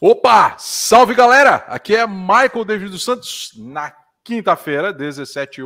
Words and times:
Opa! 0.00 0.54
Salve 0.60 1.12
galera! 1.12 1.56
Aqui 1.66 1.96
é 1.96 2.06
Michael 2.06 2.64
David 2.64 2.92
dos 2.92 3.02
Santos 3.02 3.50
na 3.56 3.92
quinta-feira, 4.22 4.92
17 4.92 5.60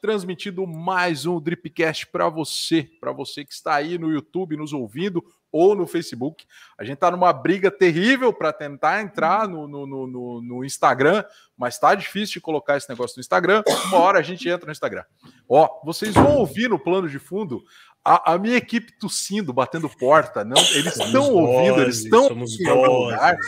transmitindo 0.00 0.64
mais 0.68 1.26
um 1.26 1.40
Dripcast 1.40 2.06
para 2.06 2.28
você, 2.28 2.88
para 3.00 3.10
você 3.10 3.44
que 3.44 3.52
está 3.52 3.74
aí 3.74 3.98
no 3.98 4.12
YouTube 4.12 4.56
nos 4.56 4.72
ouvindo 4.72 5.24
ou 5.50 5.74
no 5.74 5.84
Facebook. 5.84 6.44
A 6.78 6.84
gente 6.84 6.94
está 6.94 7.10
numa 7.10 7.32
briga 7.32 7.70
terrível 7.70 8.32
para 8.32 8.52
tentar 8.52 9.00
entrar 9.00 9.48
no, 9.48 9.66
no, 9.66 9.84
no, 9.84 10.42
no, 10.42 10.64
Instagram, 10.64 11.24
mas 11.56 11.74
está 11.74 11.94
difícil 11.94 12.34
de 12.34 12.40
colocar 12.40 12.76
esse 12.76 12.88
negócio 12.88 13.16
no 13.16 13.20
Instagram. 13.20 13.64
Uma 13.86 13.98
hora 13.98 14.18
a 14.20 14.22
gente 14.22 14.48
entra 14.48 14.66
no 14.66 14.72
Instagram. 14.72 15.04
Ó, 15.48 15.80
vocês 15.84 16.14
vão 16.14 16.36
ouvir 16.36 16.68
no 16.68 16.78
plano 16.78 17.08
de 17.08 17.18
fundo 17.18 17.64
a, 18.06 18.34
a, 18.34 18.38
minha 18.38 18.56
equipe 18.56 18.92
tossindo, 18.92 19.52
batendo 19.52 19.88
porta, 19.88 20.44
não, 20.44 20.56
eles 20.74 20.96
estão 20.96 21.28
ouvindo, 21.34 21.82
eles 21.82 22.04
estão 22.04 22.28
em 22.30 22.68
algum 22.68 23.04
lugar. 23.06 23.36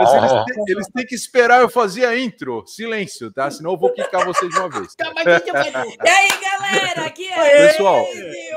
Mas 0.00 0.14
eles, 0.14 0.32
têm, 0.32 0.64
eles 0.66 0.86
têm 0.88 1.06
que 1.06 1.14
esperar 1.14 1.60
eu 1.60 1.68
fazer 1.68 2.06
a 2.06 2.18
intro. 2.18 2.64
Silêncio, 2.66 3.32
tá? 3.32 3.48
Senão 3.52 3.70
eu 3.70 3.76
vou 3.76 3.92
quicar 3.92 4.24
vocês 4.24 4.52
de 4.52 4.58
uma 4.58 4.68
vez. 4.68 4.96
e 4.98 6.08
aí, 6.08 6.28
galera? 6.42 7.06
Aqui 7.06 7.28
é 7.28 7.68
Pessoal, 7.68 8.04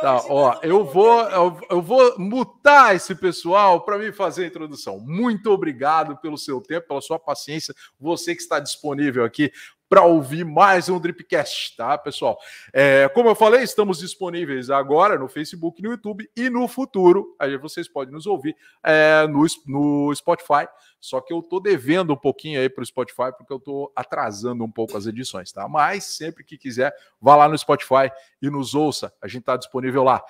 tá, 0.02 0.26
ó, 0.28 0.58
eu 0.64 0.84
vou, 0.84 1.22
eu, 1.22 1.60
eu 1.70 1.82
vou 1.84 2.18
mutar 2.18 2.96
esse 2.96 3.14
pessoal 3.14 3.82
para 3.82 4.00
me 4.00 4.12
fazer 4.12 4.46
a 4.46 4.48
introdução. 4.48 5.00
Muito 5.00 5.52
obrigado 5.52 6.18
pelo 6.18 6.38
seu 6.38 6.60
tempo, 6.60 6.88
pela 6.88 7.02
sua 7.02 7.20
paciência. 7.20 7.76
Você 8.00 8.34
que 8.34 8.42
está 8.42 8.60
disponível 8.60 9.24
aqui 9.24 9.52
para 9.94 10.02
ouvir 10.02 10.44
mais 10.44 10.90
um 10.90 11.00
Dripcast, 11.00 11.78
tá, 11.78 11.96
pessoal? 12.00 12.40
É, 12.74 13.08
como 13.10 13.30
eu 13.30 13.36
falei, 13.36 13.62
estamos 13.62 14.00
disponíveis 14.00 14.72
agora 14.72 15.20
no 15.20 15.28
Facebook, 15.28 15.84
no 15.84 15.92
YouTube 15.92 16.28
e 16.36 16.50
no 16.50 16.68
futuro. 16.68 17.36
Aí 17.38 17.56
vocês 17.58 17.88
podem 17.88 18.12
nos 18.12 18.26
ouvir 18.26 18.56
é, 18.84 19.28
no, 19.28 19.46
no 19.68 20.16
Spotify. 20.16 20.68
Só 21.00 21.22
que 21.22 21.32
eu 21.32 21.44
tô 21.44 21.60
devendo 21.60 22.12
um 22.12 22.18
pouquinho 22.18 22.60
aí 22.60 22.68
para 22.70 22.82
o 22.82 22.86
Spotify, 22.88 23.32
porque 23.38 23.54
eu 23.54 23.60
tô 23.60 23.94
atrasando 23.96 24.64
um 24.64 24.72
pouco 24.72 24.98
as 24.98 25.06
edições, 25.06 25.52
tá? 25.52 25.70
Mas 25.70 26.06
sempre 26.06 26.44
que 26.44 26.58
quiser, 26.58 26.92
vá 27.22 27.36
lá 27.36 27.48
no 27.48 27.56
Spotify 27.56 28.12
e 28.42 28.50
nos 28.50 28.74
ouça. 28.74 29.14
A 29.22 29.28
gente 29.28 29.42
está 29.42 29.56
disponível 29.56 30.04
lá. 30.04 30.24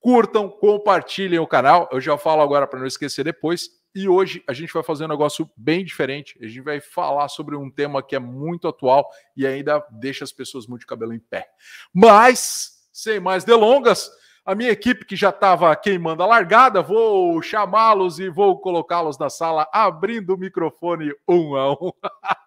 Curtam, 0.00 0.48
compartilhem 0.48 1.38
o 1.38 1.46
canal. 1.46 1.88
Eu 1.92 2.00
já 2.00 2.18
falo 2.18 2.42
agora 2.42 2.66
para 2.66 2.80
não 2.80 2.88
esquecer 2.88 3.22
depois. 3.22 3.70
E 3.96 4.10
hoje 4.10 4.44
a 4.46 4.52
gente 4.52 4.74
vai 4.74 4.82
fazer 4.82 5.06
um 5.06 5.08
negócio 5.08 5.50
bem 5.56 5.82
diferente. 5.82 6.38
A 6.42 6.46
gente 6.46 6.60
vai 6.60 6.82
falar 6.82 7.28
sobre 7.28 7.56
um 7.56 7.70
tema 7.70 8.02
que 8.02 8.14
é 8.14 8.18
muito 8.18 8.68
atual 8.68 9.08
e 9.34 9.46
ainda 9.46 9.82
deixa 9.90 10.22
as 10.22 10.30
pessoas 10.30 10.66
muito 10.66 10.80
de 10.80 10.86
cabelo 10.86 11.14
em 11.14 11.18
pé. 11.18 11.48
Mas, 11.94 12.86
sem 12.92 13.18
mais 13.18 13.42
delongas, 13.42 14.10
a 14.44 14.54
minha 14.54 14.68
equipe 14.68 15.06
que 15.06 15.16
já 15.16 15.30
estava 15.30 15.74
queimando 15.74 16.22
a 16.22 16.26
largada, 16.26 16.82
vou 16.82 17.40
chamá-los 17.40 18.18
e 18.18 18.28
vou 18.28 18.60
colocá-los 18.60 19.16
na 19.16 19.30
sala, 19.30 19.66
abrindo 19.72 20.34
o 20.34 20.38
microfone 20.38 21.14
um 21.26 21.56
a 21.56 21.72
um. 21.72 21.90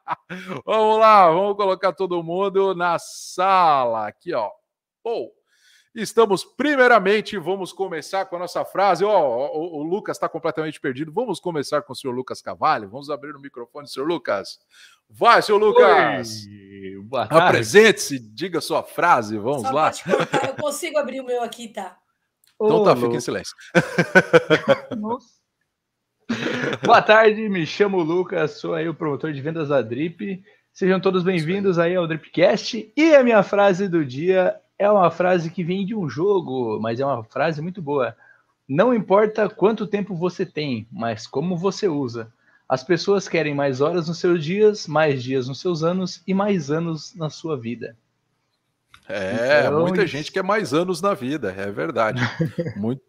vamos 0.64 1.00
lá, 1.00 1.32
vamos 1.32 1.56
colocar 1.56 1.94
todo 1.94 2.22
mundo 2.22 2.76
na 2.76 3.00
sala. 3.00 4.08
Aqui, 4.08 4.36
ó. 4.36 4.52
Oh. 5.04 5.39
Estamos, 5.94 6.44
primeiramente, 6.44 7.38
vamos 7.38 7.74
começar 7.74 8.26
com 8.26 8.36
a 8.36 8.40
nossa 8.40 8.64
frase. 8.64 9.04
Oh, 9.04 9.10
o, 9.10 9.80
o, 9.80 9.84
Lucas 9.84 10.18
está 10.18 10.30
completamente 10.30 10.80
perdido. 10.80 11.12
Vamos 11.12 11.40
começar 11.40 11.82
com 11.82 11.94
o 11.94 11.96
senhor 11.96 12.14
Lucas 12.14 12.42
Cavalho. 12.42 12.88
Vamos 12.88 13.10
abrir 13.10 13.36
o 13.36 13.40
microfone, 13.40 13.88
senhor 13.88 14.06
Lucas. 14.06 14.60
Vai, 15.10 15.42
senhor 15.42 15.58
Lucas. 15.58 16.46
Apresente-se, 17.30 18.20
diga 18.20 18.62
sua 18.62 18.84
frase. 18.84 19.40
Vamos 19.40 19.64
Só 19.64 19.72
lá. 19.72 19.92
Eu 20.48 20.54
consigo 20.62 21.00
abrir 21.00 21.22
o 21.22 21.26
meu 21.26 21.42
aqui, 21.42 21.68
tá? 21.68 21.98
Então 22.62 22.84
tá, 22.84 22.96
fique 22.96 23.16
em 23.16 23.22
silêncio. 23.22 23.56
Boa 26.86 27.02
tarde, 27.02 27.50
me 27.50 27.66
chamo 27.66 28.04
Lucas, 28.04 28.60
sou 28.60 28.76
aí 28.76 28.88
o 28.88 28.94
promotor 28.94 29.34
de 29.34 29.42
vendas 29.42 29.70
da 29.70 29.82
Drip. 29.82 30.44
Sejam 30.72 31.00
todos 31.00 31.24
bem-vindos 31.24 31.80
aí 31.80 31.96
ao 31.96 32.06
Dripcast. 32.06 32.94
E 32.96 33.16
a 33.16 33.24
minha 33.24 33.42
frase 33.42 33.88
do 33.88 34.06
dia 34.06 34.56
é 34.80 34.90
uma 34.90 35.12
frase 35.12 35.52
que 35.52 35.62
vem 35.62 35.86
de 35.86 35.94
um 35.94 36.10
jogo, 36.10 36.80
mas 36.80 37.02
é 37.02 37.06
uma 37.06 37.24
frase 37.26 37.62
muito 37.62 37.82
boa. 37.82 38.16
Não 38.68 38.94
importa 38.94 39.50
quanto 39.50 39.86
tempo 39.86 40.16
você 40.16 40.46
tem, 40.46 40.88
mas 40.90 41.28
como 41.28 41.58
você 41.58 41.90
usa. 41.90 42.32
As 42.68 42.84
pessoas 42.84 43.28
querem 43.28 43.54
mais 43.54 43.82
horas 43.82 44.08
nos 44.08 44.20
seus 44.20 44.44
dias, 44.44 44.88
mais 44.88 45.22
dias 45.22 45.48
nos 45.48 45.60
seus 45.60 45.84
anos 45.84 46.24
e 46.26 46.34
mais 46.34 46.72
anos 46.72 47.14
na 47.16 47.30
sua 47.30 47.58
vida. 47.60 47.98
É, 49.08 49.62
então, 49.66 49.82
muita 49.82 50.04
isso... 50.04 50.16
gente 50.16 50.32
quer 50.32 50.44
mais 50.44 50.72
anos 50.72 51.02
na 51.02 51.16
vida, 51.16 51.52
é 51.52 51.72
verdade. 51.72 52.22
Muito, 52.78 53.02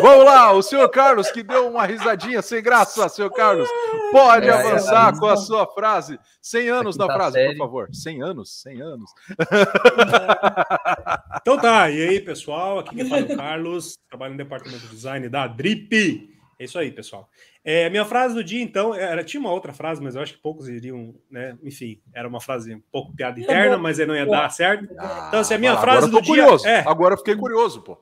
Vamos 0.00 0.24
lá, 0.24 0.52
o 0.52 0.62
senhor 0.62 0.88
Carlos 0.88 1.30
que 1.30 1.42
deu 1.42 1.68
uma 1.68 1.84
risadinha 1.84 2.40
sem 2.40 2.62
graça, 2.62 3.08
senhor 3.08 3.30
Carlos. 3.30 3.68
Pode 4.12 4.46
é, 4.46 4.50
avançar 4.50 5.14
é, 5.14 5.18
com 5.18 5.26
a 5.26 5.36
sua 5.36 5.66
frase. 5.66 6.18
100 6.40 6.68
anos 6.68 6.96
na 6.96 7.06
frase, 7.06 7.34
série. 7.34 7.56
por 7.56 7.66
favor. 7.66 7.88
100 7.92 8.22
anos, 8.22 8.62
100 8.62 8.82
anos. 8.82 9.10
Então 11.40 11.56
tá, 11.56 11.90
e 11.90 12.06
aí, 12.06 12.20
pessoal? 12.20 12.80
Aqui 12.80 12.94
quem 12.94 13.08
fala 13.08 13.22
é 13.22 13.32
o 13.32 13.36
Carlos, 13.36 13.98
trabalho 14.08 14.32
no 14.32 14.36
departamento 14.36 14.82
de 14.82 14.88
design 14.88 15.28
da 15.30 15.46
Drip. 15.46 16.28
É 16.58 16.64
isso 16.64 16.78
aí, 16.78 16.90
pessoal. 16.90 17.30
É, 17.70 17.84
a 17.84 17.90
minha 17.90 18.06
frase 18.06 18.34
do 18.34 18.42
dia, 18.42 18.62
então, 18.62 18.94
era, 18.94 19.22
tinha 19.22 19.38
uma 19.38 19.52
outra 19.52 19.74
frase, 19.74 20.02
mas 20.02 20.14
eu 20.14 20.22
acho 20.22 20.32
que 20.32 20.38
poucos 20.38 20.70
iriam, 20.70 21.14
né? 21.30 21.54
Enfim, 21.62 22.00
era 22.14 22.26
uma 22.26 22.40
frase 22.40 22.74
um 22.74 22.80
pouco 22.90 23.14
piada 23.14 23.38
interna, 23.38 23.76
mas 23.76 23.98
não 23.98 24.16
ia 24.16 24.24
dar 24.24 24.48
certo. 24.48 24.88
Ah, 24.98 25.26
então, 25.28 25.40
assim, 25.40 25.52
a 25.52 25.58
minha 25.58 25.76
frase 25.76 26.10
do 26.10 26.22
dia. 26.22 26.44
Curioso. 26.44 26.66
É... 26.66 26.82
Agora 26.88 27.12
eu 27.12 27.18
fiquei 27.18 27.36
curioso, 27.36 27.82
pô. 27.82 27.98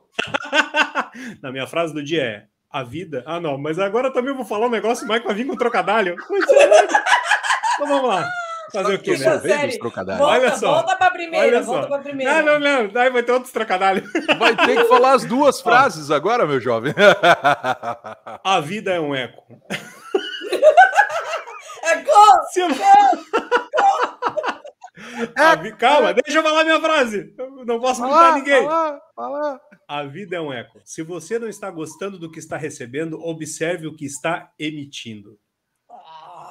Na 1.42 1.50
minha 1.50 1.66
frase 1.66 1.92
do 1.92 2.00
dia 2.00 2.22
é: 2.22 2.44
a 2.70 2.84
vida. 2.84 3.24
Ah, 3.26 3.40
não, 3.40 3.58
mas 3.58 3.80
agora 3.80 4.12
também 4.12 4.30
eu 4.30 4.36
vou 4.36 4.44
falar 4.44 4.68
um 4.68 4.70
negócio, 4.70 5.04
o 5.04 5.12
Mike 5.12 5.26
vai 5.26 5.34
vir 5.34 5.48
com 5.48 5.56
trocadilho. 5.56 6.14
então 6.14 7.88
vamos 7.88 8.08
lá. 8.08 8.30
Fazer 8.72 8.94
o 8.94 8.98
quê, 8.98 9.16
né? 9.16 9.38
Volta, 9.78 10.24
Olha 10.24 10.56
só. 10.56 10.74
Volta 10.74 10.96
pra 10.96 11.10
primeira, 11.10 11.62
volta 11.62 11.86
pra 11.86 11.98
primeira. 11.98 12.42
Não, 12.42 12.58
não, 12.58 12.60
não. 12.60 12.88
Daí 12.88 13.10
vai 13.10 13.22
ter 13.22 13.32
outros 13.32 13.52
trocadilhos. 13.52 14.10
Vai 14.38 14.56
ter 14.56 14.76
que 14.76 14.84
falar 14.84 15.12
as 15.12 15.24
duas 15.24 15.60
frases 15.62 16.10
agora, 16.10 16.46
meu 16.46 16.60
jovem. 16.60 16.94
A 18.42 18.60
vida 18.60 18.92
é 18.92 19.00
um 19.00 19.14
eco. 19.14 19.42
Eco! 21.86 22.10
Se 22.52 22.60
eu... 22.60 22.68
É, 25.36 25.70
calma, 25.78 26.12
deixa 26.12 26.38
eu 26.38 26.42
falar 26.42 26.64
minha 26.64 26.80
frase. 26.80 27.32
Eu 27.38 27.64
não 27.64 27.80
posso 27.80 28.02
imitar 28.02 28.34
ninguém. 28.34 28.64
Fala, 28.64 29.00
fala. 29.14 29.60
A 29.86 30.02
vida 30.02 30.36
é 30.36 30.40
um 30.40 30.52
eco. 30.52 30.80
Se 30.84 31.02
você 31.02 31.38
não 31.38 31.48
está 31.48 31.70
gostando 31.70 32.18
do 32.18 32.30
que 32.30 32.40
está 32.40 32.56
recebendo, 32.56 33.20
observe 33.20 33.86
o 33.86 33.94
que 33.94 34.04
está 34.04 34.50
emitindo. 34.58 35.38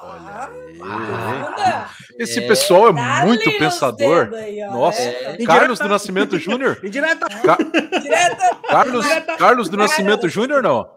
Olha 0.06 0.48
aí. 0.48 0.76
Esse 2.18 2.38
é. 2.38 2.46
pessoal 2.46 2.90
é 2.90 2.94
tá 2.94 3.26
muito 3.26 3.50
pensador. 3.58 4.32
Aí, 4.34 4.64
Nossa, 4.66 5.02
é. 5.02 5.36
Carlos 5.44 5.78
do 5.78 5.88
Nascimento 5.88 6.38
Júnior? 6.38 6.78
Indireta. 6.82 7.26
Ca... 7.26 7.58
Carlos, 8.68 9.06
Carlos 9.38 9.68
do 9.68 9.76
Nascimento 9.76 10.28
Júnior, 10.28 10.62
não? 10.62 10.88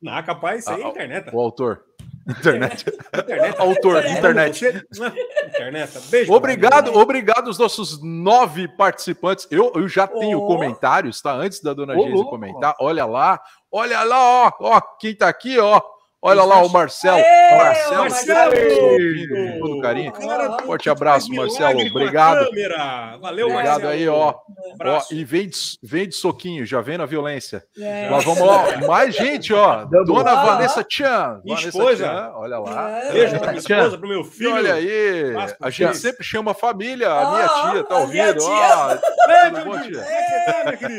Não, 0.00 0.22
capaz, 0.22 0.60
isso 0.60 0.70
aí 0.70 0.82
é 0.82 0.84
ah, 0.84 0.88
internet. 0.88 1.30
O 1.34 1.40
autor. 1.40 1.82
Internet. 2.28 2.84
internet. 3.14 3.58
Autor, 3.58 4.04
internet. 4.04 4.66
internet. 5.46 5.98
Beijo. 6.10 6.32
Obrigado, 6.32 6.94
obrigado 6.94 7.46
aos 7.46 7.58
nossos 7.58 8.02
nove 8.02 8.68
participantes. 8.68 9.48
Eu, 9.50 9.72
eu 9.74 9.88
já 9.88 10.04
oh. 10.04 10.18
tenho 10.18 10.38
comentários, 10.46 11.22
tá? 11.22 11.32
Antes 11.32 11.62
da 11.62 11.72
dona 11.72 11.94
oh, 11.96 12.02
Geise 12.02 12.24
comentar. 12.24 12.76
Olha 12.80 13.06
lá, 13.06 13.40
olha 13.72 14.02
lá, 14.02 14.46
ó, 14.46 14.52
ó, 14.60 14.80
quem 15.00 15.16
tá 15.16 15.26
aqui, 15.26 15.58
ó. 15.58 15.80
Olha 16.20 16.42
lá 16.42 16.62
o 16.64 16.68
Marcelo. 16.68 17.16
Aê, 17.16 17.56
Marcelo, 17.56 17.96
Marcelo. 18.00 18.52
Com 19.60 19.68
todo 19.68 19.80
carinho. 19.80 20.12
Forte 20.66 20.90
abraço, 20.90 21.32
Marcelo. 21.32 21.80
Obrigado. 21.80 22.50
Valeu, 23.20 23.46
Obrigado 23.46 23.82
Marcelo. 23.82 23.88
aí, 23.88 24.08
ó. 24.08 24.34
ó. 24.84 25.02
E 25.12 25.24
vem 25.24 25.48
de, 25.48 25.58
vem 25.80 26.08
de 26.08 26.16
soquinho, 26.16 26.66
já 26.66 26.80
vem 26.80 26.98
na 26.98 27.06
violência. 27.06 27.64
É. 27.78 28.10
Nós 28.10 28.24
vamos, 28.24 28.42
ó. 28.42 28.86
Mais 28.88 29.14
gente, 29.14 29.54
ó. 29.54 29.84
Dona 30.04 30.32
ah, 30.32 30.44
Vanessa 30.44 30.84
Chan. 30.88 31.40
Minha 31.44 31.56
esposa. 31.60 32.04
Chan, 32.04 32.32
olha 32.34 32.58
lá. 32.58 32.90
É. 32.90 33.12
Beijo 33.12 33.38
pra 33.38 33.52
minha 33.52 33.58
esposa, 33.58 33.98
pro 33.98 34.08
meu 34.08 34.24
filho. 34.24 34.50
E 34.50 34.52
olha 34.52 34.74
aí. 34.74 35.34
A 35.62 35.70
gente 35.70 35.96
sempre 35.98 36.24
chama 36.24 36.50
a 36.50 36.54
família. 36.54 37.12
A 37.12 37.30
minha 37.30 37.46
ah, 37.46 37.70
tia 37.70 37.84
tá 37.84 37.96
ouvindo. 37.96 38.42
Ó. 38.42 38.96
Tudo 38.96 39.64
bom, 39.64 39.80
tia? 39.82 40.04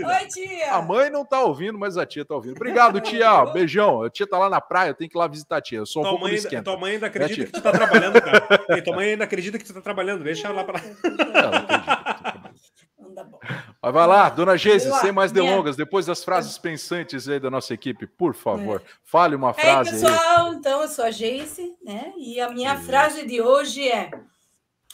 Oi, 0.07 0.27
tia. 0.27 0.73
A 0.73 0.81
mãe 0.81 1.09
não 1.09 1.25
tá 1.25 1.41
ouvindo, 1.41 1.77
mas 1.77 1.97
a 1.97 2.05
tia 2.05 2.23
tá 2.23 2.35
ouvindo. 2.35 2.55
Obrigado, 2.55 3.01
tia. 3.01 3.45
Beijão. 3.51 4.03
A 4.03 4.09
tia 4.09 4.27
tá 4.27 4.37
lá 4.37 4.49
na 4.49 4.61
praia, 4.61 4.93
tem 4.93 5.08
que 5.09 5.17
ir 5.17 5.19
lá 5.19 5.27
visitar 5.27 5.57
a 5.57 5.61
tia. 5.61 5.79
Eu 5.79 5.85
sou 5.85 6.01
um 6.01 6.03
tua 6.03 6.11
pouco 6.11 6.25
mãe, 6.25 6.35
ainda, 6.35 6.63
tua 6.63 6.77
mãe 6.77 6.91
ainda 6.93 7.07
acredita 7.07 7.45
que 7.45 7.51
tu 7.51 7.61
tá 7.61 7.71
trabalhando, 7.71 8.21
cara. 8.21 8.65
E 8.77 8.81
tua 8.81 8.95
mãe 8.95 9.09
ainda 9.09 9.23
acredita 9.23 9.57
que 9.57 9.65
tu 9.65 9.73
tá 9.73 9.81
trabalhando. 9.81 10.23
Deixa 10.23 10.47
ela 10.47 10.63
pra 10.63 10.79
lá. 10.79 12.39
Mas 13.81 13.93
vai 13.93 14.07
lá, 14.07 14.29
dona 14.29 14.57
Geise, 14.57 14.91
sem 14.99 15.11
mais 15.11 15.31
delongas, 15.31 15.75
depois 15.75 16.05
das 16.05 16.23
frases 16.23 16.57
pensantes 16.57 17.27
aí 17.27 17.39
da 17.39 17.49
nossa 17.49 17.73
equipe, 17.73 18.05
por 18.05 18.33
favor, 18.33 18.81
é. 18.81 18.89
fale 19.03 19.35
uma 19.35 19.53
frase. 19.53 19.89
Aí, 19.89 20.01
pessoal, 20.01 20.47
aí. 20.47 20.55
então 20.55 20.81
eu 20.81 20.87
sou 20.87 21.05
a 21.05 21.11
Geise, 21.11 21.75
né? 21.83 22.13
E 22.17 22.39
a 22.39 22.49
minha 22.49 22.77
frase 22.77 23.25
de 23.25 23.41
hoje 23.41 23.87
é: 23.87 24.11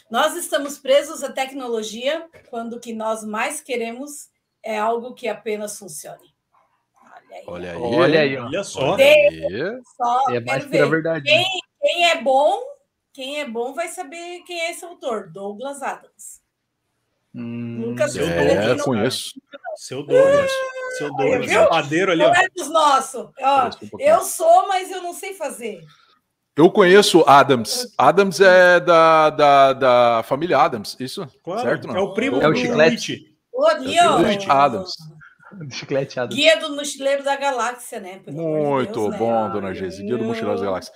Nós 0.09 0.35
estamos 0.35 0.77
presos 0.77 1.23
à 1.23 1.31
tecnologia 1.31 2.27
quando 2.50 2.73
o 2.73 2.79
que 2.79 2.94
nós 2.94 3.23
mais 3.23 3.59
queremos 3.59 4.29
é 4.62 4.77
algo 4.77 5.13
que 5.13 5.27
apenas 5.27 5.77
funcione. 5.77 6.34
Olha 7.47 7.71
aí. 7.71 7.77
Olha 7.81 8.19
aí, 8.21 8.37
ó. 8.37 8.45
Olha 8.45 8.63
só. 8.63 8.79
Olha 8.91 9.05
aí. 9.05 9.81
Só 9.97 10.31
É 10.31 10.39
mais 10.39 10.63
pura 10.65 10.77
ver. 10.83 10.89
verdade. 10.89 11.23
Quem, 11.25 11.45
quem 11.81 12.09
é 12.09 12.21
bom, 12.21 12.59
quem 13.13 13.39
é 13.39 13.45
bom 13.47 13.73
vai 13.73 13.87
saber 13.89 14.39
quem 14.45 14.59
é 14.61 14.71
esse 14.71 14.83
autor, 14.85 15.29
Douglas 15.31 15.81
Adams. 15.81 16.41
Hum, 17.33 17.87
Nunca 17.87 18.05
eu 18.05 18.09
falou 18.11 18.29
É, 18.29 18.75
não- 18.75 18.85
conheço. 18.85 19.33
Seu 19.75 20.03
Douglas. 20.03 20.51
Seu 20.97 21.13
Douglas. 21.13 21.45
viu? 21.47 21.67
Padeiro 21.67 22.11
ali, 22.13 22.23
ó. 22.23 22.33
É 22.33 22.47
dos 22.55 22.69
nossos. 22.69 23.29
Ó, 23.41 23.69
eu 23.99 24.21
sou, 24.21 24.67
mas 24.69 24.89
eu 24.89 25.01
não 25.01 25.13
sei 25.13 25.33
fazer. 25.33 25.83
Eu 26.55 26.71
conheço 26.71 27.21
Adams. 27.27 27.93
Adams 27.97 28.39
é 28.39 28.79
da, 28.79 29.29
da, 29.29 29.73
da 29.73 30.23
família 30.23 30.57
Adams, 30.57 30.95
isso? 30.97 31.27
Claro, 31.43 31.61
certo? 31.61 31.88
Não? 31.88 31.97
É 31.97 31.99
o 31.99 32.13
primo 32.13 32.41
É 32.41 32.47
o 32.47 32.53
do 32.53 32.57
chiclete. 32.57 33.35
Ó. 33.53 33.69
sou 33.71 34.17
Rich 34.23 34.49
Adams. 34.49 34.91
Chiclete 35.69 36.19
Adams. 36.19 36.35
Guia 36.35 36.59
do 36.59 36.75
Mochileiro 36.75 37.23
da 37.23 37.35
Galáxia, 37.35 37.99
né? 37.99 38.19
Pelo 38.19 38.37
Muito 38.37 38.93
Deus, 38.93 39.11
né? 39.11 39.17
bom, 39.17 39.49
dona 39.49 39.73
Geise. 39.73 40.03
Guia 40.03 40.17
do 40.17 40.25
Mochileiro 40.25 40.55
das 40.55 40.65
Galáxias. 40.65 40.95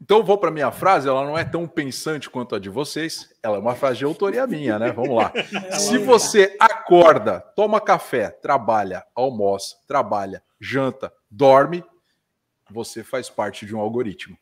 Então 0.00 0.18
eu 0.18 0.24
vou 0.24 0.36
para 0.36 0.50
minha 0.50 0.70
frase, 0.70 1.08
ela 1.08 1.24
não 1.24 1.38
é 1.38 1.44
tão 1.44 1.66
pensante 1.66 2.28
quanto 2.28 2.54
a 2.54 2.58
de 2.58 2.68
vocês, 2.68 3.34
ela 3.42 3.56
é 3.56 3.60
uma 3.60 3.74
frase 3.74 3.98
de 3.98 4.04
autoria 4.04 4.46
minha, 4.46 4.78
né? 4.78 4.92
Vamos 4.92 5.16
lá. 5.16 5.32
Se 5.78 5.96
você 5.96 6.54
acorda, 6.60 7.40
toma 7.56 7.80
café, 7.80 8.28
trabalha, 8.28 9.02
almoça, 9.14 9.76
trabalha, 9.86 10.42
janta, 10.60 11.10
dorme, 11.30 11.82
você 12.70 13.02
faz 13.02 13.30
parte 13.30 13.64
de 13.64 13.74
um 13.74 13.80
algoritmo. 13.80 14.36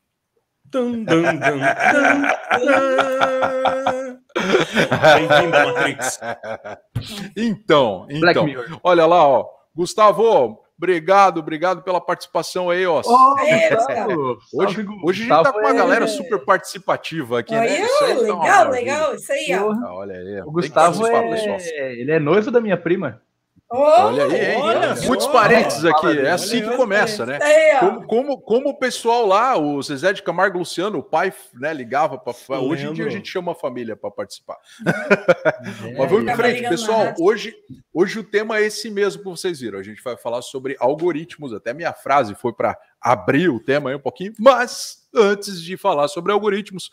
Dun, 0.65 1.05
dun, 1.05 1.23
dun, 1.23 1.61
Bem-vindo, 5.15 5.51
Matrix. 5.51 6.21
Então, 7.37 8.07
então, 8.11 8.47
olha 8.83 9.07
lá, 9.07 9.27
ó. 9.27 9.47
Gustavo, 9.75 10.59
obrigado, 10.77 11.39
obrigado 11.39 11.83
pela 11.83 12.01
participação 12.01 12.71
aí, 12.71 12.87
ó. 12.87 12.97
Gustavo. 13.01 14.39
Hoje, 14.55 14.87
hoje 15.03 15.23
a 15.23 15.27
gente 15.27 15.29
tá 15.45 15.53
com 15.53 15.59
uma 15.59 15.69
Gustavo, 15.71 15.75
galera 15.75 16.05
é- 16.05 16.09
super 16.09 16.39
participativa 16.45 17.39
aqui, 17.39 17.55
né? 17.55 17.81
Isso 17.81 18.05
aí 18.05 18.15
tá 18.15 18.15
uma 18.15 18.23
legal, 18.23 18.41
maravilha. 18.43 18.71
legal. 18.73 19.15
Isso 19.15 19.33
aí, 19.33 19.59
ó. 19.59 19.73
Ah, 19.73 19.95
olha 19.95 20.15
aí. 20.15 20.43
O 20.43 20.51
Gustavo 20.51 21.07
é... 21.07 21.93
Ele 22.01 22.13
é 22.13 22.19
noivo 22.19 22.51
da 22.51 22.61
minha 22.61 22.77
prima. 22.77 23.21
Olha 23.75 24.25
aí, 24.25 24.53
hein? 24.53 24.61
Olha 24.61 24.95
Muitos 25.07 25.25
só. 25.25 25.33
parentes 25.33 25.85
aqui. 25.85 26.07
Olha 26.07 26.29
É 26.29 26.31
assim 26.31 26.61
que 26.61 26.77
começa, 26.77 27.25
né? 27.25 27.39
Como, 27.81 28.07
como, 28.07 28.41
como 28.41 28.69
o 28.69 28.79
pessoal 28.79 29.27
lá, 29.27 29.59
o 29.59 29.83
Zezé 29.83 30.13
de 30.13 30.23
Camargo 30.23 30.59
Luciano, 30.59 30.99
o 30.99 31.03
pai, 31.03 31.33
né, 31.55 31.73
ligava 31.73 32.19
para. 32.19 32.61
Hoje 32.61 32.87
em 32.87 32.93
dia 32.93 33.07
a 33.07 33.11
gente 33.11 33.31
chama 33.31 33.53
a 33.53 33.55
família 33.55 33.97
para 33.97 34.11
participar. 34.11 34.59
É, 34.87 35.93
Mas 35.97 36.11
vamos 36.11 36.31
em 36.31 36.37
frente, 36.37 36.69
pessoal. 36.69 37.15
Hoje, 37.19 37.55
hoje 37.95 38.19
o 38.19 38.25
tema 38.25 38.59
é 38.59 38.67
esse 38.67 38.91
mesmo 38.91 39.23
que 39.23 39.29
vocês 39.29 39.61
viram. 39.61 39.79
A 39.79 39.83
gente 39.83 40.03
vai 40.03 40.17
falar 40.17 40.43
sobre 40.43 40.77
algoritmos. 40.79 41.55
Até 41.55 41.73
minha 41.73 41.95
frase 41.95 42.35
foi 42.35 42.53
para 42.53 42.77
abrir 43.01 43.49
o 43.49 43.59
tema 43.59 43.91
aí 43.91 43.97
um 43.97 44.01
pouquinho. 44.01 44.35
Mas 44.39 45.03
antes 45.15 45.63
de 45.63 45.77
falar 45.77 46.09
sobre 46.09 46.31
algoritmos, 46.33 46.91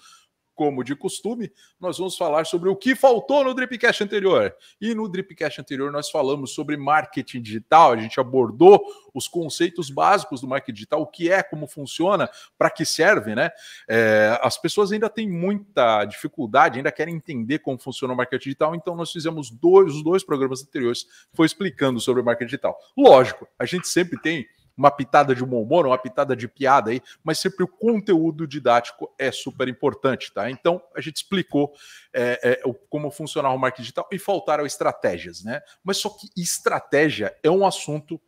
como 0.59 0.83
de 0.83 0.93
costume, 0.93 1.49
nós 1.79 1.97
vamos 1.97 2.17
falar 2.17 2.45
sobre 2.45 2.67
o 2.67 2.75
que 2.75 2.93
faltou 2.93 3.45
no 3.45 3.53
Dripcast 3.53 4.03
anterior. 4.03 4.53
E 4.81 4.93
no 4.93 5.07
Dripcast 5.07 5.61
anterior 5.61 5.89
nós 5.89 6.11
falamos 6.11 6.53
sobre 6.53 6.75
marketing 6.75 7.41
digital, 7.41 7.93
a 7.93 7.95
gente 7.95 8.19
abordou 8.19 8.83
os 9.13 9.25
conceitos 9.25 9.89
básicos 9.89 10.41
do 10.41 10.49
marketing 10.49 10.73
digital, 10.73 11.01
o 11.01 11.07
que 11.07 11.31
é, 11.31 11.41
como 11.41 11.65
funciona, 11.65 12.29
para 12.57 12.69
que 12.69 12.83
serve, 12.83 13.35
né? 13.35 13.51
É, 13.87 14.37
as 14.43 14.57
pessoas 14.57 14.91
ainda 14.91 15.09
têm 15.09 15.29
muita 15.29 16.03
dificuldade, 16.03 16.77
ainda 16.77 16.91
querem 16.91 17.15
entender 17.15 17.59
como 17.59 17.79
funciona 17.79 18.13
o 18.13 18.17
marketing 18.17 18.43
digital, 18.43 18.75
então 18.75 18.97
nós 18.97 19.13
fizemos 19.13 19.49
dois, 19.49 19.95
os 19.95 20.03
dois 20.03 20.25
programas 20.25 20.61
anteriores, 20.61 21.07
foi 21.33 21.45
explicando 21.45 22.01
sobre 22.01 22.21
o 22.21 22.25
marketing 22.25 22.47
digital. 22.47 22.77
Lógico, 22.97 23.47
a 23.57 23.63
gente 23.63 23.87
sempre 23.87 24.19
tem 24.19 24.45
uma 24.79 24.89
pitada 24.89 25.35
de 25.35 25.43
humor, 25.43 25.85
uma 25.85 25.97
pitada 25.97 26.33
de 26.37 26.47
piada 26.47 26.91
aí, 26.91 27.01
mas 27.21 27.37
sempre 27.37 27.65
o 27.65 27.67
conteúdo 27.67 28.47
didático 28.47 29.13
é 29.19 29.29
super 29.29 29.67
importante, 29.67 30.31
tá? 30.33 30.49
Então 30.49 30.81
a 30.95 31.01
gente 31.01 31.17
explicou 31.17 31.73
é, 32.13 32.61
é, 32.65 32.73
como 32.89 33.11
funcionar 33.11 33.51
o 33.53 33.57
marketing 33.57 33.81
digital 33.81 34.07
e 34.09 34.17
faltaram 34.17 34.65
estratégias, 34.65 35.43
né? 35.43 35.61
Mas 35.83 35.97
só 35.97 36.09
que 36.09 36.29
estratégia 36.37 37.35
é 37.43 37.51
um 37.51 37.67
assunto 37.67 38.21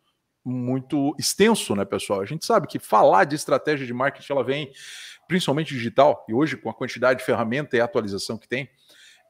muito 0.44 1.16
extenso, 1.18 1.74
né, 1.74 1.86
pessoal? 1.86 2.20
A 2.20 2.26
gente 2.26 2.44
sabe 2.44 2.66
que 2.66 2.78
falar 2.78 3.24
de 3.24 3.34
estratégia 3.34 3.86
de 3.86 3.94
marketing 3.94 4.32
ela 4.32 4.44
vem 4.44 4.70
principalmente 5.26 5.72
digital, 5.72 6.26
e 6.28 6.34
hoje 6.34 6.58
com 6.58 6.68
a 6.68 6.74
quantidade 6.74 7.20
de 7.20 7.24
ferramenta 7.24 7.78
e 7.78 7.80
atualização 7.80 8.36
que 8.36 8.46
tem, 8.46 8.68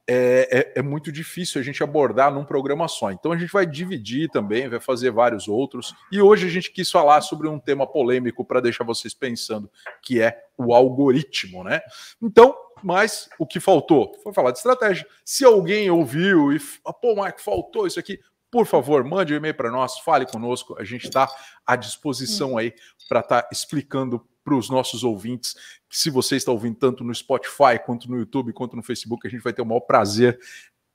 é, 0.09 0.49
é- 0.51 0.73
é 0.81 0.83
muito 0.83 1.13
difícil 1.13 1.61
a 1.61 1.65
gente 1.65 1.83
abordar 1.83 2.33
num 2.33 2.45
programa 2.45 2.89
só. 2.89 3.11
Então 3.11 3.33
a 3.33 3.39
gente 3.39 3.53
vai 3.53 3.65
dividir 3.67 4.29
também, 4.31 4.69
vai 4.69 4.81
fazer 4.81 5.11
vários 5.11 5.49
outros. 5.49 5.95
E 6.11 6.21
hoje 6.21 6.47
a 6.47 6.51
gente 6.51 6.73
quis 6.73 6.91
falar 6.91 7.21
sobre 7.21 7.49
um 7.49 7.59
tema 7.59 7.87
polêmico 7.87 8.45
para 8.45 8.61
deixar 8.61 8.85
vocês 8.85 9.15
pensando, 9.15 9.71
que 10.03 10.21
é 10.21 10.37
o 10.59 10.75
algoritmo, 10.75 11.63
né? 11.65 11.81
Então, 12.21 12.55
mas 12.83 13.29
o 13.39 13.47
que 13.47 13.61
faltou? 13.61 14.13
Foi 14.23 14.33
falar 14.33 14.51
de 14.51 14.59
estratégia. 14.59 15.07
Se 15.25 15.45
alguém 15.45 15.89
ouviu 15.91 16.53
e, 16.53 16.61
ah, 16.85 16.93
pô, 16.93 17.15
Marco, 17.15 17.41
faltou 17.41 17.87
isso 17.87 18.01
aqui, 18.01 18.19
por 18.51 18.67
favor, 18.67 19.03
mande 19.05 19.33
um 19.33 19.37
e-mail 19.37 19.55
para 19.55 19.71
nós, 19.71 19.99
fale 20.01 20.27
conosco, 20.27 20.77
a 20.79 20.85
gente 20.85 21.05
está 21.05 21.27
à 21.67 21.75
disposição 21.75 22.59
aí 22.59 22.75
para 23.09 23.21
estar 23.21 23.49
explicando 23.51 24.27
para 24.45 24.55
os 24.55 24.69
nossos 24.71 25.05
ouvintes 25.05 25.55
que 25.89 25.99
se 25.99 26.11
você 26.11 26.37
está 26.37 26.51
ouvindo 26.51 26.77
tanto 26.77 27.05
no 27.05 27.15
Spotify, 27.15 27.79
quanto 27.85 28.11
no 28.11 28.19
YouTube, 28.19 28.53
quanto 28.53 28.77
no 28.77 28.83
Facebook, 28.83 29.27
a 29.27 29.31
gente 29.31 29.43
vai 29.43 29.53
ter 29.53 29.63
o 29.63 29.67
maior 29.67 29.81
prazer 29.81 30.39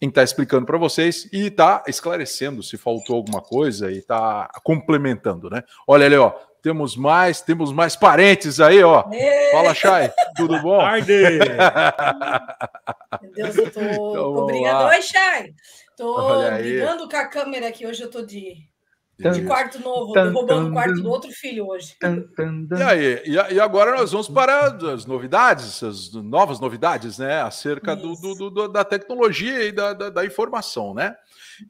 em 0.01 0.09
estar 0.09 0.23
explicando 0.23 0.65
para 0.65 0.77
vocês 0.77 1.27
e 1.33 1.47
estar 1.47 1.83
esclarecendo 1.87 2.61
se 2.61 2.77
faltou 2.77 3.15
alguma 3.15 3.41
coisa 3.41 3.91
e 3.91 3.97
estar 3.97 4.47
complementando, 4.63 5.49
né? 5.49 5.63
Olha 5.87 6.05
ali, 6.05 6.15
ó, 6.15 6.31
temos 6.61 6.95
mais, 6.95 7.41
temos 7.41 7.71
mais 7.71 7.95
parentes 7.95 8.59
aí, 8.59 8.83
ó. 8.83 9.03
Fala, 9.51 9.73
Chay, 9.73 10.11
tudo 10.35 10.59
bom? 10.61 10.79
Tarde! 10.79 11.13
Meu 13.21 13.31
Deus, 13.31 13.55
eu 13.57 13.71
tô, 13.71 13.81
Então, 13.81 13.95
tô 14.13 14.33
vamos 14.33 14.51
brigando. 14.51 14.83
lá. 14.83 14.89
Oi, 14.89 15.01
Chay. 15.01 15.53
Tô 15.95 16.43
brigando 16.57 17.09
com 17.09 17.17
a 17.17 17.25
câmera 17.25 17.67
aqui. 17.69 17.87
Hoje 17.87 18.03
eu 18.03 18.11
tô 18.11 18.21
de, 18.21 18.69
de 19.17 19.45
quarto 19.45 19.79
novo, 19.79 20.13
Tan, 20.13 20.25
derrubando 20.31 20.65
tan, 20.65 20.69
o 20.69 20.73
quarto 20.73 21.01
do 21.01 21.09
outro 21.09 21.31
filho 21.31 21.67
hoje. 21.67 21.95
Tan, 21.99 22.21
tan, 22.35 22.65
tan. 22.67 22.77
E 22.77 22.83
aí, 22.83 23.21
e, 23.25 23.53
e 23.55 23.59
agora 23.59 23.97
nós 23.97 24.11
vamos 24.11 24.27
para 24.29 24.67
as 24.93 25.05
novidades, 25.05 25.81
as 25.81 26.13
novas 26.13 26.59
novidades, 26.59 27.17
né? 27.17 27.41
Acerca 27.41 27.95
do, 27.95 28.13
do- 28.15 28.35
do- 28.35 28.49
do- 28.51 28.67
da 28.67 28.83
tecnologia 28.85 29.63
e 29.63 29.71
da, 29.71 29.93
da- 29.93 30.09
da 30.11 30.25
informação, 30.25 30.93
né? 30.93 31.15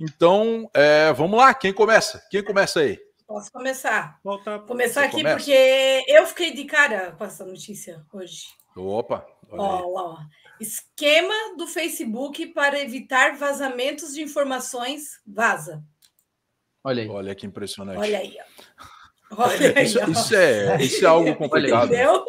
Então, 0.01 0.69
é, 0.73 1.13
vamos 1.13 1.37
lá, 1.39 1.53
quem 1.53 1.71
começa? 1.71 2.21
Quem 2.29 2.43
começa 2.43 2.81
aí? 2.81 2.99
Posso 3.25 3.51
começar? 3.51 4.19
Volta. 4.23 4.59
Começar 4.59 5.01
Você 5.01 5.07
aqui 5.07 5.17
começa? 5.17 5.35
porque 5.37 6.05
eu 6.07 6.25
fiquei 6.27 6.53
de 6.53 6.65
cara 6.65 7.11
com 7.17 7.23
essa 7.25 7.45
notícia 7.45 8.01
hoje. 8.13 8.43
Opa, 8.75 9.25
olha. 9.49 9.61
Ó, 9.61 9.89
lá, 9.93 10.03
ó. 10.03 10.17
Esquema 10.59 11.33
do 11.57 11.67
Facebook 11.67 12.47
para 12.47 12.79
evitar 12.79 13.35
vazamentos 13.37 14.13
de 14.13 14.21
informações 14.21 15.19
vaza. 15.25 15.83
Olha 16.87 17.03
aí. 17.03 17.09
Olha 17.09 17.35
que 17.35 17.45
impressionante. 17.45 17.97
Olha 17.99 18.19
aí, 18.19 18.37
ó. 19.29 19.43
Olha 19.43 19.73
aí, 19.77 19.85
Isso, 19.85 19.99
ó. 20.01 20.07
isso 20.09 20.35
é, 20.35 20.81
isso 20.81 21.03
é 21.03 21.07
algo 21.07 21.35
complicado. 21.35 21.87
Entendeu? 21.87 22.23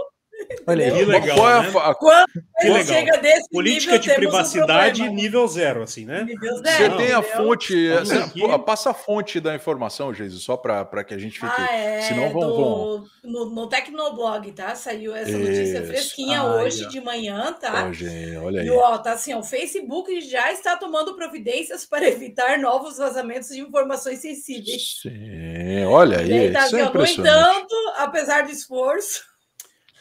Olha 0.67 0.85
aí. 0.87 0.93
Que 0.93 1.05
legal, 1.05 1.37
Qual 1.37 1.51
é 1.51 1.55
a 1.55 1.63
né? 1.63 1.71
fa- 1.71 1.95
Quando 1.95 2.27
Que 2.33 2.67
ele 2.67 2.73
legal. 2.79 2.85
chega 2.85 3.19
desse 3.19 3.49
Política 3.51 3.93
nível, 3.93 3.99
de 4.01 4.07
temos 4.09 4.19
um 4.27 4.31
privacidade 4.31 4.99
problema. 5.03 5.23
nível 5.23 5.47
zero, 5.49 5.83
assim, 5.83 6.05
né? 6.05 6.25
Nível 6.25 6.55
Você 6.57 6.63
zero, 6.63 6.97
tem 6.97 7.13
a 7.13 7.23
fonte, 7.23 7.89
você- 7.91 8.59
passa 8.65 8.91
a 8.91 8.95
fonte 8.95 9.41
da 9.41 9.55
informação, 9.55 10.13
Jesus, 10.13 10.43
só 10.43 10.57
para 10.57 11.05
que 11.05 11.15
a 11.15 11.19
gente 11.19 11.39
fique. 11.41 11.53
Ah, 11.59 11.75
é. 11.75 12.01
Senão 12.03 12.31
vão- 12.31 12.41
do- 12.51 13.09
No, 13.25 13.51
no 13.51 13.69
Tecnoblog, 13.69 14.51
tá? 14.53 14.75
Saiu 14.75 15.15
essa 15.15 15.37
notícia 15.37 15.79
Isso. 15.81 15.87
fresquinha 15.87 16.41
Ai, 16.43 16.49
hoje 16.65 16.85
ó. 16.87 16.89
de 16.89 17.01
manhã, 17.01 17.53
tá? 17.53 17.93
Gente, 17.93 18.37
olha 18.39 18.63
aí. 18.63 18.67
E 18.67 18.71
ó, 18.71 18.97
tá 18.99 19.13
assim, 19.13 19.35
ó, 19.35 19.39
o 19.41 19.45
Facebook 19.45 20.21
já 20.23 20.51
está 20.53 20.77
tomando 20.77 21.15
providências 21.15 21.85
para 21.87 22.09
evitar 22.09 22.59
novos 22.59 22.97
vazamentos 22.97 23.49
de 23.51 23.61
informações 23.61 24.21
sensíveis. 24.21 25.01
Sim, 25.03 25.85
olha 25.85 26.19
aí 26.21 26.51
tá 26.53 26.67
isso 26.67 26.77
assim, 26.77 26.85
é 26.85 26.89
ó, 26.89 26.93
no 26.93 27.07
entanto, 27.07 27.75
apesar 27.99 28.45
do 28.45 28.51
esforço, 28.51 29.23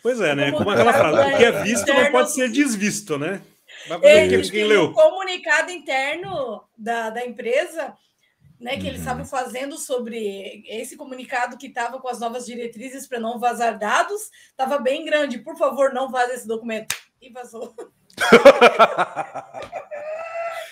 Pois 0.02 0.22
é, 0.22 0.36
né? 0.36 0.52
Como 0.52 0.70
aquela 0.70 0.94
frase, 0.94 1.34
o 1.34 1.38
que 1.38 1.44
é 1.44 1.64
visto 1.64 1.94
não 1.94 2.12
pode 2.12 2.34
ser 2.34 2.50
desvisto, 2.50 3.18
né? 3.18 3.42
O 3.90 4.06
eles 4.06 4.50
têm 4.50 4.66
leu. 4.66 4.86
um 4.86 4.94
comunicado 4.94 5.72
interno 5.72 6.64
da, 6.78 7.10
da 7.10 7.26
empresa, 7.26 7.94
né, 8.60 8.76
que 8.76 8.82
Uhum. 8.82 8.88
eles 8.88 9.00
estavam 9.00 9.26
fazendo 9.26 9.78
sobre 9.78 10.64
esse 10.68 10.98
comunicado 10.98 11.58
que 11.58 11.68
estava 11.68 12.00
com 12.00 12.08
as 12.08 12.20
novas 12.20 12.46
diretrizes 12.46 13.08
para 13.08 13.20
não 13.20 13.40
vazar 13.40 13.78
dados, 13.78 14.30
estava 14.50 14.80
bem 14.80 15.06
grande. 15.06 15.40
Por 15.40 15.58
favor, 15.58 15.94
não 15.94 16.10
vaze 16.10 16.34
esse 16.34 16.48
documento. 16.48 16.96
E 17.22 17.30
vazou. 17.30 17.74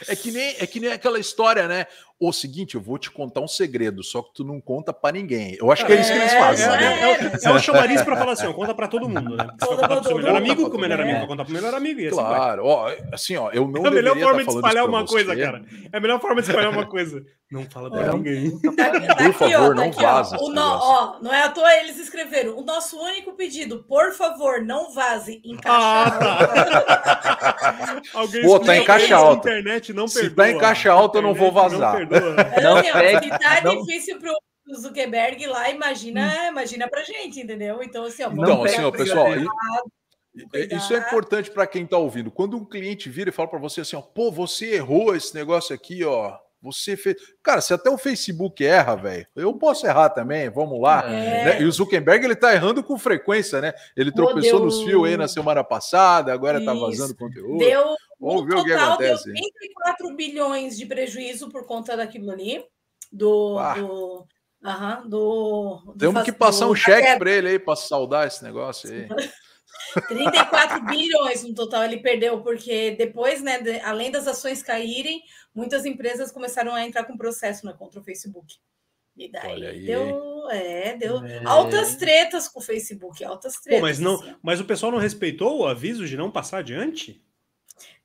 É 0.08 0.16
que 0.16 0.30
nem 0.32 0.56
é 0.60 0.68
que 0.68 0.80
nem 0.80 0.92
aquela 0.92 1.18
história, 1.18 1.68
né? 1.68 1.88
O 2.18 2.32
seguinte, 2.32 2.76
eu 2.76 2.82
vou 2.82 2.98
te 2.98 3.12
contar 3.12 3.42
um 3.42 3.48
segredo, 3.48 4.02
só 4.02 4.22
que 4.22 4.34
tu 4.36 4.46
não 4.46 4.62
conta 4.62 4.94
pra 4.94 5.12
ninguém. 5.12 5.58
Eu 5.60 5.70
acho 5.70 5.86
que 5.86 5.92
é, 5.92 6.00
isso 6.00 6.14
que 6.14 6.18
eles 6.18 6.34
fazem. 6.34 6.66
É, 6.66 6.70
né? 6.70 6.86
é, 7.02 7.12
é, 7.12 7.32
é 7.44 7.52
o 7.52 7.60
chamariz 7.60 8.02
pra 8.04 8.16
falar 8.16 8.32
assim, 8.32 8.48
ó, 8.48 8.54
conta 8.54 8.74
pra 8.74 8.88
todo 8.88 9.10
mundo, 9.10 9.36
né? 9.36 9.48
Você 9.60 9.68
vai 9.68 9.76
contar 9.78 9.96
pro 9.98 10.04
seu 10.06 10.16
melhor 10.18 10.36
amigo, 10.38 10.70
que 10.70 10.78
o 10.78 10.80
melhor 10.80 11.00
É. 11.00 11.04
amigo 11.04 11.18
vai 11.20 11.28
contar 11.28 11.44
pro 11.44 11.54
melhor 11.54 11.74
amigo 11.74 12.00
e 12.00 12.08
assim 12.08 12.16
vai. 12.16 12.26
Claro, 12.36 12.66
ó, 12.66 12.90
assim, 13.12 13.36
ó, 13.36 13.52
eu 13.52 13.68
não 13.68 13.84
É 13.86 13.88
a 13.90 13.92
melhor 13.92 14.18
forma 14.18 14.38
tá 14.46 14.50
de 14.50 14.56
espalhar 14.56 14.86
uma 14.88 15.06
coisa, 15.06 15.36
você. 15.36 15.42
cara. 15.42 15.66
É 15.92 15.98
a 15.98 16.00
melhor 16.00 16.22
forma 16.22 16.42
de 16.42 16.48
espalhar 16.48 16.72
uma 16.72 16.86
coisa. 16.86 17.22
Não 17.52 17.64
fala 17.70 17.92
pra 17.92 18.08
Não. 18.08 18.18
ninguém. 18.18 18.60
Tá- 18.76 18.90
tá 19.00 19.16
Por 19.18 19.34
favor, 19.34 19.76
não 19.76 19.90
ó, 19.90 19.92
vaza 19.92 20.36
ó. 20.40 20.46
O 20.50 20.54
ó, 20.58 21.20
não 21.22 21.32
é 21.32 21.44
à 21.44 21.50
toa 21.50 21.72
eles 21.76 22.00
escreveram. 22.00 22.58
O 22.58 22.64
nosso 22.64 22.98
único 23.00 23.34
pedido, 23.34 23.84
por 23.88 24.14
favor, 24.14 24.62
não 24.62 24.92
vaze 24.92 25.42
em 25.46 25.56
caixa 25.56 25.78
Ah, 25.78 26.06
alta. 26.16 28.02
Alguém 28.18 28.42
Pô, 28.44 28.60
tá 28.60 28.76
em 28.76 28.84
caixa 28.84 29.16
alta. 29.16 29.50
internet 29.50 29.94
não 29.94 30.08
Se 30.08 30.30
tá 30.32 30.50
em 30.50 30.58
caixa 30.58 30.92
alta, 30.92 31.20
eu 31.20 31.22
não 31.22 31.36
vou 31.36 31.52
vazar. 31.52 32.05
Perdoa. 32.08 32.36
Não 32.62 32.78
Assim, 32.78 32.90
ó, 32.90 32.94
pegue, 32.94 33.24
se 33.26 33.40
tá 33.40 33.62
não- 33.64 33.82
difícil 33.86 34.20
pro 34.20 34.34
Zuckerberg 34.80 35.46
lá, 35.48 35.70
imagina, 35.70 36.48
imagina 36.48 36.88
pra 36.88 37.04
gente, 37.04 37.40
entendeu? 37.40 37.82
Então, 37.84 38.06
assim, 38.06 38.24
ó, 38.24 38.30
vamos 38.30 38.44
Então, 38.44 38.58
Não 38.58 38.64
assim, 38.64 38.84
ó, 38.84 38.92
pessoal, 38.92 39.28
isso 40.72 40.94
é 40.94 40.98
importante 40.98 41.50
para 41.52 41.66
quem 41.68 41.86
tá 41.86 41.98
ouvindo. 41.98 42.30
Quando 42.30 42.58
um 42.58 42.66
cliente 42.66 43.10
vira 43.10 43.30
e 43.30 43.34
fala 43.34 43.48
para 43.48 43.60
você 43.60 43.82
assim, 43.82 43.96
ó, 43.96 44.02
pô, 44.02 44.32
você 44.32 44.76
errou 44.76 45.16
esse 45.16 45.34
negócio 45.34 45.74
aqui, 45.74 46.04
ó. 46.04 46.38
Você 46.62 46.98
fez. 46.98 47.16
Cara, 47.44 47.62
se 47.62 47.74
até 47.74 47.90
o 47.90 47.98
Facebook 47.98 48.66
erra, 48.66 48.96
velho, 48.96 49.28
eu 49.36 49.54
posso 49.54 49.86
errar 49.86 50.10
também, 50.10 50.50
vamos 50.50 50.82
lá. 50.82 51.04
É. 51.06 51.46
né? 51.46 51.62
E 51.62 51.66
o 51.66 51.72
Zuckerberg 51.72 52.26
ele 52.26 52.36
tá 52.36 52.54
errando 52.56 52.84
com 52.84 52.98
frequência, 52.98 53.62
né? 53.62 53.72
Ele 53.96 54.12
tropeçou 54.12 54.60
nos 54.60 54.82
fios 54.82 55.06
aí 55.08 55.16
na 55.16 55.28
semana 55.28 55.64
passada, 55.64 56.34
agora 56.34 56.64
tá 56.66 56.74
Isso. 56.74 56.82
vazando 56.82 57.16
conteúdo. 57.16 57.58
Deu, 57.60 57.96
Vamos 58.20 58.46
ver 58.46 58.56
o 58.56 58.64
que 58.64 58.72
total, 58.72 58.98
deu 58.98 59.14
acontece. 59.14 59.32
34 59.32 60.16
bilhões 60.16 60.76
de 60.78 60.86
prejuízo 60.88 61.50
por 61.50 61.66
conta 61.68 61.96
daquilo 61.96 62.32
ali. 62.32 62.64
Do. 63.12 63.58
Ah. 63.60 63.74
do 63.76 64.26
do, 65.08 65.82
do 65.86 65.94
Temos 66.00 66.14
faz- 66.16 66.26
que 66.26 66.32
passar 66.32 66.66
do- 66.66 66.72
um 66.72 66.76
cheque 66.76 67.20
para 67.20 67.30
ele 67.32 67.50
aí 67.50 67.60
para 67.60 67.76
saudar 67.76 68.26
esse 68.26 68.44
negócio 68.44 68.92
aí. 68.92 69.08
34 70.08 70.86
bilhões 70.86 71.44
no 71.44 71.54
total 71.54 71.84
ele 71.84 71.98
perdeu, 71.98 72.42
porque 72.42 72.92
depois, 72.92 73.42
né, 73.42 73.60
de- 73.62 73.80
além 73.80 74.12
das 74.12 74.28
ações 74.28 74.62
caírem, 74.64 75.22
muitas 75.54 75.86
empresas 75.86 76.32
começaram 76.32 76.74
a 76.74 76.86
entrar 76.86 77.04
com 77.06 77.18
processo 77.18 77.66
né, 77.66 77.74
contra 77.78 78.00
o 78.00 78.04
Facebook. 78.04 78.56
E 79.18 79.32
Olha 79.46 79.70
aí. 79.70 79.78
daí 79.78 79.86
deu, 79.86 80.50
é, 80.52 80.98
deu 80.98 81.26
É. 81.26 81.42
altas 81.46 81.96
tretas 81.96 82.50
com 82.50 82.60
o 82.60 82.64
Facebook, 82.64 83.24
altas 83.24 83.56
tretas. 83.62 83.80
Pô, 83.80 83.86
mas 83.88 83.98
não, 84.00 84.16
assim, 84.16 84.36
mas 84.42 84.60
o 84.60 84.66
pessoal 84.66 84.92
não 84.92 85.00
respeitou 85.00 85.60
o 85.60 85.66
aviso 85.66 86.06
de 86.06 86.18
não 86.18 86.30
passar 86.32 86.58
adiante? 86.60 87.22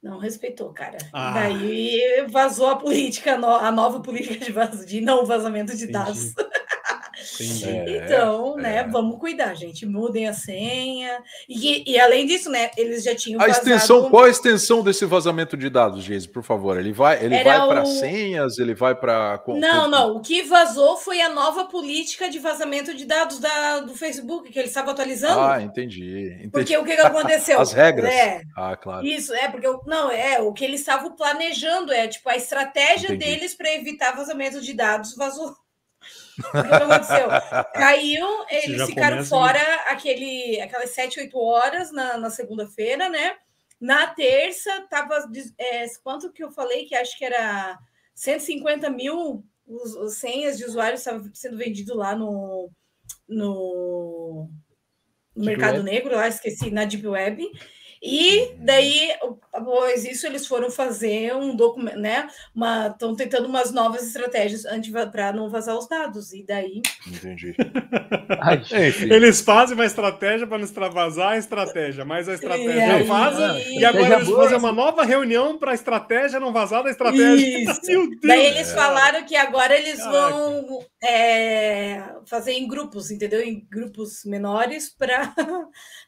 não 0.03 0.19
respeitou, 0.19 0.73
cara. 0.73 0.97
Ah. 1.12 1.33
Daí 1.35 2.25
vazou 2.31 2.69
a 2.69 2.77
política, 2.77 3.35
a 3.35 3.71
nova 3.71 4.00
política 4.00 4.35
de, 4.47 4.50
vaz- 4.50 4.87
de 4.87 4.99
não 5.03 5.27
vazamento 5.27 5.77
de 5.77 5.85
Entendi. 5.85 5.93
dados. 5.93 6.33
Entendi. 7.35 7.65
É, 7.69 8.05
então, 8.05 8.57
né, 8.57 8.77
é. 8.79 8.85
vamos 8.89 9.19
cuidar, 9.19 9.55
gente. 9.55 9.85
Mudem 9.87 10.29
a 10.29 10.33
senha. 10.33 11.23
E, 11.49 11.91
e 11.93 11.99
além 12.01 12.27
disso, 12.27 12.51
né, 12.51 12.71
eles 12.77 13.05
já 13.05 13.15
tinham 13.15 13.41
A 13.41 13.47
vazado... 13.47 13.67
extensão, 13.69 14.11
qual 14.11 14.25
a 14.25 14.29
extensão 14.31 14.83
desse 14.83 15.05
vazamento 15.05 15.57
de 15.57 15.69
dados, 15.71 16.03
Geise, 16.05 16.29
por 16.29 16.43
favor? 16.43 16.79
Ele 16.79 16.93
vai, 16.93 17.25
ele 17.25 17.35
Era 17.35 17.59
vai 17.59 17.69
para 17.69 17.83
o- 17.83 17.87
senhas, 17.87 18.59
ele 18.59 18.75
vai 18.75 18.95
para 18.95 19.43
Não, 19.49 19.89
não. 19.89 20.17
O 20.17 20.21
que 20.21 20.43
vazou 20.43 20.97
foi 20.97 21.21
a 21.21 21.29
nova 21.29 21.65
política 21.67 22.29
de 22.29 22.39
vazamento 22.39 22.95
de 22.95 23.05
dados 23.05 23.39
da, 23.39 23.81
do 23.81 23.95
Facebook, 23.95 24.51
que 24.51 24.59
eles 24.59 24.71
estavam 24.71 24.93
atualizando. 24.93 25.41
Ah, 25.41 25.63
entendi. 25.63 26.29
entendi. 26.35 26.49
porque 26.51 26.77
o 26.77 26.85
que, 26.85 26.95
que 26.97 27.01
aconteceu? 27.01 27.61
As 27.61 27.73
regras. 27.73 28.11
É, 28.13 28.43
Ah, 28.57 28.77
claro. 28.77 29.07
isso, 29.07 29.33
é, 29.35 29.49
porque 29.49 29.67
eu- 29.67 29.81
não, 29.87 30.11
é 30.11 30.41
o 30.41 30.53
que 30.53 30.65
eles 30.65 30.81
estavam 30.81 31.15
planejando, 31.15 31.93
é 31.93 32.09
tipo 32.09 32.29
a 32.29 32.37
estratégia 32.37 33.07
Entendi. 33.13 33.25
deles 33.25 33.55
para 33.55 33.73
evitar 33.75 34.17
vazamento 34.17 34.61
de 34.61 34.73
dados 34.73 35.15
vazou. 35.17 35.55
O 36.49 36.63
que 36.63 36.75
aconteceu? 36.75 37.29
Caiu, 37.75 38.27
eles 38.49 38.87
ficaram 38.87 39.17
começa, 39.17 39.29
fora 39.29 39.75
aquele, 39.89 40.61
aquelas 40.61 40.91
7, 40.91 41.21
8 41.21 41.39
horas 41.39 41.93
na, 41.93 42.17
na 42.17 42.31
segunda-feira, 42.31 43.09
né? 43.09 43.37
Na 43.81 44.07
terça, 44.09 44.87
tava. 44.91 45.31
é, 45.59 45.87
quanto 46.03 46.33
que 46.33 46.45
eu 46.45 46.51
falei? 46.51 46.85
Que 46.85 46.95
acho 46.95 47.17
que 47.17 47.25
era 47.25 47.79
150 48.15 48.91
mil 48.91 49.45
os, 49.71 49.95
os 49.95 50.15
senhas 50.15 50.59
de 50.59 50.65
usuários 50.65 51.01
estavam 51.01 51.31
sendo 51.33 51.57
vendidos 51.57 51.97
lá 51.97 52.17
no, 52.17 52.71
no, 53.29 54.51
no 55.35 55.45
mercado 55.45 55.77
Web. 55.77 55.85
negro, 55.85 56.17
lá 56.17 56.27
esqueci, 56.29 56.71
na 56.71 56.85
Deep 56.85 57.07
Web. 57.07 57.49
E 58.02 58.54
daí, 58.59 59.11
após 59.52 60.07
isso, 60.07 60.26
eles 60.26 60.47
foram 60.47 60.71
fazer 60.71 61.35
um 61.37 61.54
documento, 61.54 61.99
né? 61.99 62.28
Estão 62.90 63.14
tentando 63.14 63.47
umas 63.47 63.73
novas 63.73 64.07
estratégias 64.07 64.62
para 65.12 65.33
não 65.35 65.50
vazar 65.50 65.76
os 65.76 65.87
dados. 65.87 66.33
E 66.33 66.42
daí. 66.42 66.80
Entendi. 67.07 67.54
Ai. 68.40 68.62
Eles 69.02 69.42
fazem 69.42 69.75
uma 69.75 69.85
estratégia 69.85 70.47
para 70.47 70.57
não 70.57 70.64
extravasar 70.64 71.33
a 71.33 71.37
estratégia, 71.38 72.02
mas 72.04 72.26
a 72.26 72.35
estratégia 72.35 72.73
E 72.75 72.80
aí- 72.80 72.99
não 73.00 73.07
vaza. 73.07 73.61
E 73.69 73.85
agora 73.85 74.14
eles 74.14 74.28
boa. 74.28 74.42
fazem 74.45 74.59
uma 74.59 74.73
nova 74.73 75.04
reunião 75.04 75.59
para 75.59 75.73
a 75.73 75.75
estratégia 75.75 76.40
não 76.40 76.52
vazar 76.54 76.83
da 76.83 76.90
estratégia. 76.90 77.71
Isso. 77.71 77.80
Meu 77.87 78.09
Deus! 78.09 78.21
Daí 78.23 78.47
eles 78.47 78.73
falaram 78.73 79.25
que 79.26 79.37
agora 79.37 79.76
eles 79.78 79.99
Caraca. 80.02 80.30
vão 80.35 80.85
é, 81.02 82.02
fazer 82.25 82.52
em 82.52 82.66
grupos, 82.66 83.11
entendeu? 83.11 83.42
Em 83.42 83.61
grupos 83.71 84.25
menores 84.25 84.88
para 84.88 85.35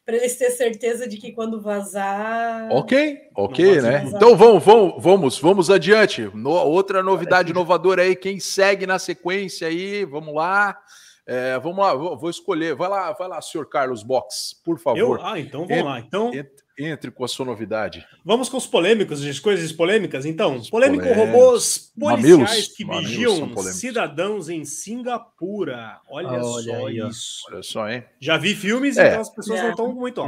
eles 0.07 0.35
ter 0.37 0.51
certeza 0.51 1.07
de 1.07 1.17
que 1.17 1.31
quando 1.31 1.61
vazar. 1.61 2.69
Ok, 2.71 3.19
ok, 3.35 3.81
né? 3.81 3.99
vazar. 3.99 4.05
Então 4.15 4.35
vamos, 4.35 4.63
vamos, 4.63 4.95
vamos, 5.03 5.39
vamos 5.39 5.69
adiante. 5.69 6.29
No- 6.33 6.51
outra 6.51 7.01
novidade 7.01 7.51
inovadora 7.51 8.01
aí, 8.01 8.15
quem 8.15 8.39
segue 8.39 8.85
na 8.85 8.99
sequência 8.99 9.67
aí, 9.67 10.03
vamos 10.05 10.35
lá. 10.35 10.77
É, 11.25 11.57
vamos 11.59 11.77
lá, 11.77 11.93
vou, 11.93 12.17
vou 12.17 12.29
escolher. 12.29 12.75
Vai 12.75 12.89
lá, 12.89 13.13
vai 13.13 13.29
lá, 13.29 13.41
senhor 13.41 13.65
Carlos 13.69 14.03
Box, 14.03 14.59
por 14.65 14.75
Eu, 14.75 14.79
favor. 14.81 15.19
ah, 15.23 15.39
então 15.39 15.65
vamos 15.65 15.85
lá. 15.85 15.99
Então, 15.99 16.31
entre 16.77 17.11
com 17.11 17.23
a 17.23 17.27
sua 17.27 17.45
novidade. 17.45 18.05
vamos 18.25 18.49
com 18.49 18.57
os 18.57 18.65
polêmicos, 18.65 19.23
as 19.25 19.39
coisas 19.39 19.71
polêmicas. 19.71 20.25
Então, 20.25 20.57
Os 20.57 20.69
polêmico 20.69 21.03
polêmicos. 21.03 21.31
robôs 21.33 21.91
policiais 21.99 22.21
Mamilos. 22.31 22.67
que 22.69 22.85
vigiam 22.85 23.57
cidadãos 23.63 24.49
em 24.49 24.65
Singapura. 24.65 25.99
Olha, 26.09 26.27
Olha 26.29 26.43
só 26.43 26.87
aí, 26.87 26.97
isso. 26.99 27.41
Olha 27.49 27.63
só, 27.63 27.89
hein? 27.89 28.03
Já 28.19 28.37
vi 28.37 28.55
filmes, 28.55 28.97
É. 28.97 29.09
então 29.09 29.21
as 29.21 29.29
pessoas 29.29 29.57
Já. 29.59 29.63
não 29.65 29.71
estão 29.71 29.93
muito. 29.93 30.19
Ó. 30.21 30.27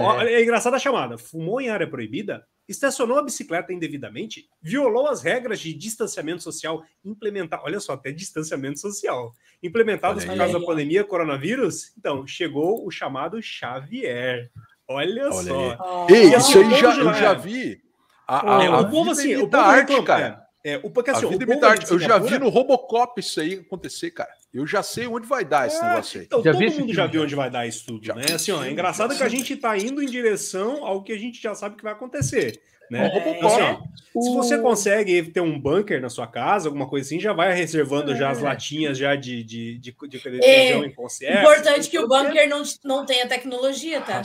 Olha, 0.00 0.28
é 0.30 0.42
engraçada 0.42 0.76
a 0.76 0.80
chamada. 0.80 1.16
Fumou 1.16 1.60
em 1.60 1.70
área 1.70 1.86
proibida, 1.88 2.44
estacionou 2.68 3.18
a 3.18 3.22
bicicleta 3.22 3.72
indevidamente, 3.72 4.46
violou 4.60 5.06
as 5.08 5.22
regras 5.22 5.58
de 5.60 5.72
distanciamento 5.72 6.42
social 6.42 6.82
implementar. 7.04 7.62
Olha 7.64 7.80
só, 7.80 7.94
até 7.94 8.12
distanciamento 8.12 8.78
social. 8.78 9.32
Implementados 9.62 10.24
por 10.24 10.36
causa 10.36 10.58
da 10.58 10.64
pandemia 10.64 11.02
coronavírus. 11.02 11.92
Então, 11.98 12.26
chegou 12.26 12.86
o 12.86 12.90
chamado 12.90 13.40
Xavier. 13.42 14.50
Olha, 14.88 15.28
Olha 15.30 15.32
só. 15.76 16.06
aí. 16.08 16.14
Ei, 16.16 16.34
isso 16.34 16.58
aí 16.58 16.64
povo 16.64 16.76
já, 16.76 16.90
já 16.92 17.02
eu 17.02 17.14
já 17.14 17.34
vi. 17.34 17.80
A, 18.26 18.56
a, 18.58 18.64
É, 18.64 18.66
a 18.68 18.78
o 18.80 18.84
povo 18.90 19.00
vida 19.04 19.12
assim, 19.12 19.36
o 19.36 19.48
povo 19.48 19.56
a 19.62 19.66
arte, 19.66 19.80
reclama, 19.90 20.04
cara. 20.04 20.42
É, 20.64 20.72
é, 20.72 20.80
o, 20.82 20.90
porque 20.90 21.10
assim, 21.10 21.26
a 21.26 21.28
vida 21.28 21.44
o 21.44 21.48
povo 21.48 21.64
a 21.66 21.70
arte. 21.70 21.90
Eu 21.90 21.98
já 21.98 22.18
vi 22.18 22.38
no 22.38 22.48
Robocop 22.48 23.20
isso 23.20 23.40
aí 23.40 23.54
acontecer, 23.54 24.10
cara. 24.10 24.30
Eu 24.52 24.66
já 24.66 24.82
sei 24.82 25.06
onde 25.06 25.26
vai 25.26 25.44
dar 25.44 25.66
esse 25.66 25.76
É, 25.78 25.88
negócio 25.88 26.20
aí. 26.20 26.26
Então, 26.26 26.42
Já 26.42 26.52
todo 26.52 26.70
mundo 26.72 26.94
já 26.94 27.06
viu 27.06 27.22
onde 27.22 27.34
vai 27.34 27.50
dar 27.50 27.66
isso 27.66 27.84
tudo, 27.86 28.04
Já. 28.04 28.14
né? 28.14 28.24
Assim, 28.34 28.50
ó, 28.50 28.64
é 28.64 28.70
engraçado 28.70 29.14
que 29.14 29.22
a 29.22 29.28
gente 29.28 29.54
tá 29.56 29.76
indo 29.76 30.02
em 30.02 30.06
direção 30.06 30.84
ao 30.86 31.02
que 31.02 31.12
a 31.12 31.18
gente 31.18 31.40
já 31.40 31.54
sabe 31.54 31.76
que 31.76 31.82
vai 31.82 31.92
acontecer, 31.92 32.60
né? 32.90 33.10
É. 33.14 33.30
Então, 33.36 33.48
assim, 33.48 33.62
ó, 33.62 34.20
se 34.22 34.34
você 34.34 34.58
consegue 34.58 35.22
ter 35.24 35.40
um 35.40 35.58
bunker 35.60 36.00
na 36.00 36.08
sua 36.08 36.26
casa, 36.26 36.68
alguma 36.68 36.88
coisa 36.88 37.06
assim, 37.06 37.20
já 37.20 37.32
vai 37.32 37.52
reservando 37.54 38.14
já 38.16 38.30
as 38.30 38.38
É. 38.40 38.42
latinhas 38.42 38.98
já 38.98 39.14
de, 39.14 39.42
de, 39.44 39.78
de, 39.78 39.92
de, 39.92 40.08
de 40.08 40.16
É. 40.16 40.20
feijão 40.20 40.84
em 40.84 40.92
conserva. 40.94 41.40
Importante 41.40 41.88
que 41.90 41.98
o 41.98 42.08
Porque- 42.08 42.24
bunker 42.24 42.48
não, 42.48 42.62
não 42.84 43.06
tenha 43.06 43.26
tecnologia, 43.28 44.00
tá? 44.00 44.22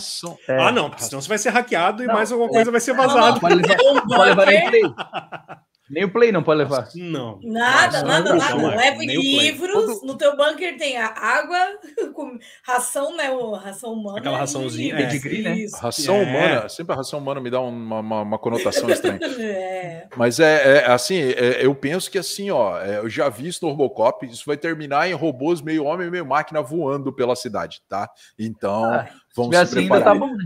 É. 0.48 0.58
Ah, 0.60 0.72
não, 0.72 0.89
porque 0.89 1.03
senão 1.03 1.22
você 1.22 1.27
vai 1.29 1.38
ser 1.38 1.50
hackeado 1.50 2.03
e 2.03 2.08
Não, 2.08 2.13
mais 2.15 2.32
alguma 2.32 2.50
coisa 2.50 2.72
vai 2.72 2.82
ser 2.82 2.93
vazada. 2.93 3.39
Pode 3.39 3.55
levar, 3.55 3.77
pode 3.77 4.29
levar 4.29 5.63
nem 5.93 6.03
o 6.05 6.12
play. 6.12 6.31
Não 6.31 6.43
pode 6.43 6.57
levar. 6.59 6.89
Não. 6.95 7.39
nada, 7.43 8.01
Não, 8.01 8.07
nada, 8.07 8.29
não, 8.31 8.38
nada. 8.38 8.55
não 8.55 8.71
é, 8.71 8.75
Leva 8.75 9.03
livros. 9.05 9.71
Todo- 9.71 10.05
No 10.05 10.17
teu 10.17 10.35
bunker 10.35 10.77
tem 10.77 10.97
a 10.97 11.07
água, 11.07 11.57
com 12.13 12.38
ração, 12.65 13.15
né? 13.15 13.31
O, 13.31 13.53
ração 13.53 13.93
humana. 13.93 14.17
Aquela 14.19 14.38
raçãozinha, 14.38 14.95
é. 14.95 14.97
Pedigree, 14.97 15.41
né? 15.41 15.55
Isso. 15.57 15.75
Ração 15.77 16.15
É. 16.17 16.23
humana, 16.23 16.69
sempre 16.69 16.93
a 16.93 16.97
ração 16.97 17.19
humana 17.19 17.39
me 17.39 17.50
dá 17.50 17.62
uma, 17.62 18.00
uma, 18.00 18.21
uma 18.21 18.38
conotação 18.39 18.89
estranha. 18.89 19.19
É. 19.39 20.07
Mas 20.15 20.39
é, 20.39 20.79
é, 20.79 20.85
assim, 20.91 21.15
é, 21.19 21.65
eu 21.65 21.73
penso 21.75 22.09
que 22.09 22.17
assim, 22.17 22.50
ó, 22.51 22.79
é, 22.81 22.97
eu 22.97 23.09
já 23.09 23.29
vi 23.29 23.47
isso 23.47 23.65
no 23.65 23.71
Robocop, 23.71 24.25
isso 24.25 24.43
vai 24.45 24.57
terminar 24.57 25.07
em 25.09 25.13
robôs 25.13 25.62
meio 25.62 25.83
homem, 25.85 26.09
meio 26.09 26.25
máquina 26.25 26.62
voando 26.62 27.12
pela 27.13 27.35
cidade, 27.35 27.81
tá? 27.88 28.09
Então, 28.38 28.85
Ah, 28.85 29.05
Se 29.05 29.13
vamos 29.35 29.51
tiver 29.51 29.65
se 29.65 29.71
assim, 29.73 29.79
ainda 29.83 29.95
preparar. 29.95 30.13
tá 30.19 30.25
bom, 30.27 30.33
né? 30.35 30.45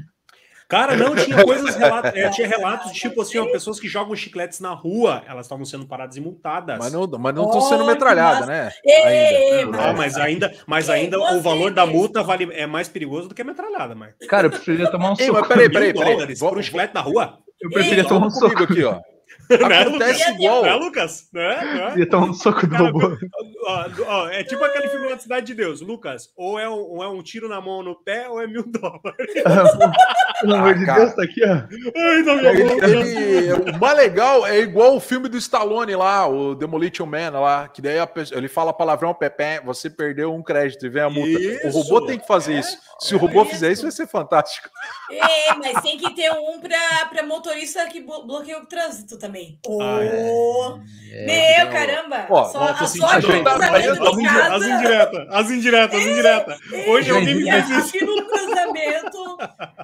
Cara, 0.68 0.98
não, 0.98 1.16
tinha 1.16 1.42
coisas, 1.46 1.76
relatos, 1.76 2.12
é, 2.14 2.30
tinha 2.30 2.48
relatos 2.48 2.92
de 2.92 3.00
tipo 3.00 3.22
assim, 3.22 3.38
ó, 3.38 3.46
pessoas 3.46 3.80
que 3.80 3.88
jogam 3.88 4.16
chicletes 4.16 4.60
na 4.60 4.72
rua, 4.72 5.24
elas 5.26 5.46
estavam 5.46 5.64
sendo 5.64 5.86
paradas 5.86 6.18
e 6.18 6.22
multadas. 6.22 6.78
Mas 6.78 6.92
não, 6.92 7.08
mas 7.20 7.34
não 7.34 7.46
estão 7.46 7.62
sendo 7.62 7.86
metralhadas, 7.86 8.48
né? 8.48 8.72
Ei, 8.84 9.60
Ainda. 9.62 9.82
Ah, 9.82 9.94
mas 9.94 10.18
ainda, 10.18 10.54
mas 10.66 10.90
ainda 10.90 11.18
o 11.20 11.42
valor 11.42 11.72
da 11.72 11.86
multa 11.86 12.22
vale, 12.22 12.50
é 12.54 12.68
mais 12.68 12.90
perigoso 12.90 13.30
do 13.30 13.36
que 13.36 13.42
a 13.42 13.46
metralhada, 13.46 13.96
Marcos. 13.96 14.28
Cara, 14.28 14.48
eu 14.48 14.52
preferia 14.52 14.92
tomar 14.92 15.12
um 15.12 15.16
Ei, 15.18 15.28
soco. 15.28 15.40
mas 15.40 15.48
peraí, 15.48 15.70
peraí, 15.70 15.94
peraí. 15.94 16.38
por 16.38 16.58
um 16.58 16.62
chiclete 16.62 16.94
na 16.94 17.02
rua? 17.02 17.40
Eu 17.62 17.70
preferia 17.70 18.04
Ei, 18.04 18.08
tomar 18.08 18.28
um 18.28 18.32
soco. 18.32 18.64
aqui, 18.64 18.84
ó. 18.84 19.00
Acontece 19.88 20.20
Lucas? 20.20 20.28
igual. 20.36 20.62
Não 20.64 20.70
é, 20.70 20.74
Lucas? 20.76 21.30
Não 21.34 21.42
é? 21.42 21.66
Não 21.76 21.88
é? 21.90 21.98
Ia 22.00 22.10
tomar 22.10 22.26
um 22.28 22.34
soco 22.34 22.68
do 22.68 22.72
Cara, 22.72 22.84
robô. 22.92 23.18
Ó, 23.66 23.86
ó, 24.06 24.28
é 24.30 24.44
tipo 24.44 24.64
aquele 24.64 24.88
filme 24.90 25.10
da 25.10 25.18
Cidade 25.18 25.46
de 25.48 25.54
Deus. 25.54 25.82
Lucas, 25.82 26.30
ou 26.36 26.60
é 26.60 26.70
um, 26.70 26.74
ou 26.74 27.04
é 27.04 27.08
um 27.08 27.22
tiro 27.22 27.48
na 27.50 27.60
mão 27.62 27.76
ou 27.78 27.84
no 27.84 27.96
pé, 27.96 28.28
ou 28.30 28.42
é 28.42 28.48
mil 28.48 28.64
dólares. 28.68 29.34
Pelo 30.42 30.56
amor 30.56 30.76
de 30.76 30.90
Ah. 30.90 30.96
Deus, 30.96 31.14
tá 31.16 31.24
aqui, 31.24 31.42
ó. 31.44 31.54
Ai, 31.54 32.24
tá 32.24 32.36
minha 32.36 32.52
Ele- 32.52 33.18
ele- 33.18 33.54
o 33.72 33.80
mais 33.80 33.98
legal 33.98 34.46
é 34.46 34.60
igual 34.60 34.96
o 34.96 35.00
filme 35.00 35.28
do 35.28 35.38
Stallone 35.38 35.96
lá, 35.96 36.28
o 36.28 36.54
Demolition 36.56 37.06
Man 37.06 37.32
lá, 37.32 37.68
que 37.68 37.82
daí 37.82 37.98
a 38.00 38.06
pessoa- 38.08 38.38
ele 38.38 38.48
fala 38.48 38.72
palavrão 38.74 39.14
Pepe, 39.14 39.62
você 39.66 39.90
perdeu 39.90 40.34
um 40.34 40.44
crédito 40.44 40.86
e 40.86 40.90
vem 40.90 41.02
a 41.04 41.10
multa. 41.10 41.28
o 41.38 41.42
Isso, 41.42 41.80
robô 41.82 42.06
tem 42.06 42.20
que 42.20 42.28
fazer 42.28 42.54
é, 42.54 42.60
isso. 42.60 42.78
Se 43.00 43.16
o 43.16 43.18
robô 43.18 43.42
isso. 43.44 43.52
fizer 43.52 43.72
isso, 43.72 43.82
vai 43.84 43.92
ser 43.92 44.08
fantástico. 44.08 44.70
É, 45.12 45.54
mas 45.56 45.82
tem 45.82 45.98
que 45.98 46.14
ter 46.16 46.32
um 46.32 46.60
para 46.60 47.24
motorista 47.24 47.86
que 47.88 48.02
blo- 48.02 48.26
bloqueia 48.26 48.60
o 48.60 48.66
trânsito 48.66 49.18
também. 49.18 49.37
É. 49.38 49.58
Ô, 49.70 50.80
É, 51.10 51.26
Meu, 51.26 51.72
caramba! 51.72 52.28
ó, 52.30 52.46
só, 52.46 52.60
ó, 52.60 52.74
tô 52.74 52.84
a 52.84 52.88
sentindo- 52.88 53.10
sorte 53.10 53.28
do 53.28 53.44
tá? 53.44 53.56
As, 53.56 53.88
as 53.88 54.68
indiretas, 54.68 55.28
as 55.32 55.50
indiretas, 55.52 56.00
as 56.00 56.06
indiretas. 56.06 56.60
Hoje 56.88 57.12
alguém 57.12 57.36
me 57.36 57.50
fez 57.52 57.70
isso. 57.70 57.88
Aqui 57.90 58.06
no 58.06 58.26
cruzamento, 58.28 59.38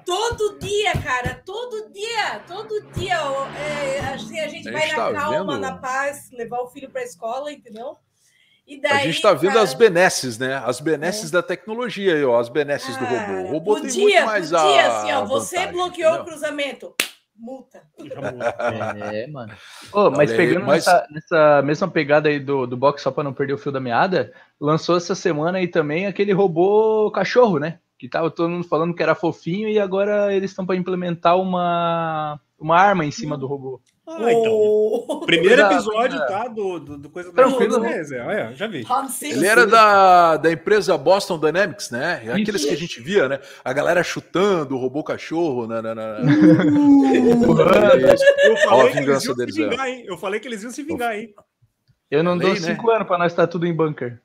todo 0.06 0.60
dia, 0.60 0.92
cara, 1.02 1.42
todo 1.46 1.90
dia, 1.92 2.40
todo 2.48 2.82
dia, 2.94 3.16
é, 3.58 4.14
assim, 4.14 4.40
a 4.40 4.48
gente 4.48 4.68
A 4.70 4.72
vai 4.72 4.88
na 4.90 4.96
tá 4.96 5.14
calma, 5.14 5.54
vendo? 5.54 5.62
na 5.62 5.78
paz, 5.78 6.30
levar 6.32 6.60
o 6.60 6.68
filho 6.70 6.90
para 6.90 7.02
a 7.02 7.06
escola, 7.06 7.52
entendeu? 7.52 7.96
E 8.68 8.78
a 8.86 8.90
daí, 8.90 9.12
gente 9.12 9.22
tá 9.22 9.34
vendo 9.34 9.54
cara, 9.54 9.64
as 9.64 9.74
benesses, 9.74 10.38
né? 10.38 10.62
As 10.66 10.80
benesses 10.80 11.30
da 11.32 11.42
tecnologia 11.44 12.14
aí, 12.16 12.24
ó. 12.24 12.40
As 12.40 12.48
benesses 12.48 12.96
do 12.96 13.04
robô. 13.06 13.34
O 13.42 13.48
robô 13.48 13.74
tem 13.76 13.84
podia, 13.84 14.02
muito 14.04 14.26
mais 14.26 14.52
podia, 14.52 14.86
a. 14.86 14.98
assim, 15.02 15.12
ó, 15.14 15.26
você 15.26 15.56
vantagem, 15.58 15.74
bloqueou 15.74 16.12
o 16.12 16.16
entendeu? 16.16 16.32
cruzamento, 16.32 16.96
multa. 17.36 17.82
É, 19.12 19.28
mano. 19.28 19.54
Ô, 19.92 20.10
mas 20.12 20.30
Olha 20.30 20.32
aí, 20.32 20.38
pegando 20.38 20.66
mas- 20.66 20.86
Nessa, 20.86 21.08
nessa 21.12 21.62
mesma 21.62 21.88
pegada 21.90 22.30
aí 22.30 22.40
do, 22.40 22.66
do 22.66 22.78
box, 22.78 23.02
só 23.02 23.12
pra 23.12 23.24
não 23.24 23.34
perder 23.34 23.54
o 23.54 23.58
fio 23.58 23.72
da 23.72 23.80
meada, 23.80 24.34
lançou 24.60 24.98
essa 24.98 25.16
semana 25.16 25.58
aí 25.58 25.68
também 25.68 26.06
aquele 26.06 26.32
robô 26.32 27.12
cachorro, 27.12 27.60
né? 27.60 27.80
Que 27.98 28.10
tava 28.10 28.30
todo 28.30 28.50
mundo 28.50 28.68
falando 28.68 28.94
que 28.94 29.04
era 29.04 29.16
fofinho 29.16 29.70
e 29.70 29.80
agora 29.80 30.34
eles 30.34 30.52
estão 30.52 30.66
pra 30.66 30.76
implementar 30.76 31.38
uma, 31.38 32.40
uma 32.60 32.78
arma 32.80 33.06
em 33.06 33.12
cima 33.12 33.38
do 33.38 33.48
robô. 33.48 33.82
Ah, 34.20 34.32
então. 34.32 35.22
Primeiro 35.26 35.62
episódio, 35.62 36.20
tá? 36.20 36.48
Do, 36.48 36.80
do, 36.80 36.98
do 36.98 37.10
coisa 37.10 37.32
Tranquilo, 37.32 37.74
da 37.74 37.80
né? 37.80 37.98
É, 38.00 38.04
Zé, 38.04 38.22
olha, 38.24 38.54
já 38.54 38.68
vi. 38.68 38.86
Simpson. 39.10 39.38
Ele 39.38 39.48
era 39.48 39.66
da, 39.66 40.38
da 40.38 40.52
empresa 40.52 40.98
Boston 40.98 41.40
Dynamics, 41.40 41.90
né? 41.90 42.22
É 42.26 42.32
Aqueles 42.34 42.66
que 42.66 42.72
a 42.74 42.78
gente 42.78 43.02
via, 43.02 43.28
né? 43.28 43.40
A 43.64 43.74
galera 43.74 44.04
chutando 44.04 44.76
o 44.76 44.78
robô 44.80 45.04
cachorro. 45.04 45.68
Na, 45.68 45.82
na, 45.82 45.96
na... 45.96 46.20
Eu 48.44 48.58
a 48.58 48.64
falei 48.64 48.92
que 48.92 48.98
eles 48.98 49.00
vingança 49.00 49.28
iam 49.28 49.36
deles, 49.36 49.56
se 49.56 49.70
vingar, 49.70 49.88
hein? 49.88 50.04
Eu 50.06 50.18
falei 50.18 50.40
que 50.40 50.48
eles 50.48 50.64
iam 50.64 50.72
se 50.72 50.84
vingar, 50.84 51.16
hein? 51.18 51.34
Eu 52.10 52.24
não 52.24 52.38
dou 52.38 52.50
Falei, 52.50 52.62
né? 52.62 52.76
cinco 52.76 52.92
anos 52.92 53.08
pra 53.08 53.18
nós 53.18 53.32
estar 53.32 53.48
tudo 53.48 53.66
em 53.66 53.74
bunker. 53.74 54.22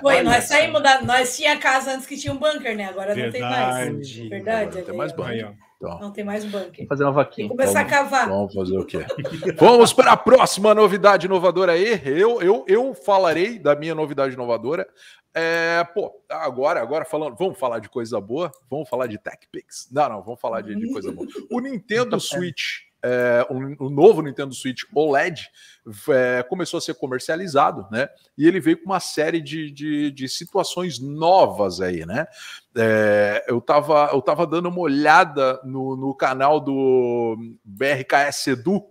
Foi, 0.00 0.22
nós 0.22 0.44
saímos 0.44 0.82
da. 0.82 1.02
Nós 1.02 1.36
tinha 1.36 1.56
casa 1.58 1.92
antes 1.94 2.06
que 2.06 2.16
tinha 2.16 2.32
um 2.32 2.38
bunker, 2.38 2.76
né? 2.76 2.84
Agora 2.86 3.14
não 3.14 3.30
tem 3.30 3.40
mais. 3.40 4.10
Verdade. 4.10 4.28
Verdade. 4.28 4.78
Não 4.78 4.84
tem 4.84 4.96
mais 4.96 5.12
é, 5.12 5.16
bunker. 5.16 5.32
Aí. 5.48 5.54
Então, 5.76 5.98
Não 5.98 6.12
tem 6.12 6.24
mais 6.24 6.44
bunker. 6.44 6.78
Vou 6.78 6.86
fazer 6.86 7.02
uma 7.04 7.12
Tem 7.12 7.24
vaquinha. 7.24 7.48
que 7.48 7.56
começar 7.56 7.80
a 7.80 7.82
Vamos- 7.82 7.98
cavar. 8.10 8.28
vamos 8.28 8.54
fazer 8.54 8.78
o 8.78 8.84
quê? 8.86 8.98
Vamos 9.58 9.92
para 9.92 10.12
a 10.12 10.16
próxima 10.16 10.72
novidade 10.74 11.26
inovadora 11.26 11.72
aí. 11.72 12.00
Eu, 12.04 12.40
eu, 12.40 12.64
eu 12.68 12.94
falarei 12.94 13.58
da 13.58 13.74
minha 13.74 13.92
novidade 13.94 14.34
inovadora. 14.34 14.86
É, 15.34 15.82
pô, 15.92 16.12
agora, 16.30 16.80
agora 16.80 17.04
falando, 17.04 17.34
vamos 17.36 17.58
falar 17.58 17.80
de 17.80 17.88
coisa 17.88 18.20
boa, 18.20 18.52
vamos 18.70 18.88
falar 18.88 19.08
de 19.08 19.18
TechPix. 19.18 19.88
Não, 19.90 20.08
não, 20.08 20.22
vamos 20.22 20.40
falar 20.40 20.60
de, 20.60 20.76
de 20.76 20.92
coisa 20.92 21.10
boa. 21.10 21.26
O 21.50 21.58
Nintendo 21.58 22.18
Switch, 22.20 22.82
é, 23.02 23.46
o, 23.50 23.86
o 23.86 23.90
novo 23.90 24.22
Nintendo 24.22 24.54
Switch 24.54 24.82
OLED, 24.94 25.48
é, 26.10 26.42
começou 26.44 26.78
a 26.78 26.80
ser 26.80 26.94
comercializado, 26.94 27.86
né? 27.90 28.08
E 28.38 28.46
ele 28.46 28.60
veio 28.60 28.78
com 28.78 28.86
uma 28.86 29.00
série 29.00 29.40
de, 29.40 29.70
de, 29.70 30.10
de 30.12 30.28
situações 30.28 31.00
novas 31.00 31.80
aí, 31.80 32.06
né? 32.06 32.26
É, 32.76 33.44
eu, 33.48 33.60
tava, 33.60 34.10
eu 34.12 34.22
tava 34.22 34.46
dando 34.46 34.68
uma 34.68 34.80
olhada 34.80 35.60
no, 35.64 35.96
no 35.96 36.14
canal 36.14 36.60
do 36.60 37.36
BRKS 37.64 38.48
Edu. 38.48 38.84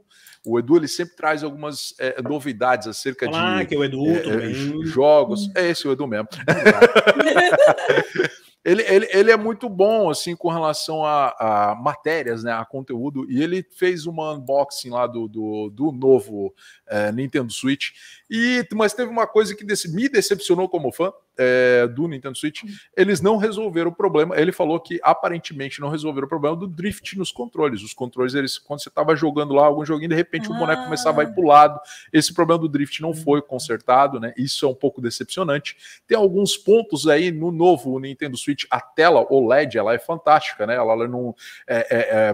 O 0.46 0.60
Edu 0.60 0.76
ele 0.76 0.88
sempre 0.88 1.16
traz 1.16 1.44
algumas 1.44 1.94
é, 2.00 2.22
novidades 2.22 2.88
acerca 2.88 3.28
Olá, 3.28 3.60
de 3.60 3.68
que 3.68 3.76
é 3.76 3.78
o 3.78 3.84
Edu, 3.84 4.06
é, 4.08 4.86
jogos. 4.86 5.50
É 5.56 5.70
esse 5.70 5.88
o 5.88 5.92
Edu 5.92 6.08
mesmo. 6.08 6.28
ele, 8.64 8.84
ele, 8.84 9.08
ele 9.12 9.32
é 9.32 9.38
muito 9.38 9.68
bom 9.68 10.10
assim 10.10 10.36
com 10.36 10.50
relação 10.50 11.04
a, 11.04 11.72
a 11.72 11.76
matérias, 11.76 12.44
né, 12.44 12.52
a 12.52 12.64
conteúdo. 12.64 13.30
E 13.30 13.42
ele 13.42 13.66
fez 13.72 14.06
uma 14.06 14.34
unboxing 14.34 14.90
lá 14.92 15.08
do, 15.08 15.28
do, 15.28 15.70
do 15.72 15.92
novo 15.92 16.54
é, 16.88 17.12
Nintendo 17.12 17.52
Switch. 17.52 17.90
E 18.30 18.66
mas 18.74 18.94
teve 18.94 19.10
uma 19.10 19.26
coisa 19.26 19.56
que 19.56 19.64
desse- 19.64 19.92
me 19.94 20.08
decepcionou 20.08 20.70
como 20.70 20.92
fã 20.92 21.12
é, 21.42 21.88
do 21.88 22.08
Nintendo 22.08 22.38
Switch. 22.38 22.62
Eles 22.96 23.20
não 23.20 23.38
resolveram 23.38 23.90
o 23.90 23.96
problema. 23.96 24.40
Ele 24.40 24.52
falou 24.52 24.80
que 24.80 25.00
aparentemente 25.02 25.82
não 25.82 25.90
resolveram 25.90 26.28
o 26.28 26.30
problema 26.30 26.56
do 26.56 26.68
drift 26.68 27.18
nos 27.18 27.32
controles. 27.32 27.82
Os 27.82 27.94
controles, 27.94 28.36
eles 28.36 28.60
quando 28.60 28.84
você 28.84 28.90
estava 28.90 29.16
jogando 29.16 29.54
lá 29.56 29.66
algum 29.66 29.84
joguinho, 29.84 30.10
de 30.10 30.16
repente 30.16 30.52
o 30.52 30.54
boneco 30.54 30.82
Ah. 30.82 30.86
começava 30.86 31.22
a 31.22 31.24
ir 31.24 31.34
para 31.34 31.44
o 31.44 31.48
lado. 31.48 31.80
Esse 32.14 32.32
problema 32.32 32.62
do 32.62 32.70
drift 32.70 33.02
não 33.02 33.14
foi 33.14 33.42
consertado, 33.42 34.20
né? 34.20 34.34
Isso 34.38 34.66
é 34.66 34.70
um 34.70 34.76
pouco 34.76 35.02
decepcionante. 35.02 35.76
Tem 36.06 36.16
alguns 36.16 36.56
pontos 36.56 37.08
aí 37.08 37.32
no 37.32 37.52
novo 37.52 37.98
Nintendo 38.00 38.38
Switch. 38.38 38.66
A 38.70 38.80
tela 38.80 39.26
OLED, 39.30 39.78
ela 39.78 39.96
é 39.96 40.00
fantástica, 40.00 40.68
né? 40.68 40.76
Ela, 40.76 40.94
ela 40.94 41.08
não 41.08 41.36
é, 41.68 41.88
é, 41.90 42.00
é, 42.00 42.34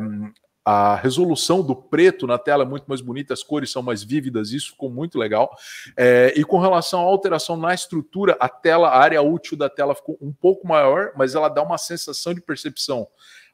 a 0.69 0.97
resolução 0.97 1.63
do 1.63 1.73
preto 1.73 2.27
na 2.27 2.37
tela 2.37 2.63
é 2.63 2.65
muito 2.65 2.83
mais 2.87 2.99
bonita, 2.99 3.33
as 3.33 3.41
cores 3.41 3.71
são 3.71 3.81
mais 3.81 4.03
vívidas, 4.03 4.51
isso 4.51 4.71
ficou 4.71 4.89
muito 4.89 5.17
legal. 5.17 5.55
É, 5.95 6.33
e 6.35 6.43
com 6.43 6.59
relação 6.59 6.99
à 6.99 7.03
alteração 7.03 7.55
na 7.55 7.73
estrutura, 7.73 8.35
a 8.37 8.49
tela, 8.49 8.89
a 8.89 8.97
área 8.99 9.21
útil 9.21 9.55
da 9.55 9.69
tela 9.69 9.95
ficou 9.95 10.17
um 10.21 10.33
pouco 10.33 10.67
maior, 10.67 11.13
mas 11.15 11.35
ela 11.35 11.47
dá 11.47 11.63
uma 11.63 11.77
sensação 11.77 12.33
de 12.33 12.41
percepção 12.41 13.07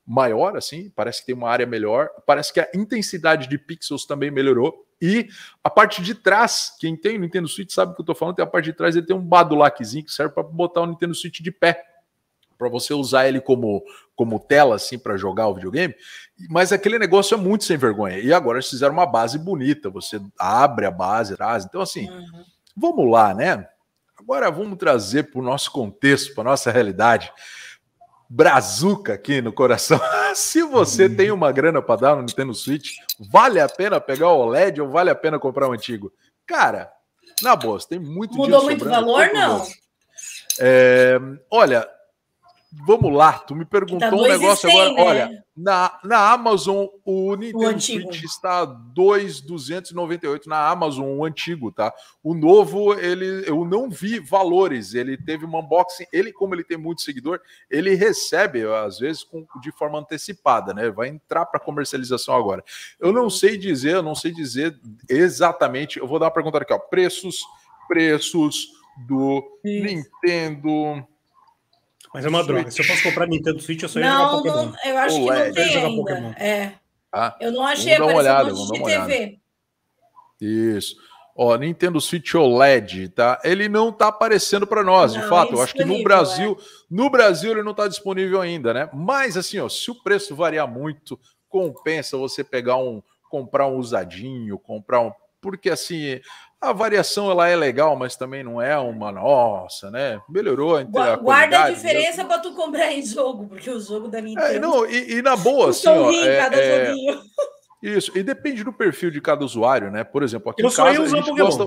maior, 0.03 0.57
assim, 0.57 0.89
parece 0.95 1.19
que 1.19 1.27
tem 1.27 1.35
uma 1.35 1.51
área 1.51 1.67
melhor, 1.67 2.09
parece 2.25 2.51
que 2.51 2.59
a 2.59 2.67
intensidade 2.73 3.47
de 3.47 3.59
pixels 3.59 4.07
também 4.07 4.31
melhorou. 4.31 4.83
E 4.99 5.27
a 5.63 5.69
parte 5.69 6.01
de 6.01 6.15
trás, 6.15 6.75
quem 6.79 6.97
tem 6.97 7.17
o 7.17 7.19
Nintendo 7.19 7.47
Switch 7.47 7.71
sabe 7.71 7.91
o 7.91 7.95
que 7.95 8.01
eu 8.01 8.05
tô 8.05 8.15
falando, 8.15 8.37
tem 8.37 8.43
a 8.43 8.47
parte 8.47 8.65
de 8.65 8.73
trás, 8.73 8.95
ele 8.95 9.05
tem 9.05 9.15
um 9.15 9.21
badulaquezinho 9.21 10.03
que 10.03 10.11
serve 10.11 10.33
para 10.33 10.41
botar 10.41 10.81
o 10.81 10.87
Nintendo 10.87 11.13
Switch 11.13 11.41
de 11.41 11.51
pé, 11.51 11.92
para 12.63 12.71
você 12.71 12.93
usar 12.93 13.27
ele 13.27 13.41
como, 13.41 13.83
como 14.15 14.39
tela, 14.39 14.75
assim, 14.75 14.97
para 14.97 15.17
jogar 15.17 15.47
o 15.47 15.55
videogame. 15.55 15.93
Mas 16.49 16.71
aquele 16.71 16.97
negócio 16.97 17.35
é 17.35 17.37
muito 17.37 17.65
sem 17.65 17.75
vergonha. 17.75 18.17
E 18.19 18.31
agora 18.33 18.57
eles 18.57 18.69
fizeram 18.69 18.93
uma 18.93 19.05
base 19.05 19.37
bonita, 19.37 19.89
você 19.89 20.21
abre 20.39 20.85
a 20.85 20.91
base, 20.91 21.35
traz. 21.35 21.65
Então, 21.65 21.81
assim, 21.81 22.09
Uhum. 22.09 22.43
vamos 22.75 23.11
lá, 23.11 23.33
né? 23.33 23.67
Agora 24.17 24.49
vamos 24.49 24.77
trazer 24.77 25.23
para 25.29 25.41
o 25.41 25.43
nosso 25.43 25.69
contexto, 25.71 26.33
para 26.33 26.45
nossa 26.45 26.71
realidade. 26.71 27.29
Brazuca 28.29 29.13
aqui 29.13 29.41
no 29.41 29.51
coração. 29.51 29.99
Se 30.33 30.63
você 30.63 31.09
tem 31.09 31.29
uma 31.31 31.51
grana 31.51 31.81
para 31.81 31.99
dar 31.99 32.15
no 32.15 32.21
Nintendo 32.21 32.53
Switch, 32.53 32.93
vale 33.29 33.59
a 33.59 33.67
pena 33.67 33.99
pegar 33.99 34.29
o 34.29 34.39
OLED 34.39 34.81
ou 34.81 34.89
vale 34.89 35.09
a 35.09 35.15
pena 35.15 35.37
comprar 35.37 35.67
o 35.67 35.73
antigo? 35.73 36.11
Cara, 36.47 36.89
na 37.41 37.55
boa, 37.55 37.79
você 37.79 37.89
tem 37.89 37.99
muito 37.99 38.35
Mudou 38.35 38.63
muito 38.63 38.79
sobrando, 38.79 39.05
valor, 39.05 39.29
não? 39.33 39.67
É, 40.59 41.19
olha, 41.51 41.87
vamos 42.85 43.13
lá, 43.13 43.33
tu 43.33 43.55
me 43.55 43.65
perguntou 43.65 43.99
Tá 43.99 44.07
um 44.07 44.17
2,100, 44.17 44.39
negócio 44.39 44.69
agora. 44.69 44.93
né? 44.93 45.03
Olha, 45.03 45.43
na, 45.55 45.99
na 46.03 46.31
Amazon, 46.31 46.87
o 47.05 47.35
Nintendo 47.35 47.67
antigo. 47.67 48.11
Switch 48.11 48.23
está 48.23 48.65
2,298 48.65 50.49
na 50.49 50.67
Amazon, 50.67 51.05
o 51.05 51.23
antigo, 51.23 51.71
tá? 51.71 51.93
O 52.23 52.33
novo, 52.33 52.93
ele 52.95 53.47
eu 53.47 53.63
não 53.63 53.89
vi 53.89 54.19
valores. 54.19 54.95
Ele 54.95 55.15
teve 55.15 55.45
um 55.45 55.59
unboxing. 55.59 56.05
Ele, 56.11 56.33
como 56.33 56.55
ele 56.55 56.63
tem 56.63 56.77
muito 56.77 57.03
seguidor, 57.03 57.39
ele 57.69 57.93
recebe, 57.93 58.63
às 58.65 58.97
vezes, 58.97 59.23
com, 59.23 59.45
de 59.61 59.71
forma 59.71 59.99
antecipada, 59.99 60.73
né? 60.73 60.89
Vai 60.89 61.09
entrar 61.09 61.45
para 61.45 61.59
comercialização 61.59 62.35
agora. 62.35 62.63
Eu 62.99 63.13
não 63.13 63.29
sei 63.29 63.57
dizer, 63.57 63.95
eu 63.95 64.03
não 64.03 64.15
sei 64.15 64.31
dizer 64.31 64.75
exatamente. 65.07 65.99
Eu 65.99 66.07
vou 66.07 66.17
dar 66.17 66.25
uma 66.25 66.31
pergunta 66.31 66.57
aqui, 66.57 66.73
ó. 66.73 66.79
Preços, 66.79 67.37
preços 67.87 68.69
do 69.07 69.43
Nintendo. 69.63 71.07
Mas 72.13 72.25
é 72.25 72.29
uma 72.29 72.43
droga. 72.43 72.69
Se 72.71 72.81
eu 72.81 72.87
posso 72.87 73.01
comprar 73.03 73.27
Nintendo 73.27 73.59
Switch, 73.61 73.81
eu 73.81 73.89
só 73.89 73.99
ia 73.99 74.05
jogar 74.05 74.17
Não, 74.23 74.37
Pokémon. 74.37 74.65
não, 74.65 74.75
eu 74.85 74.97
acho 74.97 75.15
que 75.15 75.21
não 75.25 75.51
tem 75.53 75.67
Jogar 75.69 75.87
ainda. 75.87 75.97
Pokémon. 76.01 76.31
É, 76.37 76.71
Tá? 77.11 77.37
eu 77.39 77.51
não 77.51 77.65
achei, 77.65 77.95
Vamos 77.97 78.13
dar 78.13 78.13
uma 78.13 78.21
apareceu 78.39 78.43
olhada, 78.43 78.53
um 78.53 78.67
monte 78.67 78.77
de 78.77 78.83
TV. 79.17 79.39
Isso. 80.41 80.95
Ó, 81.35 81.55
Nintendo 81.57 81.99
Switch 81.99 82.35
OLED, 82.35 83.09
tá? 83.09 83.39
Ele 83.43 83.67
não 83.67 83.91
tá 83.91 84.07
aparecendo 84.07 84.67
para 84.67 84.83
nós, 84.83 85.13
de 85.13 85.19
Não, 85.19 85.29
fato. 85.29 85.53
é 85.53 85.55
Eu 85.55 85.61
acho 85.63 85.73
que 85.73 85.83
no 85.83 86.03
Brasil, 86.03 86.55
no 86.89 87.09
Brasil 87.09 87.51
ele 87.51 87.63
não 87.63 87.73
tá 87.73 87.87
disponível 87.87 88.39
ainda, 88.39 88.71
né? 88.73 88.89
Mas 88.93 89.35
assim, 89.35 89.57
ó, 89.59 89.67
se 89.67 89.89
o 89.89 89.95
preço 89.95 90.35
variar 90.35 90.67
muito, 90.67 91.19
compensa 91.49 92.17
você 92.17 92.43
pegar 92.43 92.77
um, 92.77 93.01
comprar 93.29 93.67
um 93.67 93.77
usadinho, 93.77 94.59
comprar 94.59 94.99
um, 95.01 95.11
porque 95.41 95.71
assim, 95.71 96.19
a 96.69 96.73
variação 96.73 97.29
ela 97.29 97.47
é 97.47 97.55
legal, 97.55 97.95
mas 97.95 98.15
também 98.15 98.43
não 98.43 98.61
é 98.61 98.77
uma 98.77 99.11
nossa, 99.11 99.91
né? 99.91 100.19
Melhorou 100.29 100.79
entre 100.79 100.99
a 100.99 101.15
Gua- 101.15 101.23
Guarda 101.23 101.63
a 101.65 101.69
diferença 101.71 102.23
para 102.25 102.39
tu 102.39 102.53
comprar 102.53 102.91
em 102.91 103.01
jogo, 103.05 103.47
porque 103.47 103.69
o 103.69 103.79
jogo 103.79 104.07
da 104.07 104.19
Nintendo 104.21 104.47
É, 104.47 104.59
não, 104.59 104.85
e, 104.85 105.15
e 105.17 105.21
na 105.21 105.35
boa, 105.35 105.69
assim, 105.71 105.87
ó, 105.87 106.11
é- 106.11 106.37
cada 106.37 106.55
é- 106.55 106.85
joguinho. 106.87 107.21
Isso, 107.81 108.11
e 108.17 108.23
depende 108.23 108.63
do 108.63 108.71
perfil 108.71 109.11
de 109.11 109.19
cada 109.19 109.43
usuário, 109.43 109.91
né? 109.91 110.03
Por 110.05 110.23
exemplo, 110.23 110.49
aqui 110.49 110.63
Eu 110.63 110.69
em 110.69 110.73
casa 110.73 110.89
a 111.01 111.05
gente 111.07 111.27
Pokémon. 111.29 111.45
gosta. 111.45 111.63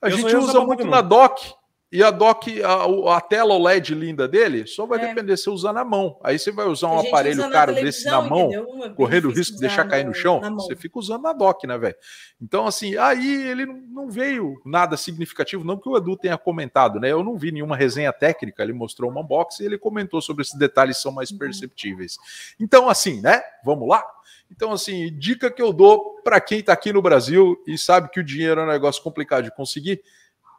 A 0.00 0.06
Eu 0.08 0.16
gente 0.16 0.36
usa 0.36 0.54
muito 0.60 0.68
Pokémon. 0.78 0.90
na 0.90 1.00
dock. 1.02 1.52
E 1.96 2.02
a 2.02 2.10
dock, 2.10 2.60
a, 2.60 3.16
a 3.16 3.20
tela 3.20 3.54
OLED 3.54 3.94
linda 3.94 4.26
dele, 4.26 4.66
só 4.66 4.84
vai 4.84 4.98
É. 5.00 5.06
depender 5.06 5.36
se 5.36 5.44
você 5.44 5.50
usar 5.50 5.72
na 5.72 5.84
mão. 5.84 6.18
Aí 6.24 6.36
você 6.36 6.50
vai 6.50 6.66
usar 6.66 6.88
um 6.88 6.98
aparelho 6.98 7.48
caro 7.52 7.72
desse 7.72 8.04
na 8.06 8.20
mão, 8.20 8.50
correndo 8.96 9.28
o 9.28 9.30
risco 9.30 9.54
de 9.54 9.60
deixar 9.60 9.84
cair 9.86 10.04
no 10.04 10.12
chão, 10.12 10.40
você 10.56 10.74
fica 10.74 10.98
usando 10.98 11.22
na 11.22 11.32
dock, 11.32 11.64
né, 11.68 11.78
velho? 11.78 11.94
Então, 12.42 12.66
assim, 12.66 12.96
aí 12.96 13.46
ele 13.48 13.64
não- 13.64 14.08
veio 14.10 14.60
nada 14.66 14.96
significativo, 14.96 15.62
não 15.64 15.78
que 15.78 15.88
o 15.88 15.96
Edu 15.96 16.16
tenha 16.16 16.36
comentado, 16.36 16.98
né? 16.98 17.12
Eu 17.12 17.22
não 17.22 17.36
vi 17.38 17.52
nenhuma 17.52 17.76
resenha 17.76 18.12
técnica, 18.12 18.62
ele 18.64 18.72
mostrou 18.72 19.08
uma 19.08 19.20
unboxing 19.20 19.62
e 19.62 19.66
ele 19.66 19.78
comentou 19.78 20.20
sobre 20.20 20.42
esses 20.42 20.58
detalhes 20.58 20.96
são 21.00 21.12
mais 21.12 21.30
Uhum. 21.30 21.38
perceptíveis. 21.38 22.18
Então, 22.58 22.88
assim, 22.88 23.20
né? 23.20 23.40
Vamos 23.64 23.88
lá? 23.88 24.04
Então, 24.50 24.72
assim, 24.72 25.16
dica 25.16 25.50
que 25.50 25.62
eu 25.62 25.72
dou 25.72 26.20
para 26.24 26.40
quem 26.40 26.60
tá 26.62 26.72
aqui 26.72 26.92
no 26.92 27.00
Brasil 27.00 27.56
e 27.66 27.78
sabe 27.78 28.10
que 28.10 28.20
o 28.20 28.24
dinheiro 28.24 28.60
é 28.60 28.64
um 28.64 28.68
negócio 28.68 29.02
complicado 29.02 29.44
de 29.44 29.54
conseguir, 29.54 30.02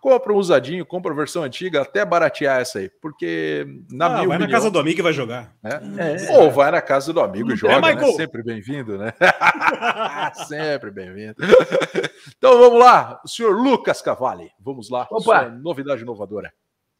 compra 0.05 0.31
um 0.31 0.37
usadinho, 0.37 0.85
compra 0.85 1.11
a 1.11 1.15
versão 1.15 1.41
antiga, 1.41 1.81
até 1.81 2.05
baratear 2.05 2.61
essa 2.61 2.77
aí, 2.77 2.91
porque 3.01 3.65
na 3.89 4.05
Ah, 4.05 4.09
minha 4.09 4.27
vai 4.27 4.37
na 4.37 4.43
opinião, 4.45 4.49
casa 4.51 4.69
do 4.69 4.77
amigo 4.77 4.99
e 4.99 5.01
vai 5.01 5.13
jogar. 5.13 5.51
né? 5.63 5.81
É. 6.29 6.37
Ou 6.37 6.51
vai 6.51 6.69
na 6.69 6.79
casa 6.79 7.11
do 7.11 7.19
amigo 7.19 7.51
e 7.51 7.55
joga, 7.55 7.81
né? 7.81 7.95
Michael? 7.95 8.13
Sempre 8.13 8.43
bem-vindo, 8.43 8.99
né? 8.99 9.11
Sempre 10.47 10.91
bem-vindo. 10.91 11.35
Então 12.37 12.57
vamos 12.59 12.79
lá, 12.79 13.21
o 13.23 13.27
senhor 13.27 13.55
Lucas 13.55 14.01
Cavalli, 14.01 14.49
vamos 14.59 14.89
lá, 14.89 15.07
Opa! 15.09 15.21
sua 15.21 15.49
novidade 15.49 16.01
inovadora. 16.01 16.51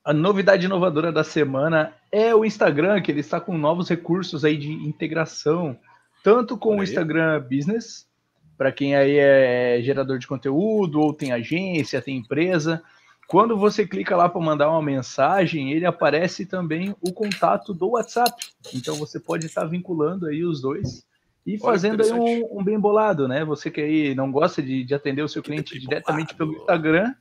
A 0.04 0.14
novidade 0.14 0.66
inovadora 0.66 1.12
da 1.12 1.24
semana 1.24 1.94
é 2.12 2.34
o 2.34 2.46
Instagram, 2.46 3.02
que 3.02 3.12
ele 3.12 3.20
está 3.20 3.40
com 3.40 3.58
novos 3.58 3.90
recursos 3.90 4.46
aí 4.46 4.56
de 4.56 4.72
integração, 4.72 5.78
tanto 6.24 6.58
com 6.58 6.70
Olha 6.70 6.78
o 6.78 6.82
aí. 6.82 6.88
Instagram 6.88 7.42
Business, 7.42 8.08
para 8.58 8.72
quem 8.72 8.96
aí 8.96 9.18
é 9.18 9.80
gerador 9.82 10.18
de 10.20 10.28
conteúdo, 10.28 11.00
ou 11.02 11.14
tem 11.14 11.32
agência, 11.32 12.02
tem 12.02 12.18
empresa. 12.18 12.82
Quando 13.28 13.58
você 13.58 13.88
clica 13.88 14.16
lá 14.16 14.30
para 14.30 14.42
mandar 14.42 14.70
uma 14.70 14.82
mensagem, 14.82 15.72
ele 15.72 15.86
aparece 15.86 16.46
também 16.46 16.96
o 17.02 17.12
contato 17.12 17.74
do 17.74 17.92
WhatsApp. 17.92 18.32
Então 18.74 18.96
você 18.96 19.20
pode 19.20 19.46
estar 19.46 19.66
vinculando 19.66 20.28
aí 20.28 20.44
os 20.44 20.62
dois 20.62 21.06
e 21.46 21.60
fazendo 21.60 22.02
aí 22.04 22.12
um, 22.12 22.60
um 22.60 22.64
bem 22.64 22.80
bolado, 22.80 23.28
né? 23.28 23.46
Você 23.46 23.70
que 23.70 23.82
aí 23.82 24.16
não 24.16 24.32
gosta 24.32 24.62
de, 24.62 24.84
de 24.84 24.94
atender 24.94 25.22
o 25.22 25.30
seu 25.30 25.44
cliente 25.44 25.78
diretamente 25.80 26.34
pelo 26.34 26.54
Instagram, 26.54 27.14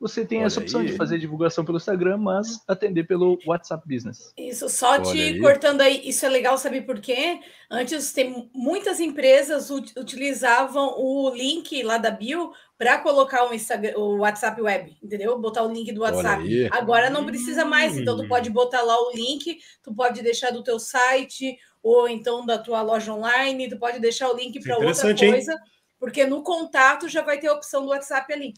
você 0.00 0.24
tem 0.24 0.38
Olha 0.38 0.46
essa 0.46 0.60
opção 0.60 0.80
aí. 0.80 0.86
de 0.86 0.96
fazer 0.96 1.18
divulgação 1.18 1.64
pelo 1.64 1.76
Instagram, 1.78 2.18
mas 2.18 2.62
atender 2.68 3.04
pelo 3.04 3.38
WhatsApp 3.46 3.82
Business. 3.86 4.32
Isso, 4.36 4.68
só 4.68 4.92
Olha 4.92 5.02
te 5.02 5.20
aí. 5.20 5.40
cortando 5.40 5.80
aí, 5.80 6.08
isso 6.08 6.24
é 6.24 6.28
legal, 6.28 6.56
sabe 6.56 6.80
por 6.82 7.00
quê? 7.00 7.40
Antes, 7.70 8.12
tem 8.12 8.48
muitas 8.54 9.00
empresas 9.00 9.70
ut- 9.70 9.92
utilizavam 9.98 10.94
o 10.98 11.30
link 11.34 11.82
lá 11.82 11.98
da 11.98 12.10
bio 12.10 12.52
para 12.76 12.98
colocar 12.98 13.48
o, 13.50 13.52
Instagram, 13.52 13.98
o 13.98 14.18
WhatsApp 14.18 14.60
Web, 14.62 14.96
entendeu? 15.02 15.36
Botar 15.38 15.64
o 15.64 15.72
link 15.72 15.90
do 15.92 16.02
WhatsApp. 16.02 16.68
Agora 16.70 17.10
não 17.10 17.26
precisa 17.26 17.64
mais, 17.64 17.96
então 17.96 18.16
tu 18.16 18.28
pode 18.28 18.50
botar 18.50 18.82
lá 18.82 18.96
o 18.96 19.10
link, 19.12 19.58
tu 19.82 19.92
pode 19.92 20.22
deixar 20.22 20.52
do 20.52 20.62
teu 20.62 20.78
site 20.78 21.56
ou 21.82 22.08
então 22.08 22.46
da 22.46 22.56
tua 22.58 22.82
loja 22.82 23.12
online, 23.12 23.68
tu 23.68 23.78
pode 23.78 23.98
deixar 23.98 24.30
o 24.30 24.36
link 24.36 24.60
para 24.60 24.74
outra 24.76 24.90
Interessante, 24.90 25.24
hein? 25.24 25.32
coisa, 25.32 25.56
porque 25.98 26.24
no 26.24 26.42
contato 26.42 27.08
já 27.08 27.22
vai 27.22 27.38
ter 27.40 27.48
a 27.48 27.54
opção 27.54 27.82
do 27.82 27.88
WhatsApp 27.88 28.32
ali. 28.32 28.54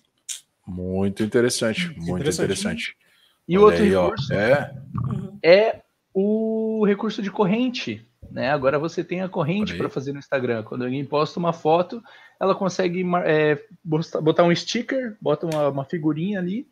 Muito 0.66 1.22
interessante, 1.22 1.88
muito 1.96 2.10
Interessante. 2.20 2.44
interessante. 2.44 2.96
E 3.48 3.58
o 3.58 3.62
Olha 3.62 3.66
outro 3.70 3.84
aí, 3.84 3.94
ó, 3.94 4.04
recurso 4.04 4.32
É, 4.32 4.74
Uhum. 4.94 5.38
é 5.42 5.80
o 6.14 6.84
recurso 6.86 7.22
de 7.22 7.30
corrente. 7.30 8.06
Né? 8.30 8.50
Agora 8.50 8.78
você 8.78 9.02
tem 9.02 9.22
a 9.22 9.28
corrente 9.28 9.76
para 9.76 9.88
fazer 9.88 10.12
no 10.12 10.20
Instagram. 10.20 10.62
Quando 10.62 10.84
alguém 10.84 11.04
posta 11.04 11.40
uma 11.40 11.52
foto, 11.52 12.00
ela 12.38 12.54
consegue 12.54 13.04
é, 13.24 13.60
botar 13.84 14.44
um 14.44 14.54
sticker, 14.54 15.16
bota 15.20 15.46
uma, 15.46 15.68
uma 15.68 15.84
figurinha 15.84 16.38
ali, 16.38 16.64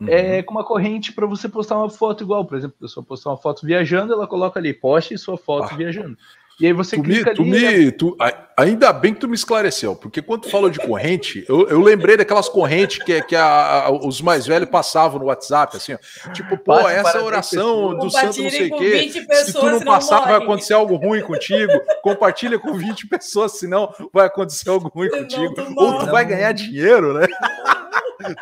uhum. 0.00 0.08
é, 0.08 0.42
com 0.42 0.50
uma 0.52 0.64
corrente 0.64 1.12
para 1.12 1.24
você 1.26 1.48
postar 1.48 1.78
uma 1.78 1.88
foto 1.88 2.24
igual. 2.24 2.44
Por 2.44 2.58
exemplo, 2.58 2.76
a 2.80 2.82
pessoa 2.82 3.06
postar 3.06 3.30
uma 3.30 3.36
foto 3.38 3.64
viajando, 3.64 4.12
ela 4.12 4.26
coloca 4.26 4.58
ali, 4.58 4.74
poste 4.74 5.16
sua 5.16 5.38
foto 5.38 5.72
Ah. 5.72 5.76
viajando. 5.76 6.18
E 6.60 6.66
aí 6.66 6.72
você 6.72 6.96
Tu 6.96 7.02
me, 7.02 7.08
clica 7.14 7.34
tu 7.34 7.42
ali. 7.42 7.50
me- 7.50 7.90
tu- 7.92 8.16
ainda 8.56 8.92
bem 8.92 9.12
que 9.12 9.18
tu 9.20 9.26
me 9.28 9.34
esclareceu, 9.34 9.96
porque 9.96 10.22
quando 10.22 10.42
tu 10.42 10.50
falou 10.50 10.70
de 10.70 10.78
corrente, 10.78 11.44
eu, 11.48 11.68
eu 11.68 11.80
lembrei 11.80 12.16
daquelas 12.16 12.48
correntes 12.48 13.02
que, 13.02 13.20
que 13.22 13.34
a- 13.34 13.86
a- 13.86 13.90
os 13.90 14.20
mais 14.20 14.46
velhos 14.46 14.68
passavam 14.70 15.18
no 15.18 15.26
WhatsApp, 15.26 15.76
assim, 15.76 15.94
ó, 15.94 16.30
tipo, 16.32 16.56
pô, 16.56 16.74
Passe 16.74 16.94
essa 16.94 17.22
oração 17.22 17.98
do 17.98 18.08
santo 18.08 18.40
não 18.42 18.50
sei 18.50 18.70
o 18.70 18.76
quê. 18.78 18.90
20 19.12 19.34
Se 19.46 19.52
tu 19.52 19.66
não 19.68 19.80
passar, 19.80 20.20
vai 20.20 20.34
acontecer 20.36 20.74
algo 20.74 20.94
ruim 20.94 21.20
contigo. 21.22 21.72
Compartilha 22.02 22.58
com 22.58 22.72
20 22.74 23.08
pessoas, 23.08 23.58
senão 23.58 23.92
vai 24.12 24.26
acontecer 24.26 24.68
algo 24.70 24.88
ruim 24.94 25.08
Senão 25.10 25.22
contigo. 25.24 25.54
tu 25.54 25.74
Ou 25.76 25.98
tu 25.98 26.06
vai 26.06 26.24
ganhar 26.24 26.52
dinheiro, 26.52 27.14
né? 27.14 27.26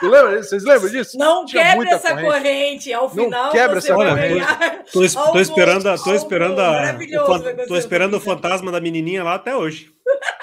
Tu 0.01 0.09
lembra? 0.09 0.37
disso? 0.37 0.51
Vocês 0.51 0.65
lembram 0.65 0.89
disso? 0.91 1.19
Não 1.19 1.45
Tinha 1.45 1.63
quebre 1.63 1.77
muita 1.79 1.95
essa 1.97 2.09
corrente. 2.11 2.27
corrente. 2.33 2.93
Ao 2.93 3.03
Não 3.03 3.11
final 3.11 3.51
quebra 3.53 3.81
você 3.81 3.89
essa 3.93 3.95
corrente. 3.97 4.47
Tô, 4.93 5.03
es- 5.03 5.15
tô 5.15 5.39
esperando, 5.41 5.89
a- 5.89 5.97
tô 5.99 6.15
esperando 6.15 6.61
a- 6.61 6.95
o, 7.25 7.67
tô 7.67 7.77
esperando 7.77 8.15
o 8.17 8.21
fantasma 8.21 8.71
da 8.73 8.81
menininha 8.81 9.23
lá 9.25 9.35
até 9.35 9.57
hoje. 9.57 9.91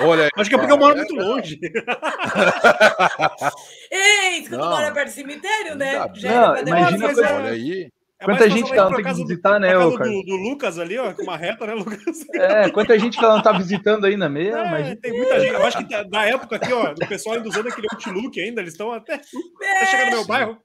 Olha 0.02 0.24
aí. 0.24 0.30
Acho 0.36 0.50
que 0.50 0.56
é 0.56 0.60
porque 0.60 0.74
eu 0.74 0.78
moro 0.78 0.96
muito 0.96 1.14
longe. 1.16 1.60
Ei, 3.92 4.42
quando 4.48 4.62
Não. 4.62 4.70
mora 4.72 4.92
perto 4.92 5.08
do 5.10 5.14
cemitério, 5.14 5.76
né? 5.76 6.00
Ainda 6.00 6.12
Já 6.16 6.32
Não, 6.32 6.58
imagina 6.60 7.06
coisa- 7.06 7.34
Olha 7.36 7.52
aí. 7.52 7.90
É 8.22 8.26
Quanta 8.26 8.50
gente 8.50 8.70
que 8.70 8.78
ela 8.78 8.88
pra 8.90 8.98
tem 8.98 9.06
que 9.06 9.12
do- 9.12 9.28
visitar, 9.28 9.60
né, 9.62 9.70
pra 9.70 9.80
ô, 9.88 9.92
casa 9.92 9.98
Carlos? 10.04 10.26
do, 10.26 10.26
do 10.26 10.36
Lucas 10.36 10.78
ali, 10.78 10.98
ó, 10.98 11.14
com 11.14 11.24
uma 11.24 11.38
reta, 11.38 11.66
né, 11.66 11.74
Lucas? 11.74 12.00
É, 12.34 12.70
quanta 12.70 13.00
gente 13.00 13.18
que 13.18 13.24
ela 13.24 13.36
não 13.36 13.42
tá 13.42 13.54
visitando 13.54 14.06
ainda 14.06 14.28
mesmo, 14.28 14.58
É, 14.58 14.70
mas 14.70 15.00
tem 15.00 15.14
muita 15.18 15.40
gente. 15.40 15.54
Eu 15.54 15.66
acho 15.66 15.78
que 15.78 15.84
da- 15.86 16.04
da 16.04 16.26
época 16.26 16.58
aqui, 16.58 16.74
ó, 16.74 16.92
o 16.92 17.08
pessoal 17.08 17.36
ainda 17.38 17.48
usando 17.48 17.68
aquele 17.70 17.88
Outlook 17.94 18.40
ainda, 18.42 18.60
eles 18.60 18.74
estão 18.74 18.92
até, 18.92 19.14
até 19.14 19.86
chegar 19.86 20.06
no 20.08 20.12
meu 20.12 20.26
bairro. 20.26 20.58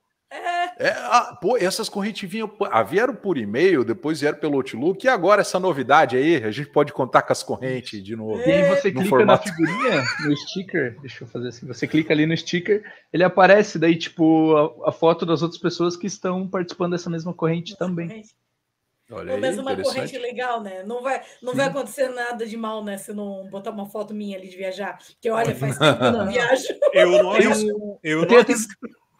É, 0.78 0.88
ah, 0.88 1.38
pô, 1.40 1.56
essas 1.56 1.88
correntes 1.88 2.28
vinham, 2.28 2.50
ah, 2.70 2.82
vieram 2.82 3.14
por 3.14 3.38
e-mail, 3.38 3.84
depois 3.84 4.20
vieram 4.20 4.38
pelo 4.38 4.56
Outlook, 4.56 5.04
e 5.04 5.08
agora 5.08 5.40
essa 5.40 5.60
novidade 5.60 6.16
aí, 6.16 6.36
a 6.42 6.50
gente 6.50 6.68
pode 6.70 6.92
contar 6.92 7.22
com 7.22 7.32
as 7.32 7.42
correntes 7.42 8.02
de 8.02 8.16
novo. 8.16 8.40
E 8.40 8.50
aí 8.50 8.68
você 8.68 8.88
No 8.88 9.00
clica 9.00 9.08
formato. 9.08 9.48
na 9.48 9.54
figurinha, 9.54 10.04
no 10.24 10.36
sticker, 10.36 10.98
deixa 11.00 11.24
eu 11.24 11.28
fazer 11.28 11.48
assim, 11.48 11.66
você 11.66 11.86
clica 11.86 12.12
ali 12.12 12.26
no 12.26 12.36
sticker, 12.36 12.82
ele 13.12 13.22
aparece 13.22 13.78
daí, 13.78 13.96
tipo, 13.96 14.56
a, 14.84 14.88
a 14.88 14.92
foto 14.92 15.24
das 15.24 15.42
outras 15.42 15.60
pessoas 15.60 15.96
que 15.96 16.06
estão 16.06 16.48
participando 16.48 16.92
dessa 16.92 17.08
mesma 17.08 17.32
corrente 17.32 17.76
também. 17.76 18.24
Olha 19.10 19.26
Pelo 19.26 19.34
aí, 19.34 19.40
menos 19.40 19.58
uma 19.58 19.76
corrente 19.76 20.16
legal, 20.16 20.62
né? 20.62 20.82
Não 20.82 21.02
vai, 21.02 21.20
não 21.42 21.54
vai 21.54 21.66
acontecer 21.66 22.08
nada 22.08 22.46
de 22.46 22.56
mal, 22.56 22.82
né? 22.82 22.96
Se 22.96 23.10
eu 23.10 23.14
não 23.14 23.46
botar 23.50 23.70
uma 23.70 23.86
foto 23.86 24.14
minha 24.14 24.38
ali 24.38 24.48
de 24.48 24.56
viajar. 24.56 24.98
Porque 24.98 25.28
olha, 25.28 25.54
faz 25.54 25.78
tempo 25.78 25.98
que 25.98 26.04
eu 26.04 26.12
não 26.12 26.26
viajo. 26.32 26.64
Eu 26.92 27.22
não 27.22 27.30
arrisco. 27.32 28.00
Eu 28.02 28.26
Tem 28.26 28.36
não 28.38 28.42
arrisco. 28.44 28.74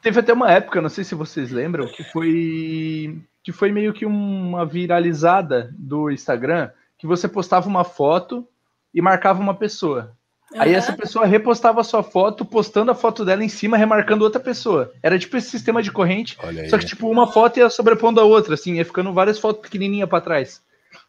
Teve 0.05 0.21
até 0.21 0.35
uma 0.35 0.53
época, 0.53 0.83
não 0.83 0.91
sei 0.91 1.03
se 1.03 1.15
vocês 1.15 1.51
lembram, 1.51 1.87
que 1.87 2.05
foi 2.05 3.19
que 3.43 3.51
foi 3.51 3.73
meio 3.73 3.91
que 3.91 4.05
uma 4.05 4.67
viralizada 4.67 5.75
do 5.79 6.11
Instagram, 6.11 6.71
que 6.99 7.07
você 7.07 7.27
postava 7.27 7.67
uma 7.67 7.85
foto 7.85 8.47
e 8.93 9.01
marcava 9.01 9.41
uma 9.41 9.55
pessoa. 9.55 10.15
Aí 10.53 10.71
Aham. 10.71 10.79
essa 10.79 10.93
pessoa 10.93 11.25
repostava 11.25 11.81
a 11.81 11.85
sua 11.85 12.03
foto, 12.03 12.45
postando 12.45 12.91
a 12.91 12.95
foto 12.95 13.25
dela 13.25 13.43
em 13.43 13.49
cima, 13.49 13.79
remarcando 13.79 14.25
outra 14.25 14.39
pessoa. 14.39 14.93
Era 15.03 15.19
tipo 15.19 15.39
esse 15.39 15.49
sistema 15.49 15.83
de 15.83 15.91
corrente, 15.91 16.37
aí. 16.43 16.69
só 16.69 16.77
que 16.77 16.85
tipo 16.85 17.09
uma 17.09 17.27
foto 17.27 17.59
ia 17.59 17.71
sobrepondo 17.71 18.21
a 18.21 18.25
outra, 18.25 18.55
assim, 18.55 18.75
ia 18.75 18.85
ficando 18.85 19.11
várias 19.11 19.39
fotos 19.39 19.63
pequenininhas 19.63 20.09
para 20.09 20.21
trás. 20.21 20.63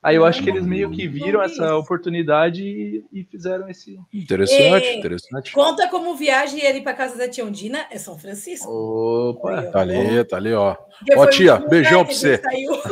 Aí 0.06 0.18
eu 0.18 0.24
acho 0.24 0.44
que 0.44 0.52
eles 0.52 0.64
meio 0.64 0.92
que 0.92 1.08
viram 1.08 1.42
essa 1.42 1.76
oportunidade 1.76 2.62
e, 2.62 3.04
e 3.12 3.24
fizeram 3.24 3.68
esse. 3.68 3.98
Interessante, 4.14 4.86
E- 4.86 4.98
interessante. 5.00 5.52
Conta 5.52 5.90
como 5.90 6.16
viagem 6.16 6.64
ali 6.68 6.82
para 6.82 6.94
casa 6.94 7.18
da 7.18 7.28
tia 7.28 7.44
Ondina 7.44 7.88
é 7.90 7.98
São 7.98 8.16
Francisco. 8.16 8.70
Opa! 8.72 9.64
Tá 9.64 9.80
ali, 9.82 10.24
tá 10.26 10.38
ali, 10.38 10.54
ó. 10.54 10.76
Porque 11.00 11.16
Ó, 11.16 11.26
tia, 11.26 11.58
beijão 11.58 12.06
que 12.06 12.14
pra 12.14 12.14
a 12.14 12.18
você. 12.20 12.42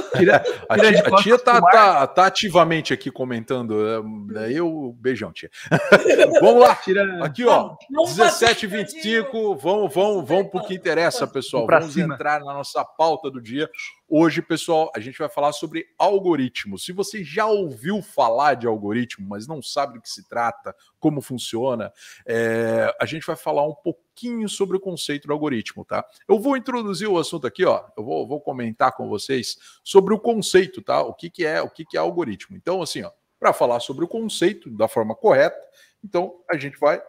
Tira, 0.17 0.43
A 0.67 0.76
tia, 0.78 0.89
a 0.89 1.15
tia 1.21 1.38
tá, 1.38 1.62
pro 1.62 1.71
tá, 1.71 2.08
tá 2.08 2.26
ativamente 2.26 2.91
aqui 2.91 3.12
comentando. 3.12 3.88
é, 3.88 4.02
Daí 4.34 4.58
eu. 4.58 4.95
Beijão, 4.99 5.32
tia. 5.32 5.52
Vamos 6.41 6.62
lá. 6.62 6.80
Aqui, 7.21 7.45
ó. 7.45 7.76
Vamos 7.91 8.17
fazer 8.17 8.23
17 8.47 8.65
um 8.65 8.69
25 8.69 9.56
vamos, 9.56 9.93
vamos, 9.93 10.28
vamos 10.28 10.47
para 10.49 10.62
o 10.62 10.65
que 10.65 10.73
interessa, 10.73 11.28
pessoal. 11.28 11.67
Vamos 11.67 11.95
entrar 11.95 12.39
na 12.39 12.54
nossa 12.54 12.84
pauta 12.84 13.30
do 13.30 13.39
dia. 13.39 13.69
Hoje, 14.15 14.43
pessoal, 14.43 14.91
a 14.95 14.99
gente 14.99 15.17
vai 15.17 15.28
falar 15.28 15.52
sobre 15.54 15.88
algoritmos. 15.97 16.86
Se 16.86 16.91
você 16.91 17.23
já 17.23 17.47
ouviu 17.47 17.99
falar 17.99 18.54
de 18.54 18.67
algoritmo, 18.67 19.28
mas 19.28 19.47
não 19.47 19.60
sabe 19.60 19.95
do 19.95 20.02
que 20.02 20.08
se 20.08 20.30
trata, 20.30 20.76
como 20.99 21.19
funciona, 21.19 21.91
é, 22.23 22.95
a 23.02 23.08
gente 23.08 23.26
vai 23.26 23.36
falar 23.36 23.67
um 23.67 23.73
pouquinho 23.73 24.47
sobre 24.47 24.78
o 24.78 24.80
conceito 24.80 25.26
do 25.26 25.34
algoritmo, 25.34 25.84
tá? 25.84 26.06
Eu 26.30 26.38
vou 26.39 26.56
introduzir 26.56 27.08
o 27.08 27.17
assunto 27.17 27.47
aqui, 27.47 27.65
ó. 27.65 27.86
Eu 27.97 28.04
vou, 28.04 28.28
vou 28.28 28.39
comentar 28.39 28.91
com 28.91 29.10
vocês 29.10 29.58
sobre 29.84 30.13
o 30.13 30.19
conceito, 30.19 30.80
tá? 30.84 31.02
O 31.02 31.15
que, 31.15 31.32
que 31.32 31.43
é, 31.43 31.60
o 31.63 31.69
que, 31.71 31.84
que 31.84 31.97
é 31.97 31.99
algoritmo. 31.99 32.56
Então, 32.56 32.84
assim, 32.84 33.02
ó, 33.02 33.10
para 33.39 33.52
falar 33.52 33.80
sobre 33.80 34.06
o 34.06 34.08
conceito 34.08 34.69
da 34.69 34.88
forma 34.88 35.15
correta, 35.15 35.60
então 36.04 36.39
a 36.47 36.56
gente 36.56 36.78
vai 36.78 37.02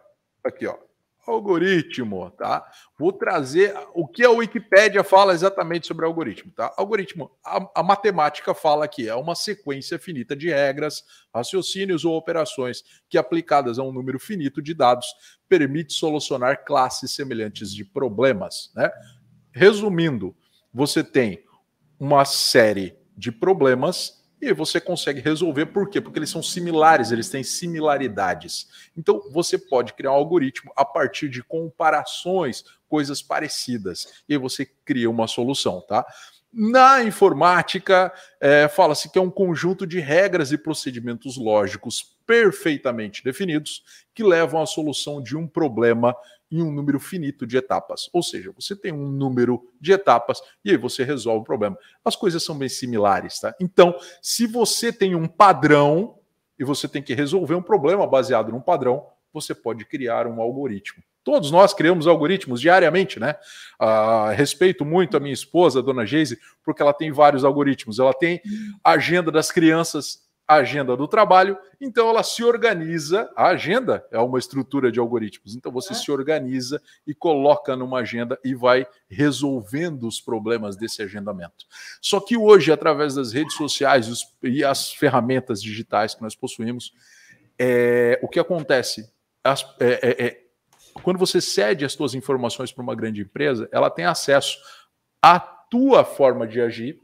aqui, 0.42 0.66
ó. 0.66 0.78
Algoritmo, 1.26 2.30
tá? 2.30 2.64
Vou 2.98 3.12
trazer 3.12 3.74
o 3.94 4.06
que 4.06 4.24
a 4.24 4.30
Wikipédia 4.30 5.04
fala 5.04 5.32
exatamente 5.32 5.86
sobre 5.86 6.04
algoritmo, 6.04 6.52
tá? 6.52 6.72
Algoritmo, 6.76 7.30
a, 7.44 7.68
a, 7.76 7.82
matemática 7.82 8.54
fala 8.54 8.88
que 8.88 9.08
é 9.08 9.14
uma 9.14 9.34
sequência 9.34 9.98
finita 9.98 10.34
de 10.34 10.48
regras, 10.48 11.04
raciocínios 11.34 12.04
ou 12.04 12.16
operações 12.16 12.82
que, 13.08 13.18
aplicadas 13.18 13.78
a 13.78 13.82
um 13.82 13.92
número 13.92 14.18
finito 14.18 14.62
de 14.62 14.74
dados, 14.74 15.06
permite 15.48 15.92
solucionar 15.92 16.64
classes 16.64 17.12
semelhantes 17.12 17.72
de 17.72 17.84
problemas, 17.84 18.72
né? 18.74 18.90
Resumindo, 19.52 20.34
você 20.72 21.04
tem 21.04 21.44
uma 21.98 22.24
série 22.24 22.96
de 23.16 23.30
problemas 23.30 24.23
e 24.40 24.52
você 24.52 24.80
consegue 24.80 25.20
resolver. 25.20 25.66
Por 25.66 25.88
quê? 25.88 26.00
Porque 26.00 26.18
eles 26.18 26.30
são 26.30 26.42
similares, 26.42 27.10
eles 27.10 27.28
têm 27.28 27.42
similaridades. 27.42 28.68
Então, 28.96 29.22
você 29.30 29.56
pode 29.56 29.94
criar 29.94 30.12
um 30.12 30.16
algoritmo 30.16 30.72
a 30.76 30.84
partir 30.84 31.28
de 31.28 31.42
comparações, 31.42 32.64
coisas 32.88 33.22
parecidas, 33.22 34.22
e 34.28 34.36
você 34.36 34.66
cria 34.84 35.10
uma 35.10 35.26
solução, 35.26 35.80
tá? 35.80 36.04
Na 36.56 37.02
informática, 37.02 38.12
é, 38.40 38.68
fala-se 38.68 39.10
que 39.10 39.18
é 39.18 39.20
um 39.20 39.30
conjunto 39.30 39.84
de 39.84 39.98
regras 39.98 40.52
e 40.52 40.58
procedimentos 40.58 41.36
lógicos 41.36 42.14
perfeitamente 42.24 43.24
definidos 43.24 43.82
que 44.14 44.22
levam 44.22 44.62
à 44.62 44.66
solução 44.66 45.20
de 45.20 45.36
um 45.36 45.48
problema 45.48 46.14
em 46.54 46.62
um 46.62 46.70
número 46.70 47.00
finito 47.00 47.44
de 47.44 47.56
etapas. 47.56 48.08
Ou 48.12 48.22
seja, 48.22 48.52
você 48.52 48.76
tem 48.76 48.92
um 48.92 49.08
número 49.08 49.60
de 49.80 49.92
etapas 49.92 50.40
e 50.64 50.70
aí 50.70 50.76
você 50.76 51.02
resolve 51.02 51.40
o 51.40 51.44
problema. 51.44 51.76
As 52.04 52.14
coisas 52.14 52.44
são 52.44 52.56
bem 52.56 52.68
similares, 52.68 53.40
tá? 53.40 53.52
Então, 53.60 53.98
se 54.22 54.46
você 54.46 54.92
tem 54.92 55.16
um 55.16 55.26
padrão 55.26 56.16
e 56.56 56.62
você 56.62 56.86
tem 56.86 57.02
que 57.02 57.12
resolver 57.12 57.56
um 57.56 57.62
problema 57.62 58.06
baseado 58.06 58.52
num 58.52 58.60
padrão, 58.60 59.04
você 59.32 59.52
pode 59.52 59.84
criar 59.84 60.28
um 60.28 60.40
algoritmo. 60.40 61.02
Todos 61.24 61.50
nós 61.50 61.74
criamos 61.74 62.06
algoritmos 62.06 62.60
diariamente, 62.60 63.18
né? 63.18 63.34
Uh, 63.80 64.30
respeito 64.36 64.84
muito 64.84 65.16
a 65.16 65.20
minha 65.20 65.32
esposa, 65.32 65.80
a 65.80 65.82
dona 65.82 66.06
Geise, 66.06 66.38
porque 66.62 66.82
ela 66.82 66.92
tem 66.92 67.10
vários 67.10 67.44
algoritmos. 67.44 67.98
Ela 67.98 68.12
tem 68.12 68.40
a 68.84 68.92
agenda 68.92 69.32
das 69.32 69.50
crianças, 69.50 70.23
a 70.46 70.56
agenda 70.56 70.96
do 70.96 71.08
trabalho, 71.08 71.56
então 71.80 72.08
ela 72.08 72.22
se 72.22 72.44
organiza. 72.44 73.30
A 73.34 73.48
agenda 73.48 74.06
é 74.10 74.18
uma 74.18 74.38
estrutura 74.38 74.92
de 74.92 75.00
algoritmos, 75.00 75.54
então 75.54 75.72
você 75.72 75.92
é. 75.92 75.96
se 75.96 76.10
organiza 76.10 76.80
e 77.06 77.14
coloca 77.14 77.74
numa 77.74 78.00
agenda 78.00 78.38
e 78.44 78.54
vai 78.54 78.86
resolvendo 79.08 80.06
os 80.06 80.20
problemas 80.20 80.76
desse 80.76 81.02
agendamento. 81.02 81.66
Só 82.00 82.20
que 82.20 82.36
hoje, 82.36 82.70
através 82.70 83.14
das 83.14 83.32
redes 83.32 83.54
sociais 83.54 84.08
os, 84.08 84.34
e 84.42 84.62
as 84.62 84.92
ferramentas 84.92 85.62
digitais 85.62 86.14
que 86.14 86.22
nós 86.22 86.34
possuímos, 86.34 86.92
é, 87.58 88.18
o 88.22 88.28
que 88.28 88.38
acontece? 88.38 89.10
As, 89.42 89.62
é, 89.80 90.00
é, 90.02 90.26
é 90.26 90.44
quando 91.02 91.18
você 91.18 91.40
cede 91.40 91.84
as 91.84 91.92
suas 91.92 92.14
informações 92.14 92.70
para 92.70 92.82
uma 92.82 92.94
grande 92.94 93.22
empresa, 93.22 93.68
ela 93.72 93.90
tem 93.90 94.04
acesso 94.04 94.58
à 95.22 95.40
tua 95.40 96.04
forma 96.04 96.46
de 96.46 96.60
agir, 96.60 97.03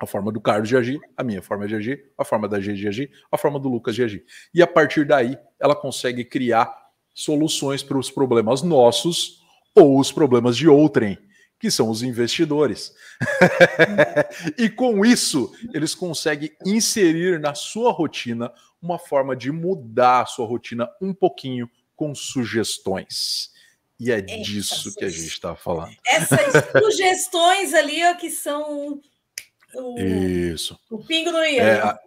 a 0.00 0.06
forma 0.06 0.32
do 0.32 0.40
Carlos 0.40 0.68
de 0.68 0.76
agir, 0.76 0.98
a 1.14 1.22
minha 1.22 1.42
forma 1.42 1.68
de 1.68 1.74
agir, 1.74 2.10
a 2.16 2.24
forma 2.24 2.48
da 2.48 2.58
G 2.58 2.72
de 2.72 2.88
agir, 2.88 3.10
a 3.30 3.36
forma 3.36 3.60
do 3.60 3.68
Lucas 3.68 3.94
de 3.94 4.02
agir. 4.02 4.24
E 4.54 4.62
a 4.62 4.66
partir 4.66 5.06
daí, 5.06 5.38
ela 5.60 5.76
consegue 5.76 6.24
criar 6.24 6.74
soluções 7.14 7.82
para 7.82 7.98
os 7.98 8.10
problemas 8.10 8.62
nossos 8.62 9.42
ou 9.74 10.00
os 10.00 10.10
problemas 10.10 10.56
de 10.56 10.66
outrem, 10.66 11.18
que 11.58 11.70
são 11.70 11.90
os 11.90 12.02
investidores. 12.02 12.94
e 14.56 14.70
com 14.70 15.04
isso, 15.04 15.52
eles 15.74 15.94
conseguem 15.94 16.50
inserir 16.64 17.38
na 17.38 17.54
sua 17.54 17.92
rotina 17.92 18.50
uma 18.80 18.98
forma 18.98 19.36
de 19.36 19.52
mudar 19.52 20.22
a 20.22 20.26
sua 20.26 20.46
rotina 20.46 20.88
um 21.02 21.12
pouquinho 21.12 21.70
com 21.94 22.14
sugestões. 22.14 23.50
E 23.98 24.10
é 24.10 24.22
disso 24.22 24.94
que 24.94 25.04
a 25.04 25.10
gente 25.10 25.26
está 25.26 25.54
falando. 25.54 25.94
Essas 26.06 26.40
sugestões 26.82 27.74
ali 27.74 28.02
ó, 28.02 28.14
que 28.14 28.30
são 28.30 28.98
o, 29.74 29.98
Isso. 29.98 30.78
O 30.90 30.98
pingo 30.98 31.30
no 31.30 31.44
ia. 31.44 31.62
É, 31.62 31.98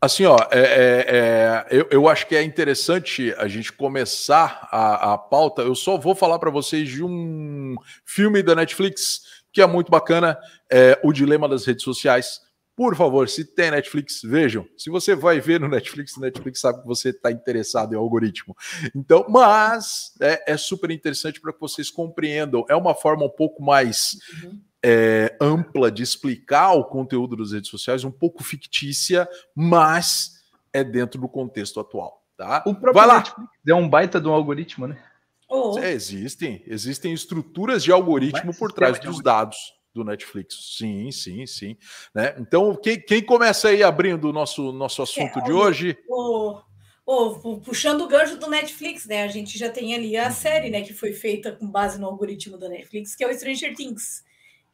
assim, 0.00 0.24
ó, 0.24 0.36
é, 0.50 0.58
é, 0.60 1.06
é, 1.08 1.66
eu, 1.70 1.88
eu 1.90 2.08
acho 2.08 2.26
que 2.26 2.36
é 2.36 2.42
interessante 2.42 3.34
a 3.38 3.46
gente 3.46 3.72
começar 3.72 4.68
a, 4.70 5.14
a 5.14 5.18
pauta. 5.18 5.62
Eu 5.62 5.74
só 5.74 5.96
vou 5.96 6.14
falar 6.14 6.38
para 6.38 6.50
vocês 6.50 6.88
de 6.88 7.04
um 7.04 7.76
filme 8.04 8.42
da 8.42 8.54
Netflix 8.54 9.22
que 9.52 9.62
é 9.62 9.66
muito 9.66 9.90
bacana, 9.90 10.38
é 10.70 11.00
O 11.02 11.12
Dilema 11.12 11.48
das 11.48 11.64
Redes 11.64 11.82
Sociais. 11.82 12.40
Por 12.76 12.94
favor, 12.94 13.28
se 13.28 13.44
tem 13.44 13.72
Netflix, 13.72 14.20
vejam. 14.22 14.64
Se 14.76 14.88
você 14.88 15.16
vai 15.16 15.40
ver 15.40 15.58
no 15.58 15.66
Netflix, 15.66 16.16
o 16.16 16.20
Netflix 16.20 16.60
sabe 16.60 16.80
que 16.80 16.86
você 16.86 17.08
está 17.08 17.32
interessado 17.32 17.92
em 17.92 17.96
algoritmo. 17.96 18.56
Então, 18.94 19.26
mas 19.28 20.12
é, 20.20 20.52
é 20.52 20.56
super 20.56 20.92
interessante 20.92 21.40
para 21.40 21.52
que 21.52 21.58
vocês 21.60 21.90
compreendam. 21.90 22.64
É 22.68 22.76
uma 22.76 22.94
forma 22.94 23.24
um 23.24 23.30
pouco 23.30 23.60
mais 23.60 24.16
uhum. 24.44 24.60
É, 24.84 25.36
ampla 25.40 25.90
de 25.90 26.02
explicar 26.02 26.72
o 26.72 26.84
conteúdo 26.84 27.36
das 27.36 27.52
redes 27.52 27.70
sociais, 27.70 28.04
um 28.04 28.10
pouco 28.10 28.44
fictícia, 28.44 29.28
mas 29.54 30.38
é 30.72 30.84
dentro 30.84 31.20
do 31.20 31.28
contexto 31.28 31.80
atual. 31.80 32.22
Tá? 32.36 32.62
O 32.66 32.74
próprio 32.74 32.94
vai 32.94 33.06
lá. 33.06 33.16
Netflix 33.18 33.50
é 33.66 33.74
um 33.74 33.88
baita 33.88 34.20
de 34.20 34.28
um 34.28 34.32
algoritmo, 34.32 34.86
né? 34.86 35.02
Oh. 35.48 35.78
É, 35.78 35.92
existem, 35.92 36.62
existem 36.66 37.12
estruturas 37.12 37.82
de 37.82 37.90
algoritmo 37.90 38.54
por 38.54 38.70
trás 38.70 39.00
dos 39.00 39.22
dados 39.22 39.56
do 39.94 40.04
Netflix. 40.04 40.76
Sim, 40.76 41.10
sim, 41.10 41.46
sim. 41.46 41.76
Né? 42.14 42.36
Então, 42.38 42.76
quem, 42.76 43.00
quem 43.00 43.24
começa 43.24 43.68
aí 43.68 43.82
abrindo 43.82 44.28
o 44.28 44.32
nosso, 44.32 44.72
nosso 44.72 45.02
assunto 45.02 45.38
é, 45.38 45.42
de 45.42 45.52
hoje? 45.52 45.98
O, 46.06 46.60
o, 47.06 47.60
puxando 47.60 48.02
o 48.02 48.06
gancho 48.06 48.36
do 48.36 48.48
Netflix, 48.48 49.06
né? 49.06 49.22
A 49.24 49.28
gente 49.28 49.58
já 49.58 49.70
tem 49.70 49.94
ali 49.94 50.16
a 50.16 50.30
série, 50.30 50.70
né? 50.70 50.82
Que 50.82 50.92
foi 50.92 51.12
feita 51.12 51.50
com 51.50 51.66
base 51.66 51.98
no 51.98 52.06
algoritmo 52.06 52.58
da 52.58 52.68
Netflix, 52.68 53.16
que 53.16 53.24
é 53.24 53.26
o 53.26 53.34
Stranger 53.34 53.74
Things. 53.74 54.22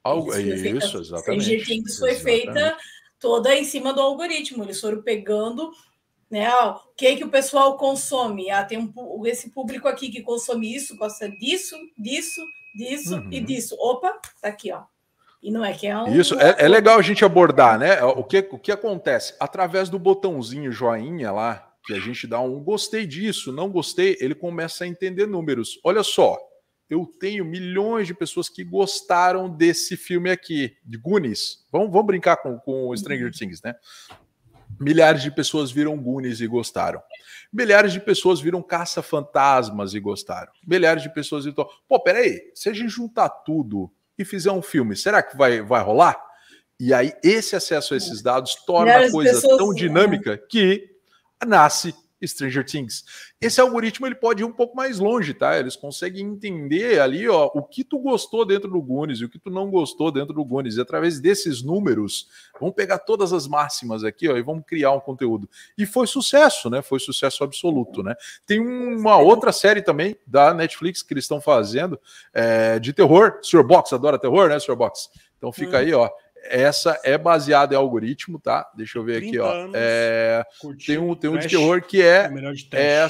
Algo, 0.05 0.31
isso, 0.37 0.61
feita, 0.61 0.99
exatamente. 0.99 1.65
Foi 1.99 2.11
exatamente. 2.11 2.23
feita 2.23 2.77
toda 3.19 3.57
em 3.57 3.65
cima 3.65 3.93
do 3.93 4.03
algoritmo. 4.03 4.63
Eles 4.63 4.81
foram 4.81 5.03
pegando 5.03 5.73
né? 6.31 6.53
o 6.53 6.81
que 6.97 7.17
que 7.17 7.25
o 7.25 7.31
pessoal 7.31 7.77
consome? 7.77 8.51
Ah, 8.51 8.65
tem 8.65 8.79
um, 8.79 9.27
esse 9.27 9.51
público 9.51 9.89
aqui 9.89 10.11
que 10.11 10.21
consome 10.21 10.75
isso, 10.75 10.97
gosta 10.97 11.29
disso, 11.29 11.77
disso, 11.97 12.43
disso 12.77 13.17
uhum. 13.17 13.29
e 13.31 13.41
disso. 13.41 13.77
Opa, 13.79 14.19
tá 14.43 14.49
aqui, 14.49 14.73
ó. 14.73 14.83
E 15.43 15.51
não 15.51 15.65
é 15.65 15.73
que 15.73 15.87
é 15.87 15.97
um. 15.97 16.09
Isso, 16.09 16.39
é, 16.41 16.57
é 16.59 16.69
legal 16.69 16.99
a 16.99 17.03
gente 17.03 17.25
abordar, 17.25 17.79
né? 17.79 18.03
O 18.03 18.25
que, 18.25 18.49
o 18.51 18.59
que 18.59 18.73
acontece? 18.73 19.35
Através 19.39 19.91
do 19.91 19.99
botãozinho 19.99 20.73
joinha 20.73 21.31
lá, 21.31 21.71
que 21.85 21.93
a 21.93 22.01
gente 22.01 22.27
dá 22.27 22.41
um 22.41 22.59
gostei 22.61 23.07
disso, 23.07 23.53
não 23.53 23.69
gostei, 23.69 24.17
ele 24.21 24.35
começa 24.35 24.85
a 24.85 24.87
entender 24.87 25.27
números. 25.27 25.79
Olha 25.85 26.03
só, 26.03 26.39
eu 26.89 27.07
tenho 27.19 27.45
milhões 27.45 28.07
de 28.07 28.15
pessoas 28.15 28.49
que 28.49 28.63
gostaram 28.63 29.49
desse 29.49 29.97
filme 29.97 30.31
aqui, 30.31 30.77
de 30.85 30.99
Goonies. 30.99 31.65
Vamos, 31.73 31.91
vamos 31.91 32.07
brincar 32.07 32.37
com, 32.37 32.59
com 32.59 32.95
Stranger 32.97 33.33
Things, 33.33 33.63
né? 33.63 33.75
Milhares 34.79 35.23
de 35.23 35.31
pessoas 35.31 35.71
viram 35.71 35.97
Goonies 35.97 36.41
e 36.41 36.47
gostaram. 36.47 37.01
Milhares 37.53 37.93
de 37.93 38.01
pessoas 38.01 38.41
viram 38.41 38.63
Caça-Fantasmas 38.63 39.95
e 39.95 40.01
gostaram. 40.01 40.53
Milhares 40.67 41.03
de 41.03 41.13
pessoas 41.13 41.45
viram. 41.45 41.67
Pô, 41.89 42.01
peraí, 42.01 42.51
se 42.55 42.69
a 42.69 42.73
gente 42.73 42.89
juntar 42.89 43.29
tudo 43.29 43.91
e 44.19 44.25
fizer 44.25 44.51
um 44.51 44.63
filme, 44.63 44.97
será 44.97 45.23
que 45.23 45.37
vai, 45.37 45.63
vai 45.63 45.83
rolar? 45.83 46.21
E 46.79 46.93
aí, 46.93 47.13
esse 47.23 47.55
acesso 47.55 47.95
a 47.95 47.97
esses 47.97 48.21
dados 48.21 48.57
torna 48.67 48.97
a 48.97 49.11
coisa 49.11 49.35
pessoas, 49.35 49.57
tão 49.57 49.73
dinâmica 49.73 50.37
que 50.37 50.91
nasce 51.47 51.95
Stranger 52.23 52.65
Things. 52.65 53.05
Esse 53.41 53.61
algoritmo 53.61 54.07
ele 54.07 54.15
pode 54.15 54.43
ir 54.43 54.45
um 54.45 54.53
pouco 54.53 54.77
mais 54.77 54.99
longe, 54.99 55.35
tá? 55.35 55.59
Eles 55.59 55.77
conseguem 55.77 56.25
entender 56.27 57.01
ali, 57.01 57.29
ó, 57.29 57.51
o 57.55 57.63
que 57.63 57.85
tu 57.85 57.99
gostou 57.99 58.45
dentro 58.45 58.71
do 58.71 58.81
Goonies 58.81 59.21
e 59.21 59.25
o 59.25 59.29
que 59.29 59.39
tu 59.39 59.51
não 59.51 59.71
gostou 59.71 60.11
dentro 60.11 60.35
do 60.35 60.45
Goonies. 60.45 60.77
E 60.77 60.81
através 60.81 61.21
desses 61.21 61.63
números, 61.63 62.29
vamos 62.61 62.75
pegar 62.75 62.99
todas 62.99 63.33
as 63.33 63.47
máximas 63.47 64.05
aqui, 64.05 64.29
ó, 64.29 64.37
e 64.37 64.43
vamos 64.43 64.65
criar 64.67 64.93
um 64.93 65.01
conteúdo. 65.01 65.49
E 65.77 65.87
foi 65.87 66.07
sucesso, 66.07 66.71
né? 66.71 66.83
Foi 66.83 66.99
sucesso 66.99 67.45
absoluto, 67.45 68.03
né? 68.03 68.15
Tem 68.47 68.61
uma 68.61 69.19
outra 69.19 69.53
série 69.53 69.83
também 69.83 70.17
da 70.27 70.55
Netflix 70.55 71.03
que 71.03 71.13
eles 71.15 71.25
estão 71.25 71.41
fazendo 71.41 71.99
é, 72.33 72.79
de 72.79 72.93
terror. 72.93 73.39
Sr. 73.43 73.63
Box 73.63 73.93
adora 73.93 74.19
terror, 74.19 74.49
né, 74.49 74.59
Sr. 74.59 74.77
Box? 74.77 75.11
Então 75.37 75.53
fica 75.53 75.77
hum. 75.77 75.81
aí, 75.81 75.93
ó 75.93 76.11
essa 76.45 77.01
é 77.05 77.17
baseada 77.17 77.75
em 77.75 77.77
algoritmo, 77.77 78.39
tá? 78.39 78.71
Deixa 78.77 78.99
eu 78.99 79.05
ver 79.05 79.19
aqui, 79.23 79.39
ó. 79.39 79.71
É, 79.75 80.45
tem 80.87 80.99
um, 80.99 81.15
tem 81.15 81.31
um 81.31 81.39
de 81.39 81.49
terror 81.49 81.83
que 81.83 82.03
é, 82.03 82.31
é 82.73 83.07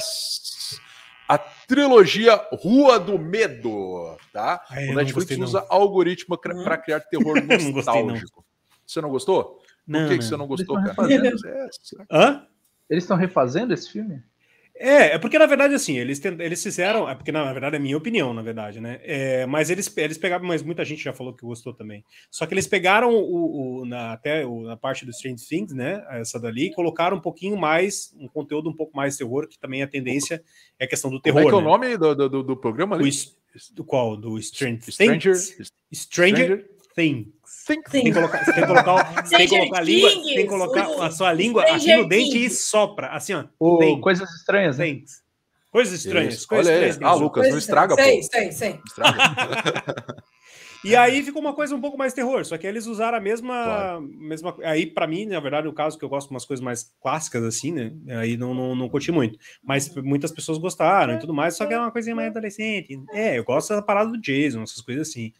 a 1.27 1.37
trilogia 1.37 2.39
Rua 2.51 2.99
do 2.99 3.17
Medo, 3.17 4.15
tá? 4.31 4.63
Ai, 4.69 4.89
o 4.89 4.95
Netflix 4.95 5.37
gostei, 5.37 5.43
usa 5.43 5.65
algoritmo 5.69 6.37
para 6.37 6.77
criar 6.77 6.99
terror 7.09 7.35
nostálgico. 7.43 8.37
Não 8.37 8.45
você 8.85 9.01
não 9.01 9.09
gostou? 9.09 9.61
Não, 9.87 10.01
Por 10.01 10.09
que, 10.09 10.17
que 10.19 10.23
você 10.23 10.37
não 10.37 10.47
gostou, 10.47 10.75
cara? 10.75 10.95
É, 11.11 11.69
Hã? 12.11 12.47
Eles 12.89 13.03
estão 13.03 13.17
refazendo 13.17 13.73
esse 13.73 13.91
filme? 13.91 14.23
É, 14.77 15.13
é 15.13 15.17
porque 15.17 15.39
na 15.39 15.45
verdade, 15.45 15.73
assim, 15.73 15.97
eles, 15.97 16.19
tent... 16.19 16.39
eles 16.39 16.61
fizeram. 16.61 17.09
É 17.09 17.15
porque 17.15 17.31
na 17.31 17.51
verdade 17.53 17.77
é 17.77 17.79
minha 17.79 17.95
opinião, 17.95 18.33
na 18.33 18.41
verdade, 18.41 18.81
né? 18.81 18.99
É, 19.03 19.45
mas 19.45 19.69
eles, 19.69 19.91
eles 19.95 20.17
pegaram, 20.17 20.45
mas 20.45 20.61
muita 20.61 20.83
gente 20.83 21.03
já 21.03 21.13
falou 21.13 21.33
que 21.33 21.45
gostou 21.45 21.73
também. 21.73 22.03
Só 22.29 22.45
que 22.45 22.53
eles 22.53 22.67
pegaram 22.67 23.13
o, 23.15 23.81
o 23.81 23.85
na, 23.85 24.11
até 24.11 24.45
o, 24.45 24.63
na 24.63 24.75
parte 24.75 25.05
do 25.05 25.11
Strange 25.11 25.47
Things, 25.47 25.73
né? 25.73 26.05
Essa 26.11 26.39
dali, 26.39 26.67
e 26.67 26.73
colocaram 26.73 27.17
um 27.17 27.21
pouquinho 27.21 27.55
mais, 27.55 28.13
um 28.19 28.27
conteúdo 28.27 28.69
um 28.69 28.75
pouco 28.75 28.95
mais 28.95 29.15
terror, 29.15 29.47
que 29.47 29.57
também 29.57 29.81
a 29.81 29.87
tendência 29.87 30.43
é 30.77 30.83
a 30.83 30.87
questão 30.87 31.09
do 31.09 31.21
terror. 31.21 31.43
Como 31.43 31.47
é 31.47 31.51
que 31.51 31.55
é 31.55 31.57
o 31.57 31.61
né? 31.61 31.67
nome 31.67 31.97
do, 31.97 32.29
do, 32.29 32.43
do 32.43 32.57
programa 32.57 32.97
ali? 32.97 33.09
O, 33.09 33.73
do 33.73 33.85
qual? 33.85 34.17
Do 34.17 34.37
Strange 34.39 34.91
Stranger, 34.91 35.33
Things? 35.33 35.71
Stranger, 35.93 36.74
Things. 36.95 37.27
Tem 37.91 38.03
que 38.05 38.13
colocar, 38.13 38.45
você 38.45 38.53
tem 38.53 38.61
que 38.61 38.67
colocar, 38.67 39.25
você 39.25 39.37
tem 39.37 39.47
que 39.47 39.57
colocar 39.57 39.77
a 39.79 39.81
língua, 39.81 40.09
tem 40.23 40.35
que 40.35 40.45
colocar 40.45 41.05
a 41.05 41.11
sua 41.11 41.33
língua 41.33 41.63
aqui 41.63 41.95
no 41.95 42.07
dente 42.07 42.45
e 42.45 42.49
sopra, 42.49 43.09
assim, 43.09 43.33
ó. 43.33 43.45
Oh, 43.59 43.99
coisas 43.99 44.29
estranhas, 44.35 44.77
né? 44.77 45.01
Coisas 45.71 45.93
estranhas. 45.93 46.45
Coisas 46.45 46.73
Olha 46.73 46.87
estranhas. 46.87 47.13
Ah, 47.13 47.15
Lucas, 47.15 47.49
não 47.49 47.57
estraga, 47.57 47.95
sei, 47.95 48.21
pô. 48.21 48.27
Sei, 48.31 48.51
sei, 48.51 48.79
Estraga. 48.87 50.15
E 50.85 50.95
aí 50.95 51.23
ficou 51.23 51.41
uma 51.41 51.53
coisa 51.53 51.75
um 51.75 51.81
pouco 51.81 51.97
mais 51.97 52.13
terror, 52.13 52.45
só 52.45 52.57
que 52.57 52.67
eles 52.67 52.85
usaram 52.85 53.17
a 53.17 53.21
mesma. 53.21 53.63
Claro. 53.63 54.01
mesma 54.01 54.55
aí, 54.63 54.85
para 54.85 55.07
mim, 55.07 55.25
na 55.25 55.39
verdade, 55.39 55.67
o 55.67 55.73
caso 55.73 55.97
que 55.97 56.05
eu 56.05 56.09
gosto 56.09 56.27
de 56.27 56.33
umas 56.33 56.45
coisas 56.45 56.63
mais 56.63 56.93
clássicas, 57.01 57.43
assim, 57.43 57.71
né? 57.71 57.91
Aí 58.19 58.37
não, 58.37 58.53
não, 58.53 58.75
não 58.75 58.89
curti 58.89 59.11
muito. 59.11 59.37
Mas 59.63 59.93
muitas 59.95 60.31
pessoas 60.31 60.57
gostaram 60.57 61.15
e 61.15 61.19
tudo 61.19 61.33
mais, 61.33 61.55
só 61.55 61.65
que 61.65 61.73
é 61.73 61.79
uma 61.79 61.91
coisinha 61.91 62.15
mais 62.15 62.29
adolescente. 62.29 62.99
É, 63.11 63.37
eu 63.37 63.43
gosto 63.43 63.69
da 63.73 63.81
parada 63.81 64.11
do 64.11 64.19
Jason, 64.19 64.63
essas 64.63 64.81
coisas 64.81 65.09
assim. 65.09 65.33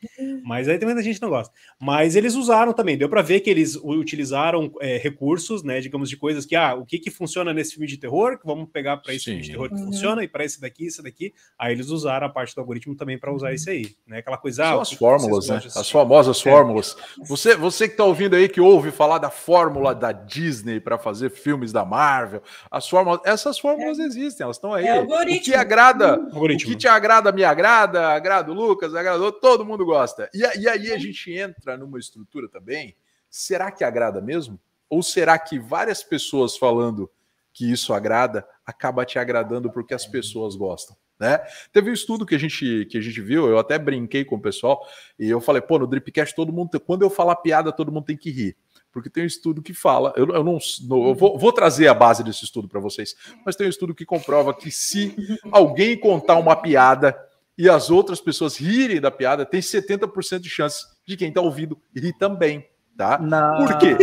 Mas 0.44 0.68
aí 0.68 0.78
tem 0.78 0.88
muita 0.88 1.04
gente 1.04 1.16
que 1.16 1.22
não 1.22 1.30
gosta. 1.30 1.54
Mas 1.80 2.16
eles 2.16 2.36
usaram 2.36 2.74
também, 2.74 2.98
deu 2.98 3.10
para 3.10 3.22
ver 3.22 3.40
que 3.42 3.50
eles 3.50 3.76
utilizaram 3.76 4.72
é, 4.80 4.98
recursos, 4.98 5.64
né? 5.64 5.80
Digamos, 5.80 6.10
de 6.10 6.18
coisas 6.18 6.46
que, 6.46 6.56
ah, 6.56 6.76
o 6.76 6.86
que 6.86 7.00
que 7.00 7.12
funciona 7.12 7.54
nesse 7.54 7.74
filme 7.74 7.88
de 7.88 7.98
terror, 7.98 8.40
que 8.40 8.46
vamos 8.46 8.70
pegar 8.70 8.98
para 8.98 9.14
esse 9.14 9.26
Sim. 9.26 9.32
filme 9.32 9.44
de 9.44 9.52
terror 9.52 9.70
que 9.70 9.76
uhum. 9.76 9.86
funciona, 9.86 10.24
e 10.24 10.28
para 10.28 10.44
esse 10.44 10.60
daqui, 10.60 10.86
esse 10.86 11.02
daqui. 11.02 11.34
Aí 11.58 11.74
eles 11.74 11.90
usaram 11.90 12.28
a 12.28 12.30
parte 12.30 12.56
do 12.56 12.62
algoritmo 12.62 12.96
também 12.96 13.18
para 13.18 13.34
usar 13.34 13.54
isso 13.54 13.70
aí, 13.70 13.96
né? 14.08 14.20
Aquela 14.20 14.38
coisa. 14.38 14.64
São 14.64 14.80
ah, 14.80 14.82
as 14.82 14.92
fórmulas, 14.92 15.35
né? 15.40 15.58
As 15.58 15.90
famosas 15.90 16.26
famosas 16.26 16.42
fórmulas. 16.42 16.98
Você, 17.28 17.56
você 17.56 17.88
que 17.88 17.94
está 17.94 18.04
ouvindo 18.04 18.36
aí, 18.36 18.48
que 18.48 18.62
ouve 18.62 18.92
falar 18.92 19.18
da 19.18 19.30
fórmula 19.30 19.94
da 19.94 20.12
Disney 20.12 20.80
para 20.80 20.98
fazer 20.98 21.30
filmes 21.30 21.72
da 21.72 21.86
Marvel, 21.86 22.42
as 22.72 22.88
fórmulas, 22.88 23.22
essas 23.26 23.60
fórmulas 23.60 24.00
é. 24.00 24.04
existem, 24.04 24.44
elas 24.44 24.58
estão 24.58 24.74
aí. 24.74 24.86
É 24.86 25.00
o 25.00 25.08
que 25.40 25.54
agrada, 25.54 26.14
algoritmo. 26.16 26.70
o 26.70 26.74
que 26.74 26.80
te 26.80 26.88
agrada, 26.88 27.32
me 27.32 27.44
agrada, 27.44 28.10
agrada 28.10 28.52
o 28.52 28.56
Lucas, 28.56 28.96
agradou, 28.96 29.32
todo 29.32 29.66
mundo 29.66 29.86
gosta. 29.86 30.30
E, 30.34 30.40
e 30.40 30.68
aí 30.68 30.92
a 30.92 30.98
gente 30.98 31.32
entra 31.32 31.78
numa 31.78 32.00
estrutura 32.00 32.48
também. 32.50 32.96
Será 33.30 33.72
que 33.72 33.84
agrada 33.84 34.22
mesmo? 34.22 34.60
Ou 34.90 35.04
será 35.04 35.38
que 35.38 35.60
várias 35.60 36.04
pessoas 36.04 36.58
falando 36.58 37.10
que 37.54 37.70
isso 37.72 37.94
agrada 37.94 38.48
acaba 38.66 39.06
te 39.06 39.20
agradando 39.20 39.72
porque 39.72 39.94
as 39.94 40.06
pessoas 40.06 40.56
gostam? 40.56 40.96
Né? 41.20 41.40
Teve 41.72 41.90
um 41.90 41.94
estudo 41.94 42.26
que 42.26 42.36
a 42.36 42.38
gente 42.38 42.86
que 42.90 42.98
a 42.98 43.02
gente 43.02 43.22
viu, 43.22 43.48
eu 43.48 43.58
até 43.58 43.80
brinquei 43.80 44.26
com 44.26 44.36
o 44.36 44.42
pessoal 44.42 44.86
e 45.18 45.30
eu 45.30 45.40
falei, 45.40 45.62
pô, 45.62 45.80
no 45.80 45.88
Dripcast 45.88 46.36
todo 46.36 46.52
mundo, 46.52 46.78
quando 46.80 47.04
eu 47.04 47.10
falar 47.10 47.38
piada, 47.38 47.72
todo 47.72 47.92
mundo 47.92 48.06
tem 48.06 48.18
que 48.18 48.30
rir. 48.30 48.58
Porque 48.92 49.10
tem 49.10 49.24
um 49.24 49.28
estudo 49.28 49.62
que 49.62 49.74
fala, 49.74 50.14
eu, 50.16 50.28
eu 50.28 50.44
não, 50.44 50.58
eu 50.90 51.16
vou, 51.16 51.38
vou, 51.38 51.52
trazer 51.52 51.88
a 51.88 51.94
base 51.94 52.24
desse 52.24 52.46
estudo 52.46 52.68
para 52.68 52.80
vocês, 52.80 53.16
mas 53.46 53.56
tem 53.56 53.68
um 53.68 53.70
estudo 53.70 53.94
que 53.94 54.06
comprova 54.06 54.54
que 54.54 54.72
se 54.72 55.14
alguém 55.52 55.98
contar 55.98 56.38
uma 56.38 56.56
piada 56.56 57.14
e 57.58 57.70
as 57.70 57.90
outras 57.90 58.22
pessoas 58.22 58.58
rirem 58.58 59.02
da 59.02 59.12
piada, 59.12 59.46
tem 59.46 59.60
70% 59.60 60.40
de 60.40 60.50
chance 60.50 60.86
de 61.06 61.18
quem 61.18 61.30
está 61.30 61.42
ouvindo 61.42 61.78
rir 61.94 62.14
também, 62.18 62.66
tá? 62.98 63.18
Não. 63.20 63.66
Por 63.66 63.78
quê? 63.78 63.98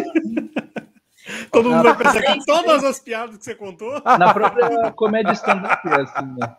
Todo 1.53 1.69
mundo 1.69 1.83
vai 1.83 1.97
pensar 1.97 2.23
que 2.23 2.47
todas 2.47 2.83
as 2.83 2.99
piadas 2.99 3.37
que 3.37 3.45
você 3.45 3.55
contou. 3.55 4.01
Na 4.19 4.33
própria 4.33 4.91
comédia 4.93 5.33
stand-up, 5.33 5.87
é 5.87 6.01
assim, 6.01 6.27
né? 6.39 6.57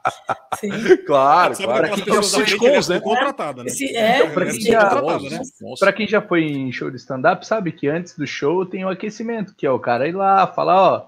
Sim. 0.59 0.97
Claro, 1.07 1.55
claro. 1.55 1.87
Para 1.87 1.89
quem, 1.89 2.13
já 2.13 2.21
sitcoms, 2.21 2.87
né? 2.87 2.99
Contratada, 2.99 3.63
né? 3.63 3.71
É, 3.81 4.17
então, 4.19 4.31
para 4.31 4.45
quem, 4.45 4.61
já, 4.61 5.01
né? 5.01 5.91
quem 5.93 6.07
já 6.07 6.21
foi 6.21 6.43
em 6.43 6.71
show 6.71 6.91
de 6.91 6.97
stand-up, 6.97 7.45
sabe 7.45 7.71
que 7.71 7.87
antes 7.87 8.15
do 8.15 8.27
show 8.27 8.65
tem 8.67 8.85
o 8.85 8.89
aquecimento, 8.89 9.55
que 9.55 9.65
é 9.65 9.71
o 9.71 9.79
cara 9.79 10.07
ir 10.07 10.15
lá, 10.15 10.45
falar, 10.45 10.81
ó, 10.81 11.07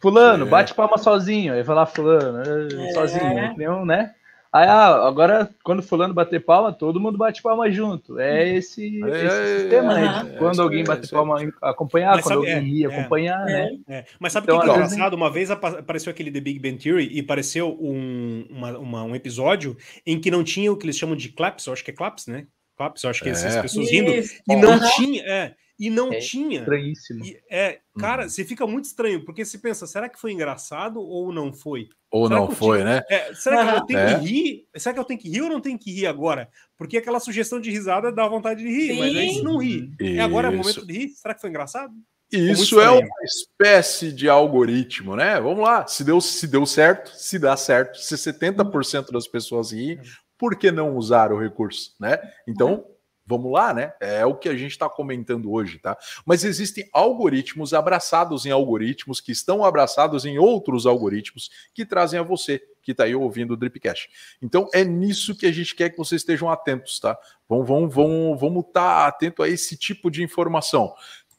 fulano, 0.00 0.44
é. 0.46 0.48
bate 0.48 0.74
palma 0.74 0.98
sozinho. 0.98 1.54
Aí 1.54 1.62
falar, 1.62 1.86
fulano, 1.86 2.40
é. 2.40 2.92
sozinho, 2.92 3.86
né? 3.86 4.12
Aí, 4.52 4.66
ah, 4.66 5.06
agora, 5.06 5.48
quando 5.62 5.80
fulano 5.80 6.12
bater 6.12 6.44
palma, 6.44 6.72
todo 6.72 6.98
mundo 6.98 7.16
bate 7.16 7.40
palma 7.40 7.70
junto. 7.70 8.18
É 8.18 8.48
esse, 8.48 9.00
é, 9.04 9.24
esse 9.24 9.60
sistema, 9.60 9.98
é, 9.98 10.02
né? 10.02 10.36
quando 10.38 10.60
alguém 10.60 10.82
bater 10.82 11.08
palma, 11.08 11.36
acompanhar, 11.62 12.16
Mas 12.16 12.24
quando 12.24 12.40
sabe, 12.40 12.52
alguém 12.54 12.68
rir, 12.68 12.86
acompanhar, 12.86 13.44
né? 13.44 14.04
Mas 14.18 14.32
sabe 14.32 14.50
o 14.50 14.56
então, 14.56 14.64
que 14.64 14.70
é 14.70 14.74
engraçado? 14.74 15.14
Uma 15.14 15.30
vez 15.30 15.52
apareceu 15.52 16.10
aquele 16.10 16.32
The 16.32 16.40
Big 16.40 16.58
Bang 16.58 16.82
Theory 16.82 17.08
e 17.12 17.20
apareceu 17.20 17.78
um, 17.80 18.44
uma, 18.50 18.78
uma, 18.78 19.04
um 19.04 19.14
episódio 19.14 19.76
em 20.04 20.20
que 20.20 20.32
não 20.32 20.42
tinha 20.42 20.72
o 20.72 20.76
que 20.76 20.84
eles 20.84 20.96
chamam 20.96 21.14
de 21.14 21.28
claps, 21.28 21.66
eu 21.66 21.72
acho 21.72 21.84
que 21.84 21.92
é 21.92 21.94
claps, 21.94 22.26
né? 22.26 22.46
Claps, 22.76 23.04
eu 23.04 23.10
acho 23.10 23.22
que 23.22 23.28
é 23.28 23.32
essas 23.32 23.62
pessoas 23.62 23.88
rindo. 23.88 24.10
E 24.10 24.56
não 24.56 24.80
tinha, 24.96 25.22
é, 25.22 25.54
e 25.80 25.88
não 25.88 26.12
é 26.12 26.18
tinha. 26.18 26.60
Estranhíssimo. 26.60 27.24
E, 27.24 27.40
é, 27.50 27.80
cara, 27.98 28.24
uhum. 28.24 28.28
você 28.28 28.44
fica 28.44 28.66
muito 28.66 28.84
estranho, 28.84 29.24
porque 29.24 29.42
você 29.42 29.56
pensa, 29.56 29.86
será 29.86 30.10
que 30.10 30.20
foi 30.20 30.32
engraçado 30.32 31.00
ou 31.00 31.32
não 31.32 31.54
foi? 31.54 31.88
Ou 32.10 32.28
será 32.28 32.38
não 32.38 32.50
foi, 32.50 32.78
tinha, 32.80 32.90
né? 32.90 33.02
É, 33.08 33.32
será 33.32 33.72
que 33.72 33.78
eu 33.78 33.86
tenho 33.86 33.98
é. 33.98 34.14
que 34.14 34.26
rir? 34.26 34.66
Será 34.76 34.92
que 34.92 35.00
eu 35.00 35.04
tenho 35.04 35.18
que 35.18 35.30
rir 35.30 35.40
ou 35.40 35.48
não 35.48 35.60
tenho 35.60 35.78
que 35.78 35.90
rir 35.90 36.06
agora? 36.06 36.50
Porque 36.76 36.98
aquela 36.98 37.18
sugestão 37.18 37.58
de 37.58 37.70
risada 37.70 38.12
dá 38.12 38.28
vontade 38.28 38.62
de 38.62 38.68
rir, 38.68 38.92
Sim. 38.92 38.98
mas 38.98 39.16
aí 39.16 39.34
se 39.34 39.42
não 39.42 39.56
rir, 39.56 39.90
é 39.98 40.20
agora 40.20 40.48
é 40.48 40.50
o 40.50 40.56
momento 40.58 40.86
de 40.86 40.92
rir? 40.92 41.08
Será 41.08 41.34
que 41.34 41.40
foi 41.40 41.48
engraçado? 41.48 41.94
Isso 42.30 42.78
é 42.78 42.90
uma 42.90 43.08
espécie 43.24 44.12
de 44.12 44.28
algoritmo, 44.28 45.16
né? 45.16 45.40
Vamos 45.40 45.64
lá. 45.64 45.86
Se 45.86 46.04
deu, 46.04 46.20
se 46.20 46.46
deu 46.46 46.64
certo, 46.66 47.10
se 47.16 47.38
dá 47.38 47.56
certo, 47.56 47.98
se 47.98 48.14
70% 48.14 49.10
das 49.10 49.26
pessoas 49.26 49.72
rir, 49.72 50.00
por 50.38 50.56
que 50.56 50.70
não 50.70 50.94
usar 50.94 51.32
o 51.32 51.40
recurso, 51.40 51.94
né? 51.98 52.20
Então, 52.46 52.84
Vamos 53.30 53.52
lá, 53.52 53.72
né? 53.72 53.92
É 54.00 54.26
o 54.26 54.34
que 54.34 54.48
a 54.48 54.56
gente 54.56 54.72
está 54.72 54.88
comentando 54.88 55.52
hoje, 55.52 55.78
tá? 55.78 55.96
Mas 56.26 56.42
existem 56.42 56.90
algoritmos 56.92 57.72
abraçados 57.72 58.44
em 58.44 58.50
algoritmos 58.50 59.20
que 59.20 59.30
estão 59.30 59.64
abraçados 59.64 60.24
em 60.24 60.36
outros 60.36 60.84
algoritmos 60.84 61.48
que 61.72 61.86
trazem 61.86 62.18
a 62.18 62.24
você 62.24 62.60
que 62.82 62.90
está 62.90 63.04
aí 63.04 63.14
ouvindo 63.14 63.52
o 63.52 63.56
Dripcast. 63.56 64.10
Então 64.42 64.66
é 64.74 64.82
nisso 64.82 65.36
que 65.36 65.46
a 65.46 65.52
gente 65.52 65.76
quer 65.76 65.90
que 65.90 65.96
vocês 65.96 66.22
estejam 66.22 66.50
atentos, 66.50 66.98
tá? 66.98 67.16
Vamos, 67.48 67.68
vamos, 67.68 67.94
vamos, 67.94 68.40
vamos 68.40 68.66
estar 68.66 69.02
tá 69.02 69.06
atento 69.06 69.44
a 69.44 69.48
esse 69.48 69.76
tipo 69.76 70.10
de 70.10 70.24
informação. 70.24 70.92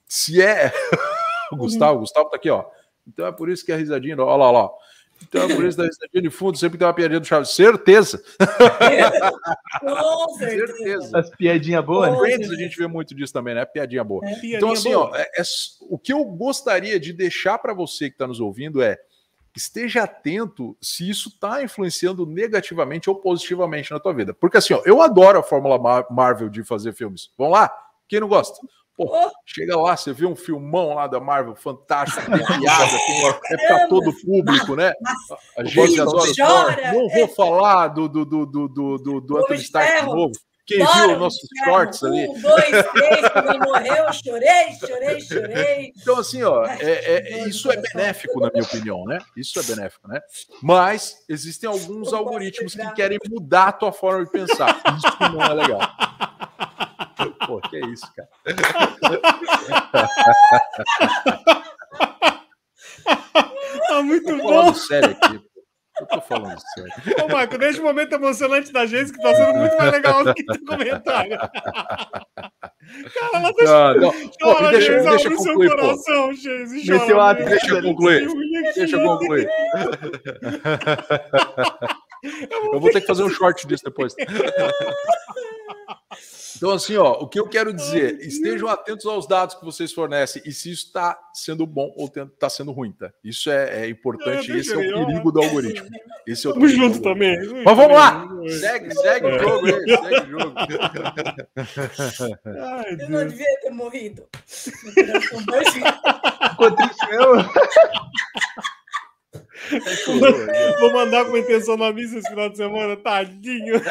Se 0.08 0.42
é. 0.42 0.72
Gustavo, 1.52 1.98
o 1.98 2.00
Gustavo 2.00 2.30
tá 2.30 2.38
aqui, 2.38 2.50
ó. 2.50 2.64
Então 3.06 3.28
é 3.28 3.34
por 3.34 3.50
isso 3.50 3.66
que 3.66 3.74
a 3.74 3.76
risadinha, 3.76 4.16
ó 4.18 4.38
lá, 4.38 4.46
ó 4.46 4.52
lá. 4.52 4.70
Então, 5.24 5.48
por 5.48 5.66
isso 5.66 5.78
da 5.78 5.86
risadinha 5.86 6.22
de 6.22 6.30
fundo, 6.30 6.58
sempre 6.58 6.78
tem 6.78 6.88
uma 6.88 6.94
piadinha 6.94 7.20
do 7.20 7.26
Chaves. 7.26 7.52
Certeza! 7.52 8.22
Com 9.80 10.34
certeza. 10.38 11.18
As 11.18 11.30
piadinhas 11.30 11.86
boas. 11.86 12.18
Friends 12.18 12.52
a 12.52 12.56
gente 12.56 12.78
vê 12.78 12.88
muito 12.88 13.16
disso 13.16 13.34
também, 13.34 13.56
né? 13.56 13.66
Piadinha 13.66 14.04
boa. 14.04 14.26
É, 14.26 14.30
piadinha 14.34 14.58
então, 14.58 14.72
assim, 14.72 14.94
boa. 14.94 15.10
ó, 15.12 15.16
é, 15.16 15.22
é, 15.22 15.44
o 15.90 15.98
que 15.98 16.14
eu 16.14 16.24
gostaria 16.26 17.00
de 17.00 17.14
deixar 17.14 17.58
para 17.58 17.74
você 17.74 18.10
que 18.10 18.16
está 18.16 18.28
nos 18.28 18.40
ouvindo 18.40 18.82
é 18.82 18.98
esteja 19.56 20.04
atento 20.04 20.78
se 20.82 21.10
isso 21.10 21.30
está 21.30 21.62
influenciando 21.62 22.26
negativamente 22.26 23.10
ou 23.10 23.16
positivamente 23.16 23.92
na 23.92 24.00
tua 24.00 24.14
vida. 24.14 24.34
Porque 24.34 24.58
assim, 24.58 24.74
ó, 24.74 24.82
eu 24.86 25.02
adoro 25.02 25.40
a 25.40 25.44
Fórmula 25.44 25.78
Marvel 26.10 26.50
de 26.50 26.64
fazer 26.64 26.94
filmes. 26.94 27.30
Vamos 27.38 27.54
lá? 27.54 27.72
Quem 28.08 28.20
não 28.20 28.28
gosta? 28.28 28.60
Pô, 29.02 29.28
oh. 29.28 29.32
chega 29.46 29.76
lá, 29.78 29.98
você 29.98 30.14
vê 30.14 30.28
um 30.28 30.36
filmão 30.36 30.94
lá 30.94 31.08
da 31.08 31.20
Marvel 31.20 31.56
fantástico, 31.56 32.22
piada, 32.30 32.98
é 33.50 33.68
para 33.68 33.88
todo 33.88 34.14
público, 34.22 34.76
né? 34.76 34.94
A 35.58 35.64
gente 35.64 36.00
adora. 36.00 36.32
Chora. 36.36 36.94
Não 36.94 37.10
vou 37.10 37.28
falar 37.30 37.88
do, 37.88 38.08
do, 38.08 38.24
do, 38.26 38.46
do, 38.46 38.68
do, 38.68 39.22
do 39.22 39.38
Anthony 39.38 39.60
Stark 39.62 40.02
de 40.02 40.06
novo. 40.06 40.32
Quem 40.68 40.86
Bora, 40.86 41.08
viu 41.08 41.18
nossos 41.18 41.50
shorts 41.66 42.04
ali? 42.04 42.28
Um, 42.30 42.40
dois, 42.40 42.70
três, 42.70 43.30
quando 43.34 43.50
ele 43.50 43.60
morreu, 43.60 44.14
chorei, 44.14 44.74
chorei, 44.80 45.22
chorei. 45.22 45.94
Então, 46.02 46.20
assim, 46.20 46.44
ó, 46.44 46.64
é, 46.66 46.92
é, 46.92 47.48
isso 47.48 47.72
é 47.72 47.78
benéfico, 47.78 48.40
na 48.40 48.52
minha 48.52 48.64
opinião, 48.64 49.04
né? 49.06 49.20
Isso 49.36 49.60
é 49.60 49.64
benéfico, 49.64 50.08
né? 50.08 50.22
Mas 50.62 51.26
existem 51.28 51.68
alguns 51.68 52.14
algoritmos 52.14 52.76
que 52.76 52.94
querem 52.94 53.18
mudar 53.30 53.70
a 53.70 53.72
tua 53.72 53.92
forma 53.92 54.24
de 54.24 54.32
pensar. 54.32 54.82
Isso 54.96 55.32
não 55.34 55.44
é 55.44 55.54
legal. 55.54 55.82
Pô, 57.52 57.60
que 57.60 57.76
é 57.76 57.82
isso, 57.88 58.10
cara. 58.16 58.30
Tá 63.90 64.02
muito 64.02 64.38
bom. 64.38 64.74
Sério 64.74 65.12
aqui. 65.12 65.42
Eu 66.00 66.08
tô 66.08 66.22
falando 66.22 66.58
sério. 66.74 66.94
Ô, 67.22 67.28
Marco, 67.28 67.58
deixa 67.58 67.82
o 67.82 67.84
momento 67.84 68.14
emocionante 68.14 68.72
da 68.72 68.86
gente, 68.86 69.12
que 69.12 69.22
tá 69.22 69.36
sendo 69.36 69.60
muito 69.60 69.78
mais 69.78 69.92
legal 69.92 70.24
do 70.24 70.34
que 70.34 70.46
teu 70.46 70.66
comentário. 70.66 71.38
Cara, 71.38 72.22
ela 73.34 73.52
deixa. 73.52 73.94
Não, 73.96 74.00
não. 74.00 74.12
Pô, 74.12 74.54
chora, 74.54 74.72
deixa, 74.72 75.02
deixa 75.02 75.30
concluir, 75.36 75.72
coração, 75.72 76.28
pô. 76.28 76.34
Geis, 76.34 76.86
Meteu 76.86 77.20
a... 77.20 77.34
Deixa 77.34 77.68
eu 77.68 77.82
concluir. 77.82 78.30
Deixa 78.74 78.96
eu 78.96 79.04
concluir. 79.04 79.50
Eu 82.24 82.80
vou 82.80 82.92
ter 82.92 83.02
que 83.02 83.08
fazer 83.08 83.24
um 83.24 83.30
short 83.30 83.68
disso 83.68 83.84
depois. 83.84 84.16
Então, 86.62 86.74
assim, 86.74 86.96
ó, 86.96 87.14
o 87.14 87.28
que 87.28 87.40
eu 87.40 87.48
quero 87.48 87.74
dizer, 87.74 88.20
estejam 88.22 88.68
atentos 88.68 89.08
aos 89.08 89.28
dados 89.28 89.56
que 89.56 89.66
vocês 89.66 89.92
fornecem 89.92 90.44
e 90.46 90.52
se 90.52 90.70
isso 90.70 90.86
está 90.86 91.18
sendo 91.34 91.66
bom 91.66 91.92
ou 91.98 92.06
está 92.06 92.48
sendo 92.52 92.72
ruim, 92.72 92.92
tá? 92.92 93.12
Isso 93.24 93.50
é, 93.50 93.86
é 93.86 93.90
importante, 93.90 94.52
é, 94.52 94.58
esse 94.58 94.72
é 94.72 94.78
o 94.78 95.08
perigo 95.08 95.32
do 95.32 95.42
algoritmo. 95.42 95.90
Esse 96.28 96.46
é 96.46 96.52
o 96.52 96.54
Tamo 96.54 96.68
junto 96.68 97.02
também. 97.02 97.36
Mas 97.66 97.76
vamos 97.76 97.98
lá! 97.98 98.28
Segue, 98.60 98.94
segue 98.94 99.26
o 99.26 99.40
jogo 99.40 99.66
aí, 99.66 99.88
segue 99.88 100.36
o 100.36 100.40
jogo. 100.40 100.54
Ai, 102.46 102.96
eu 103.00 103.10
não 103.10 103.28
devia 103.28 103.60
ter 103.62 103.72
morrido. 103.72 104.28
Ficou 104.46 104.94
triste 106.76 107.08
mesmo. 107.10 107.50
Vou 110.80 110.94
mandar 110.94 111.26
com 111.26 111.38
intenção 111.38 111.78
na 111.78 111.92
missa 111.92 112.18
esse 112.18 112.30
final 112.30 112.50
de 112.50 112.58
semana, 112.58 112.96
tadinho. 112.98 113.82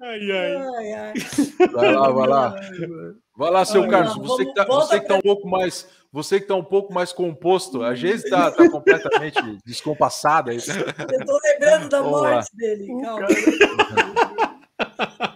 Ai, 0.00 0.30
ai. 0.30 0.56
ai, 0.56 0.92
ai. 0.92 1.14
Vai 1.72 1.92
lá, 1.92 2.10
vai 2.10 2.28
lá. 2.28 2.56
Vai 3.36 3.50
lá, 3.50 3.64
seu 3.64 3.82
ai, 3.82 3.88
Carlos. 3.88 4.16
Você 4.16 4.44
que, 4.44 4.54
tá, 4.54 4.64
você 4.64 5.00
que 5.00 5.06
tá 5.06 5.16
um 5.16 5.20
pouco 5.20 5.48
mais. 5.48 5.88
Você 6.12 6.40
que 6.40 6.46
tá 6.46 6.54
um 6.54 6.64
pouco 6.64 6.94
mais 6.94 7.12
composto, 7.12 7.82
a 7.82 7.94
Geise 7.94 8.24
está 8.24 8.50
tá 8.50 8.68
completamente 8.70 9.58
descompassada. 9.64 10.52
Eu 10.54 10.60
tô 11.26 11.38
lembrando 11.42 11.88
da 11.88 12.00
Vamos 12.00 12.20
morte 12.22 12.56
dele. 12.56 12.86
Calma. 13.02 13.26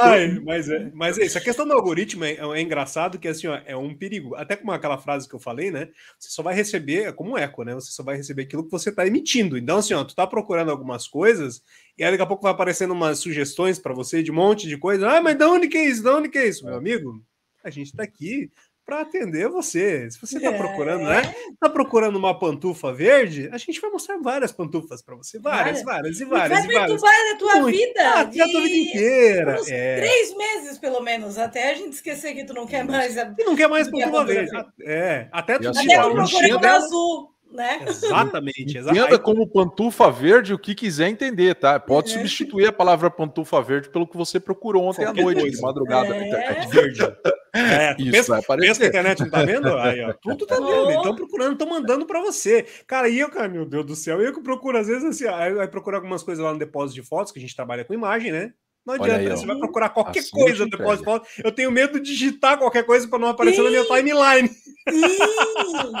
Ai, 0.00 0.40
mas, 0.44 0.68
é, 0.68 0.90
mas 0.94 1.18
é 1.18 1.24
isso. 1.24 1.38
A 1.38 1.40
questão 1.40 1.66
do 1.66 1.72
algoritmo 1.72 2.24
é, 2.24 2.34
é 2.34 2.60
engraçado 2.60 3.18
que 3.18 3.28
assim, 3.28 3.46
ó, 3.46 3.60
é 3.66 3.76
um 3.76 3.94
perigo. 3.94 4.34
Até 4.34 4.56
como 4.56 4.72
aquela 4.72 4.98
frase 4.98 5.28
que 5.28 5.34
eu 5.34 5.40
falei, 5.40 5.70
né? 5.70 5.88
Você 6.18 6.30
só 6.30 6.42
vai 6.42 6.54
receber, 6.54 7.08
é 7.08 7.12
como 7.12 7.32
um 7.32 7.38
eco, 7.38 7.62
né? 7.62 7.74
Você 7.74 7.90
só 7.90 8.02
vai 8.02 8.16
receber 8.16 8.42
aquilo 8.42 8.64
que 8.64 8.70
você 8.70 8.90
está 8.90 9.06
emitindo. 9.06 9.58
Então, 9.58 9.78
assim, 9.78 9.94
ó, 9.94 10.04
tu 10.04 10.14
tá 10.14 10.26
procurando 10.26 10.70
algumas 10.70 11.06
coisas 11.06 11.62
e 11.96 12.02
aí 12.04 12.10
daqui 12.10 12.22
a 12.22 12.26
pouco 12.26 12.42
vai 12.42 12.52
aparecendo 12.52 12.92
umas 12.92 13.18
sugestões 13.18 13.78
para 13.78 13.94
você 13.94 14.22
de 14.22 14.30
um 14.30 14.34
monte 14.34 14.66
de 14.66 14.78
coisa. 14.78 15.08
Ah, 15.08 15.20
mas 15.20 15.36
de 15.36 15.44
onde 15.44 15.68
que 15.68 15.76
é 15.76 15.86
isso? 15.86 16.02
De 16.02 16.08
onde 16.08 16.28
que 16.28 16.38
é 16.38 16.48
isso, 16.48 16.64
meu 16.64 16.74
amigo? 16.74 17.22
A 17.62 17.70
gente 17.70 17.88
está 17.88 18.02
aqui 18.02 18.50
para 18.84 19.00
atender 19.00 19.48
você. 19.48 20.10
Se 20.10 20.20
você 20.20 20.36
está 20.36 20.50
é. 20.50 20.58
procurando, 20.58 21.04
né? 21.04 21.22
Está 21.52 21.68
procurando 21.68 22.16
uma 22.16 22.38
pantufa 22.38 22.92
verde, 22.92 23.48
a 23.52 23.58
gente 23.58 23.80
vai 23.80 23.90
mostrar 23.90 24.18
várias 24.18 24.52
pantufas 24.52 25.02
para 25.02 25.14
você. 25.14 25.38
Várias, 25.38 25.82
várias, 25.82 26.18
várias 26.18 26.20
e 26.20 26.24
várias. 26.24 26.66
Vai 26.66 26.86
perturbar 26.86 27.14
a 27.32 27.36
tua 27.36 27.54
Muito. 27.60 27.76
vida. 27.76 28.12
Ah, 28.14 28.24
de... 28.24 28.40
A 28.40 28.48
tua 28.48 28.60
vida 28.60 28.76
inteira. 28.76 29.56
É. 29.68 29.96
Três 29.96 30.36
meses, 30.36 30.78
pelo 30.78 31.00
menos, 31.00 31.38
até 31.38 31.70
a 31.70 31.74
gente 31.74 31.92
esquecer 31.92 32.34
que 32.34 32.44
tu 32.44 32.52
não 32.52 32.66
quer 32.66 32.84
mais. 32.84 33.16
A... 33.16 33.34
E 33.38 33.44
não 33.44 33.56
quer 33.56 33.68
mais 33.68 33.88
pantufa 33.88 34.24
verde. 34.24 34.50
É, 34.82 35.28
até 35.30 35.58
tu 35.58 35.68
até 35.68 35.80
tirar 35.80 36.08
o 36.10 36.66
azul 36.66 37.32
né? 37.52 37.84
Exatamente, 37.86 38.78
exatamente. 38.78 39.04
Entenda 39.04 39.18
como 39.18 39.46
pantufa 39.46 40.10
verde 40.10 40.54
o 40.54 40.58
que 40.58 40.74
quiser 40.74 41.08
entender, 41.08 41.54
tá? 41.54 41.78
Pode 41.78 42.10
é. 42.10 42.14
substituir 42.14 42.66
a 42.66 42.72
palavra 42.72 43.10
pantufa 43.10 43.60
verde 43.62 43.90
pelo 43.90 44.06
que 44.06 44.16
você 44.16 44.40
procurou 44.40 44.84
ontem 44.84 45.04
à 45.04 45.12
noite, 45.12 45.50
de 45.50 45.60
madrugada 45.60 46.16
é. 46.16 46.28
internet 46.28 46.68
verde. 46.68 47.16
É, 47.54 47.94
Isso 47.98 48.10
pensa, 48.10 48.32
vai 48.32 48.40
aparecer. 48.40 48.68
Pensa 48.68 48.80
que 48.80 48.84
a 48.84 48.88
internet 48.88 49.20
não 49.20 49.30
tá 49.30 49.44
vendo? 49.44 49.76
Aí, 49.76 50.02
ó, 50.02 50.12
tudo 50.20 50.46
tá 50.46 50.56
vendo. 50.56 50.90
Estão 50.90 51.14
procurando, 51.14 51.52
estão 51.52 51.68
mandando 51.68 52.06
para 52.06 52.20
você. 52.20 52.66
Cara, 52.86 53.08
e 53.08 53.18
eu, 53.18 53.30
cara, 53.30 53.48
meu 53.48 53.66
Deus 53.66 53.84
do 53.84 53.94
céu, 53.94 54.20
eu 54.22 54.32
que 54.32 54.40
procuro, 54.40 54.78
às 54.78 54.86
vezes, 54.86 55.04
assim, 55.04 55.26
aí, 55.26 55.58
aí 55.60 55.68
procuro 55.68 55.96
algumas 55.96 56.22
coisas 56.22 56.42
lá 56.42 56.52
no 56.52 56.58
depósito 56.58 57.00
de 57.00 57.06
fotos, 57.06 57.30
que 57.30 57.38
a 57.38 57.42
gente 57.42 57.54
trabalha 57.54 57.84
com 57.84 57.92
imagem, 57.92 58.32
né? 58.32 58.52
Não 58.84 58.94
adianta, 58.94 59.20
aí, 59.20 59.28
você 59.28 59.46
vai 59.46 59.56
procurar 59.58 59.90
qualquer 59.90 60.20
assim 60.20 60.30
coisa 60.30 60.66
depois 60.66 60.98
de 60.98 61.04
foto. 61.04 61.28
Eu 61.44 61.52
tenho 61.52 61.70
medo 61.70 62.00
de 62.00 62.10
digitar 62.10 62.58
qualquer 62.58 62.84
coisa 62.84 63.06
para 63.06 63.18
não 63.18 63.28
aparecer 63.28 63.58
Sim. 63.58 63.64
na 63.64 63.70
minha 63.70 63.84
timeline. 63.84 64.48
Sim! 64.48 65.92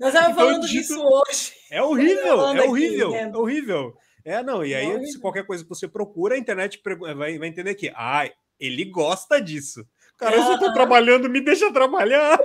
Nós 0.00 0.14
estávamos 0.14 0.32
então, 0.32 0.34
falando 0.34 0.66
disso 0.66 1.00
hoje. 1.00 1.52
É 1.70 1.82
horrível, 1.82 2.40
é 2.40 2.62
horrível, 2.62 3.08
aqui, 3.08 3.16
é 3.16 3.36
horrível. 3.36 3.94
É, 4.24 4.42
não, 4.42 4.64
e 4.64 4.74
aí, 4.74 4.90
é 4.90 5.00
se 5.04 5.20
qualquer 5.20 5.44
coisa 5.44 5.62
que 5.62 5.68
você 5.68 5.86
procura, 5.86 6.34
a 6.34 6.38
internet 6.38 6.80
vai, 7.14 7.38
vai 7.38 7.48
entender 7.48 7.74
que, 7.74 7.92
ah, 7.94 8.26
ele 8.58 8.86
gosta 8.86 9.40
disso. 9.40 9.84
Cara, 10.16 10.36
ah. 10.36 10.48
eu 10.48 10.54
estou 10.54 10.72
trabalhando, 10.72 11.28
me 11.28 11.40
deixa 11.40 11.72
trabalhar. 11.72 12.38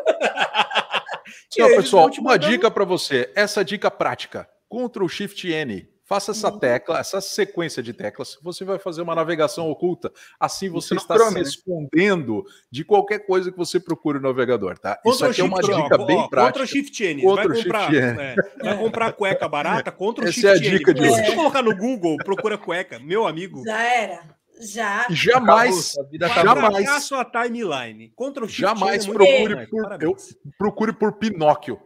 Então, 1.54 1.68
pessoal, 1.70 2.10
uma 2.20 2.38
dica 2.38 2.72
para 2.72 2.84
você, 2.86 3.32
essa 3.36 3.64
dica 3.64 3.90
prática, 3.90 4.50
Ctrl 4.70 5.08
Shift 5.08 5.48
N 5.48 5.88
Faça 6.10 6.32
essa 6.32 6.52
uhum. 6.52 6.58
tecla, 6.58 6.98
essa 6.98 7.22
sequência 7.22 7.84
de 7.84 7.94
teclas. 7.94 8.36
Você 8.42 8.66
vai 8.66 8.80
fazer 8.80 9.04
uma 9.04 9.14
navegação 9.14 9.70
oculta. 9.70 10.12
Assim 10.40 10.68
você 10.68 10.96
está 10.96 11.16
se 11.20 11.36
né? 11.36 11.42
escondendo 11.42 12.44
de 12.72 12.84
qualquer 12.84 13.20
coisa 13.20 13.52
que 13.52 13.58
você 13.58 13.80
procure 13.80 14.18
no 14.18 14.28
navegador, 14.28 14.80
tá? 14.80 15.00
Isso 15.06 15.24
aqui 15.24 15.42
é 15.42 15.44
uma 15.44 15.62
dica 15.62 16.02
ó, 16.02 16.06
bem 16.08 16.18
ó, 16.18 16.28
prática. 16.28 16.66
Ctrl 16.66 16.66
Shift 16.66 17.04
N. 17.04 17.22
Vai 17.22 17.48
comprar, 17.48 17.94
é, 17.94 18.36
vai 18.60 18.78
comprar 18.80 19.14
cueca 19.14 19.48
barata, 19.48 19.92
Ctrl 19.92 20.24
Essa 20.24 20.32
Shift 20.32 20.48
é 20.48 20.52
a 20.52 20.56
dica 20.56 20.90
N. 20.90 21.00
De 21.00 21.10
hoje. 21.12 21.26
Se 21.28 21.36
colocar 21.36 21.62
no 21.62 21.78
Google, 21.78 22.18
procura 22.18 22.58
cueca, 22.58 22.98
meu 22.98 23.28
amigo. 23.28 23.64
Já 23.64 23.80
era. 23.80 24.36
Já. 24.62 25.06
Jamais. 25.12 25.94
jamais. 26.12 26.90
a 26.90 27.00
sua 27.02 27.24
timeline. 27.24 28.12
Ctrl 28.18 28.48
Shift 28.48 28.62
jamais 28.62 29.06
N 29.06 29.12
é 29.12 29.14
procure 29.14 29.68
por, 29.68 30.02
eu, 30.02 30.18
procure 30.58 30.94
por 30.94 31.14
Pinóquio. 31.20 31.80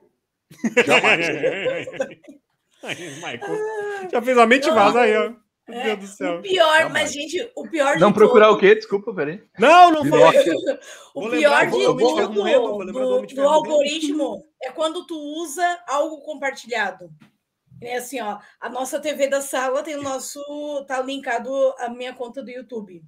Jamais. 0.86 1.28
Aí, 2.84 3.16
Michael. 3.16 4.10
Já 4.12 4.22
fez 4.22 4.38
a 4.38 4.46
mente 4.46 4.70
vaza 4.70 5.02
aí, 5.02 5.16
ó. 5.16 5.34
Meu 5.68 5.80
é, 5.80 5.96
Deus 5.96 6.00
do 6.00 6.08
céu. 6.08 6.40
O 6.40 6.42
pior, 6.42 6.82
não, 6.82 6.90
mas, 6.90 7.14
gente, 7.14 7.52
o 7.56 7.70
pior 7.70 7.98
Não 7.98 8.12
procurar 8.12 8.52
o 8.52 8.58
quê? 8.58 8.76
Desculpa, 8.76 9.14
peraí. 9.14 9.42
Não, 9.58 9.92
não 9.92 10.06
foi. 10.06 10.20
o 11.16 11.30
pior 11.30 11.66
de 11.66 11.72
tudo 11.72 12.28
do, 12.28 13.26
do 13.28 13.48
algoritmo 13.48 14.46
é 14.62 14.72
quando 14.72 15.06
tu 15.08 15.18
usa 15.18 15.82
algo 15.88 16.20
compartilhado. 16.22 17.10
É 17.82 17.98
assim, 17.98 18.20
ó, 18.22 18.40
a 18.60 18.70
nossa 18.70 19.00
TV 19.00 19.28
da 19.28 19.42
sala 19.42 19.84
tem 19.84 19.96
o 19.96 20.04
nosso. 20.04 20.40
tá 20.86 21.02
linkado 21.02 21.50
a 21.80 21.88
minha 21.90 22.14
conta 22.14 22.44
do 22.44 22.52
YouTube. 22.52 23.02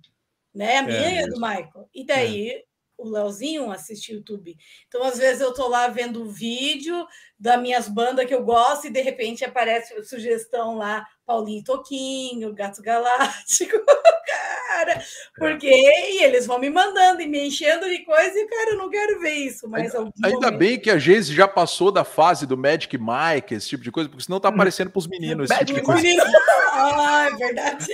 Né? 0.53 0.77
A 0.77 0.83
minha 0.83 1.19
é, 1.19 1.23
é 1.23 1.27
do 1.27 1.35
Michael. 1.35 1.89
E 1.93 2.05
daí 2.05 2.49
é 2.49 2.63
o 2.97 3.09
Leozinho 3.09 3.71
assiste 3.71 4.13
YouTube. 4.13 4.55
Então, 4.87 5.03
às 5.03 5.17
vezes, 5.17 5.41
eu 5.41 5.53
tô 5.53 5.67
lá 5.67 5.87
vendo 5.87 6.23
o 6.23 6.29
vídeo 6.29 7.05
das 7.37 7.61
minhas 7.61 7.87
bandas 7.87 8.25
que 8.25 8.33
eu 8.33 8.43
gosto 8.43 8.87
e 8.87 8.89
de 8.89 9.01
repente 9.01 9.43
aparece 9.43 10.03
sugestão 10.05 10.77
lá, 10.77 11.05
Paulinho 11.25 11.63
Toquinho, 11.63 12.53
Gato 12.53 12.81
Galáctico, 12.81 13.77
cara, 14.67 15.03
porque 15.37 15.67
e 15.67 16.23
eles 16.23 16.45
vão 16.45 16.59
me 16.59 16.69
mandando 16.69 17.21
e 17.21 17.27
me 17.27 17.47
enchendo 17.47 17.89
de 17.89 17.99
coisa 18.05 18.37
e, 18.37 18.47
cara, 18.47 18.71
eu 18.71 18.77
não 18.77 18.89
quero 18.89 19.19
ver 19.19 19.33
isso. 19.33 19.67
Mas 19.67 19.93
ainda, 19.93 20.11
ainda 20.23 20.51
bem 20.51 20.79
que 20.79 20.89
a 20.89 20.97
Geise 20.97 21.33
já 21.33 21.47
passou 21.47 21.91
da 21.91 22.03
fase 22.03 22.45
do 22.45 22.57
Magic 22.57 22.97
Mike, 22.97 23.53
esse 23.53 23.67
tipo 23.67 23.83
de 23.83 23.91
coisa, 23.91 24.09
porque 24.09 24.23
senão 24.23 24.39
tá 24.39 24.49
hum. 24.49 24.53
aparecendo 24.53 24.91
pros 24.91 25.07
meninos. 25.07 25.51
Esse 25.51 25.65
tipo 25.65 25.87
Magic 25.87 26.15
tipo 26.15 26.25
ah, 26.71 27.29
é 27.31 27.35
verdade. 27.35 27.87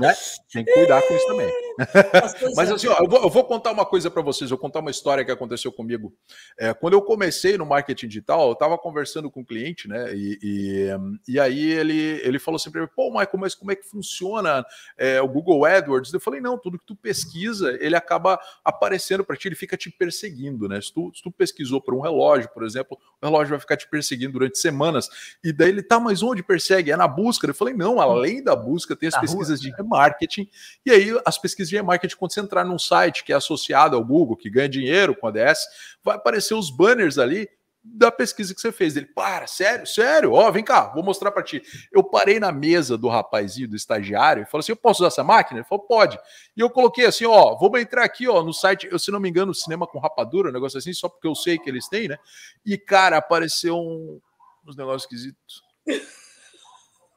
Né? 0.00 0.14
Tem 0.52 0.64
que 0.64 0.72
cuidar 0.72 1.02
com 1.02 1.14
isso 1.14 1.26
também. 1.26 1.65
Mas 2.56 2.70
assim, 2.70 2.88
ó, 2.88 2.96
eu, 2.98 3.08
vou, 3.08 3.22
eu, 3.22 3.30
vou, 3.30 3.44
contar 3.44 3.70
uma 3.70 3.84
coisa 3.84 4.10
para 4.10 4.22
vocês, 4.22 4.50
eu 4.50 4.56
vou 4.56 4.62
contar 4.62 4.80
uma 4.80 4.90
história 4.90 5.24
que 5.24 5.30
aconteceu 5.30 5.70
comigo. 5.70 6.14
É, 6.58 6.72
quando 6.72 6.94
eu 6.94 7.02
comecei 7.02 7.58
no 7.58 7.66
marketing 7.66 8.08
digital, 8.08 8.48
eu 8.48 8.52
estava 8.52 8.78
conversando 8.78 9.30
com 9.30 9.40
um 9.40 9.44
cliente, 9.44 9.88
né? 9.88 10.14
E, 10.14 10.38
e, 10.42 11.32
e, 11.34 11.40
aí 11.40 11.72
ele, 11.72 12.20
ele 12.22 12.38
falou 12.38 12.56
assim 12.56 12.70
para 12.70 12.82
mim: 12.82 12.88
pô, 12.94 13.10
Michael, 13.10 13.38
mas 13.38 13.54
como 13.54 13.72
é 13.72 13.76
que 13.76 13.86
funciona 13.88 14.64
é, 14.96 15.20
o 15.20 15.28
Google 15.28 15.64
AdWords? 15.64 16.12
Eu 16.12 16.20
falei: 16.20 16.40
não, 16.40 16.58
tudo 16.58 16.78
que 16.78 16.86
tu 16.86 16.96
pesquisa, 16.96 17.76
ele 17.80 17.94
acaba 17.94 18.38
aparecendo 18.64 19.24
para 19.24 19.36
ti, 19.36 19.48
ele 19.48 19.54
fica 19.54 19.76
te 19.76 19.90
perseguindo, 19.90 20.68
né? 20.68 20.80
Se 20.80 20.92
tu, 20.92 21.12
se 21.14 21.22
tu 21.22 21.30
pesquisou 21.30 21.80
por 21.80 21.94
um 21.94 22.00
relógio, 22.00 22.48
por 22.52 22.64
exemplo, 22.64 22.98
o 23.20 23.26
relógio 23.26 23.50
vai 23.50 23.60
ficar 23.60 23.76
te 23.76 23.88
perseguindo 23.88 24.32
durante 24.32 24.58
semanas. 24.58 25.08
E 25.44 25.52
daí 25.52 25.68
ele 25.68 25.82
tá, 25.82 26.00
mas 26.00 26.22
onde 26.22 26.42
persegue? 26.42 26.90
É 26.90 26.96
na 26.96 27.08
busca. 27.08 27.46
Eu 27.46 27.54
falei: 27.54 27.74
não, 27.74 28.00
além 28.00 28.42
da 28.42 28.56
busca, 28.56 28.96
tem 28.96 29.08
as 29.08 29.18
pesquisas 29.18 29.60
rua. 29.60 29.70
de 29.70 29.76
remarketing. 29.76 30.48
E 30.84 30.90
aí, 30.90 31.20
as 31.24 31.38
pesquisas 31.38 31.65
de 31.68 31.76
remarketing, 31.76 32.16
quando 32.16 32.32
você 32.32 32.40
entrar 32.40 32.64
num 32.64 32.78
site 32.78 33.24
que 33.24 33.32
é 33.32 33.36
associado 33.36 33.96
ao 33.96 34.04
Google, 34.04 34.36
que 34.36 34.50
ganha 34.50 34.68
dinheiro 34.68 35.14
com 35.14 35.26
ADS, 35.26 35.66
vai 36.02 36.16
aparecer 36.16 36.54
os 36.54 36.70
banners 36.70 37.18
ali 37.18 37.48
da 37.88 38.10
pesquisa 38.10 38.54
que 38.54 38.60
você 38.60 38.72
fez. 38.72 38.96
Ele, 38.96 39.06
para, 39.06 39.46
sério, 39.46 39.86
sério, 39.86 40.32
ó, 40.32 40.50
vem 40.50 40.64
cá, 40.64 40.92
vou 40.92 41.04
mostrar 41.04 41.30
para 41.30 41.42
ti. 41.42 41.62
Eu 41.92 42.02
parei 42.02 42.40
na 42.40 42.50
mesa 42.50 42.98
do 42.98 43.08
rapazinho, 43.08 43.68
do 43.68 43.76
estagiário, 43.76 44.42
e 44.42 44.46
falei 44.46 44.60
assim: 44.60 44.72
eu 44.72 44.76
posso 44.76 45.02
usar 45.02 45.08
essa 45.08 45.24
máquina? 45.24 45.60
Ele 45.60 45.68
falou, 45.68 45.84
pode. 45.84 46.18
E 46.56 46.60
eu 46.60 46.68
coloquei 46.68 47.06
assim: 47.06 47.26
ó, 47.26 47.54
vamos 47.54 47.80
entrar 47.80 48.04
aqui, 48.04 48.28
ó, 48.28 48.42
no 48.42 48.52
site, 48.52 48.88
eu, 48.90 48.98
se 48.98 49.10
não 49.10 49.20
me 49.20 49.28
engano, 49.28 49.54
cinema 49.54 49.86
com 49.86 49.98
rapadura, 49.98 50.50
um 50.50 50.52
negócio 50.52 50.78
assim, 50.78 50.92
só 50.92 51.08
porque 51.08 51.28
eu 51.28 51.34
sei 51.34 51.58
que 51.58 51.70
eles 51.70 51.88
têm, 51.88 52.08
né? 52.08 52.18
E, 52.64 52.76
cara, 52.76 53.18
apareceu 53.18 53.76
um, 53.76 54.20
uns 54.66 54.76
negócios 54.76 55.02
esquisitos. 55.02 55.62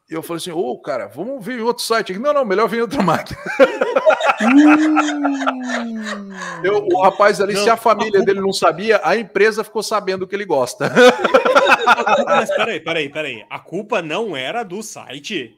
E 0.10 0.14
eu 0.14 0.24
falei 0.24 0.38
assim, 0.38 0.52
ô, 0.52 0.72
oh, 0.72 0.82
cara, 0.82 1.08
vamos 1.08 1.46
ver 1.46 1.60
em 1.60 1.62
outro 1.62 1.84
site. 1.84 2.18
Não, 2.18 2.34
não, 2.34 2.44
melhor 2.44 2.68
vir 2.68 2.78
em 2.78 2.82
outra 2.82 3.02
máquina. 3.04 3.38
eu, 6.64 6.88
o 6.92 7.02
rapaz 7.02 7.42
ali, 7.42 7.54
não, 7.54 7.64
se 7.64 7.70
a 7.70 7.78
família 7.78 8.22
dele 8.22 8.40
não 8.42 8.54
sabia, 8.54 9.02
a 9.04 9.18
empresa 9.18 9.64
ficou 9.64 9.84
sabendo 9.84 10.28
que 10.28 10.36
ele 10.36 10.46
gosta. 10.46 10.92
Mas 12.26 12.50
peraí, 12.56 12.80
peraí, 12.80 13.10
peraí. 13.10 13.46
A 13.50 13.60
culpa 13.60 14.02
não 14.02 14.36
era 14.36 14.64
do 14.64 14.82
site. 14.82 15.56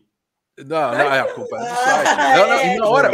Não, 0.58 0.92
não, 0.92 1.14
é 1.14 1.20
a 1.22 1.34
culpa 1.34 1.58
é 1.58 1.60
do 1.60 1.76
site. 1.76 2.18
Não, 2.38 2.48
não, 2.48 2.78
na 2.78 2.88
hora. 2.88 3.12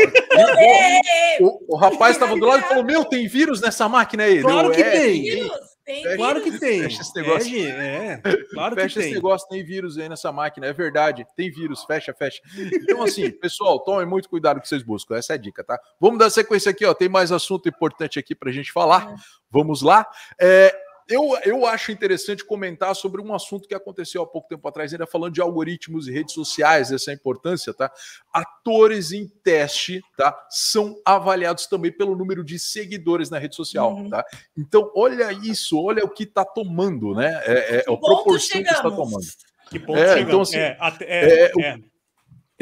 O, 1.40 1.76
o 1.76 1.78
rapaz 1.78 2.16
estava 2.16 2.36
do 2.36 2.46
lado 2.46 2.62
e 2.62 2.68
falou: 2.68 2.84
Meu, 2.84 3.06
tem 3.06 3.28
vírus 3.28 3.62
nessa 3.62 3.88
máquina 3.88 4.24
aí. 4.24 4.42
Claro 4.42 4.72
que 4.72 4.82
é, 4.82 4.90
tem. 4.90 5.50
Tem 5.88 6.18
Claro 6.18 6.42
que 6.42 6.60
tem. 6.60 6.84
Fecha 6.84 7.02
esse 7.02 7.16
negócio. 7.16 7.58
É, 7.58 8.22
é, 8.22 8.44
claro 8.52 8.76
fecha 8.76 8.88
que 8.96 9.00
esse 9.00 9.08
tem. 9.08 9.14
negócio, 9.14 9.48
tem 9.48 9.64
vírus 9.64 9.98
aí 9.98 10.10
nessa 10.10 10.34
máquina, 10.34 10.68
é 10.68 10.74
verdade, 10.74 11.26
tem 11.34 11.50
vírus, 11.50 11.86
fecha, 11.86 12.14
fecha. 12.14 12.42
Então, 12.58 13.02
assim, 13.02 13.32
pessoal, 13.32 13.80
tomem 13.80 14.06
muito 14.06 14.28
cuidado 14.28 14.56
com 14.56 14.60
o 14.60 14.62
que 14.64 14.68
vocês 14.68 14.84
buscam, 14.84 15.16
essa 15.16 15.32
é 15.32 15.36
a 15.36 15.38
dica, 15.38 15.64
tá? 15.64 15.80
Vamos 15.98 16.20
dar 16.20 16.30
sequência 16.30 16.72
aqui, 16.72 16.84
ó, 16.86 16.94
tem 16.94 17.08
mais 17.08 17.32
assunto 17.32 17.70
importante 17.70 18.20
aqui 18.20 18.36
pra 18.36 18.52
gente 18.52 18.70
falar, 18.70 19.16
vamos 19.50 19.82
lá. 19.82 20.06
É, 20.38 20.76
eu, 21.10 21.38
eu 21.46 21.66
acho 21.66 21.92
interessante 21.92 22.44
comentar 22.46 22.96
sobre 22.96 23.22
um 23.22 23.34
assunto 23.34 23.68
que 23.68 23.74
aconteceu 23.76 24.22
há 24.22 24.28
pouco 24.28 24.48
tempo 24.48 24.68
atrás, 24.68 24.92
ainda 24.92 25.08
falando 25.08 25.34
de 25.34 25.42
algoritmos 25.42 26.08
e 26.08 26.12
redes 26.12 26.34
sociais, 26.34 26.92
essa 26.92 27.12
importância, 27.14 27.74
tá? 27.74 27.92
Atores 28.34 29.12
em 29.12 29.28
teste, 29.44 30.02
tá? 30.18 30.38
São 30.50 30.96
avaliados 31.06 31.68
também 31.68 31.92
pelo 31.92 32.16
número 32.16 32.44
de 32.44 32.60
seguidores 32.60 33.30
na 33.30 33.40
rede 33.40 33.56
social, 33.56 33.94
Uhum. 33.96 34.10
tá? 34.10 34.26
Então, 34.58 34.92
olha 34.96 35.32
isso, 35.32 35.82
olha 35.82 36.04
o 36.04 36.10
que 36.10 36.26
tá 36.26 36.44
tomando, 36.46 37.14
né? 37.16 37.42
É, 37.46 37.78
é, 37.78 37.82
Que 37.84 37.94
a 37.94 37.98
proporção 37.98 38.62
que 38.64 38.68
está 38.70 38.84
tomando. 38.84 39.26
Que 39.70 39.80
ponto 39.80 39.98
É, 40.00 40.08
chegamos? 40.18 40.28
então, 40.28 40.42
assim, 40.42 40.58
é, 40.58 40.78
até, 40.80 41.06
é, 41.06 41.46
é, 41.48 41.52
o- 41.56 41.62
é. 41.62 41.80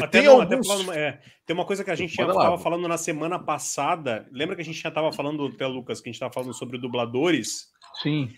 Até 0.02 0.20
tem 0.20 0.28
não, 0.28 0.42
até 0.42 0.56
alguns- 0.56 0.68
falando- 0.68 0.92
é, 0.94 1.22
tem 1.46 1.54
uma 1.54 1.66
coisa 1.66 1.84
que 1.84 1.90
a 1.92 1.96
gente 1.96 2.12
estava 2.20 2.58
falando 2.58 2.88
na 2.88 2.98
semana 2.98 3.40
passada. 3.40 4.28
Lembra 4.32 4.56
que 4.56 4.62
a 4.62 4.66
gente 4.66 4.82
já 4.82 4.90
estava 4.90 5.12
falando, 5.14 5.46
até 5.46 5.66
Lucas, 5.66 6.02
que 6.02 6.10
a 6.10 6.12
gente 6.12 6.16
estava 6.16 6.34
falando 6.34 6.54
sobre 6.54 6.78
dubladores? 6.78 7.74
Sim. 8.04 8.30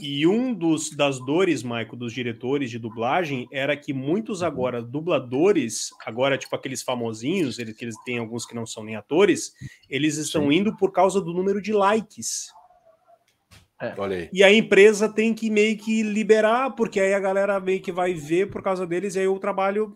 E 0.00 0.26
um 0.26 0.52
dos 0.52 0.90
das 0.90 1.20
dores, 1.24 1.62
Maico, 1.62 1.94
dos 1.94 2.12
diretores 2.12 2.68
de 2.68 2.80
dublagem 2.80 3.46
era 3.52 3.76
que 3.76 3.92
muitos 3.92 4.42
agora 4.42 4.82
dubladores, 4.82 5.90
agora 6.04 6.36
tipo 6.36 6.56
aqueles 6.56 6.82
famosinhos, 6.82 7.60
eles, 7.60 7.76
que 7.76 7.84
eles 7.84 7.94
têm 8.04 8.18
alguns 8.18 8.44
que 8.44 8.56
não 8.56 8.66
são 8.66 8.82
nem 8.82 8.96
atores, 8.96 9.52
eles 9.88 10.16
estão 10.16 10.50
indo 10.50 10.76
por 10.76 10.90
causa 10.90 11.20
do 11.20 11.32
número 11.32 11.62
de 11.62 11.72
likes. 11.72 12.48
Olha 13.98 14.16
aí. 14.16 14.28
E 14.32 14.42
a 14.42 14.52
empresa 14.52 15.08
tem 15.08 15.32
que 15.34 15.50
meio 15.50 15.76
que 15.76 16.02
liberar, 16.02 16.70
porque 16.74 16.98
aí 16.98 17.12
a 17.14 17.20
galera 17.20 17.60
meio 17.60 17.80
que 17.80 17.92
vai 17.92 18.14
ver 18.14 18.50
por 18.50 18.62
causa 18.62 18.84
deles, 18.86 19.14
e 19.14 19.20
aí 19.20 19.28
o 19.28 19.38
trabalho 19.38 19.94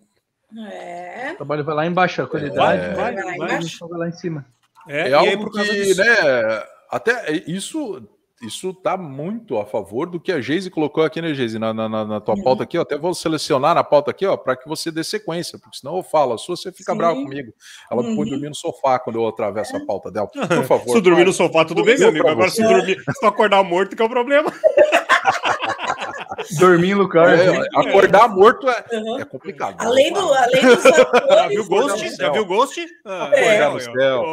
É. 0.56 1.32
O 1.32 1.36
trabalho 1.36 1.64
vai 1.64 1.74
lá 1.74 1.86
embaixo, 1.86 2.22
a 2.22 2.26
qualidade 2.26 2.82
É. 2.82 2.94
vai, 2.94 3.14
Vai 3.14 3.16
lá 3.16 3.22
vai, 3.22 3.34
embaixo. 3.36 3.88
vai 3.88 3.98
lá 3.98 4.08
em 4.08 4.12
cima. 4.12 4.46
É, 4.88 5.00
É 5.10 5.14
aí 5.14 5.14
algo 5.32 5.50
que, 5.50 5.62
disso. 5.62 6.00
né, 6.00 6.62
até 6.90 7.32
isso 7.46 8.02
isso 8.40 8.72
tá 8.72 8.96
muito 8.96 9.58
a 9.58 9.66
favor 9.66 10.08
do 10.08 10.20
que 10.20 10.30
a 10.30 10.40
Geise 10.40 10.70
colocou 10.70 11.02
aqui, 11.02 11.20
né, 11.20 11.34
Geise, 11.34 11.58
na, 11.58 11.74
na, 11.74 11.88
na- 11.88 12.04
na 12.04 12.20
tua 12.20 12.36
Uhum. 12.36 12.44
pauta 12.44 12.62
aqui, 12.62 12.78
ó, 12.78 12.82
até 12.82 12.96
vou 12.96 13.12
selecionar 13.12 13.74
na 13.74 13.82
pauta 13.82 14.12
aqui, 14.12 14.24
ó, 14.24 14.36
para 14.36 14.54
que 14.54 14.68
você 14.68 14.92
dê 14.92 15.02
sequência, 15.02 15.58
porque 15.58 15.76
senão 15.78 15.96
eu 15.96 16.04
falo, 16.04 16.34
a 16.34 16.38
sua 16.38 16.56
você 16.56 16.70
fica 16.70 16.92
Sim. 16.92 16.98
bravo 16.98 17.20
comigo. 17.24 17.52
Ela 17.90 18.00
me 18.00 18.14
põe 18.14 18.24
Uhum. 18.26 18.30
dormir 18.30 18.48
no 18.48 18.54
sofá 18.54 18.96
quando 19.00 19.16
eu 19.16 19.26
atravesso 19.26 19.76
a 19.76 19.84
pauta 19.84 20.08
dela. 20.12 20.28
Por 20.62 20.64
favor. 20.66 20.92
Se 20.92 21.00
dormir 21.00 21.24
no 21.24 21.32
sofá, 21.32 21.64
tudo 21.64 21.82
bem, 21.82 21.98
meu 21.98 22.10
amigo. 22.10 22.28
Agora, 22.28 22.48
se 22.48 22.62
dormir, 22.62 23.00
se 23.00 23.20
tu 23.20 23.26
acordar 23.26 23.60
morto, 23.64 23.96
que 23.96 24.02
é 24.02 24.04
o 24.04 24.08
problema. 24.08 24.52
Dormir 26.58 26.94
no 26.94 27.08
carro. 27.08 27.30
É, 27.30 27.58
acordar 27.74 28.28
morto 28.28 28.68
é, 28.68 28.84
Uhum. 28.92 29.20
é 29.20 29.24
complicado. 29.24 29.74
Além, 29.78 30.12
do, 30.12 30.20
além 30.32 30.62
dos 30.62 30.82
Já 30.84 31.02
atores. 31.02 31.48
viu 31.48 31.64
Ghost? 31.68 32.04
no 32.10 32.16
Já 32.16 32.30
viu 32.30 32.46
Ghost? 32.46 32.86
Ah, 33.04 33.24
Acordar 33.24 33.42
é, 33.48 33.68
no 33.70 33.80
céu. 33.80 34.24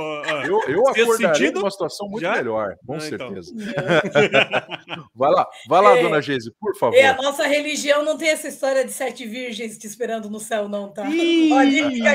Eu, 0.45 0.61
eu 0.67 0.87
acordaria 0.87 1.51
numa 1.51 1.71
situação 1.71 2.07
muito 2.07 2.21
Já? 2.21 2.33
melhor, 2.33 2.75
com 2.85 2.93
Ah, 2.93 2.97
então. 3.07 3.33
certeza. 3.33 3.53
Vai 5.15 5.31
lá, 5.31 5.47
vai 5.67 5.81
lá, 5.81 5.97
É. 5.97 6.01
dona 6.01 6.21
Geise, 6.21 6.51
por 6.59 6.75
favor. 6.77 6.95
É, 6.95 7.07
a 7.07 7.15
nossa 7.15 7.47
religião 7.47 8.03
não 8.03 8.17
tem 8.17 8.29
essa 8.29 8.47
história 8.47 8.83
de 8.85 8.91
sete 8.91 9.25
virgens 9.25 9.77
te 9.77 9.87
esperando 9.87 10.29
no 10.29 10.39
céu, 10.39 10.67
não, 10.69 10.89
tá? 10.89 11.05
Ih. 11.07 11.49
Quietinho. 11.49 12.05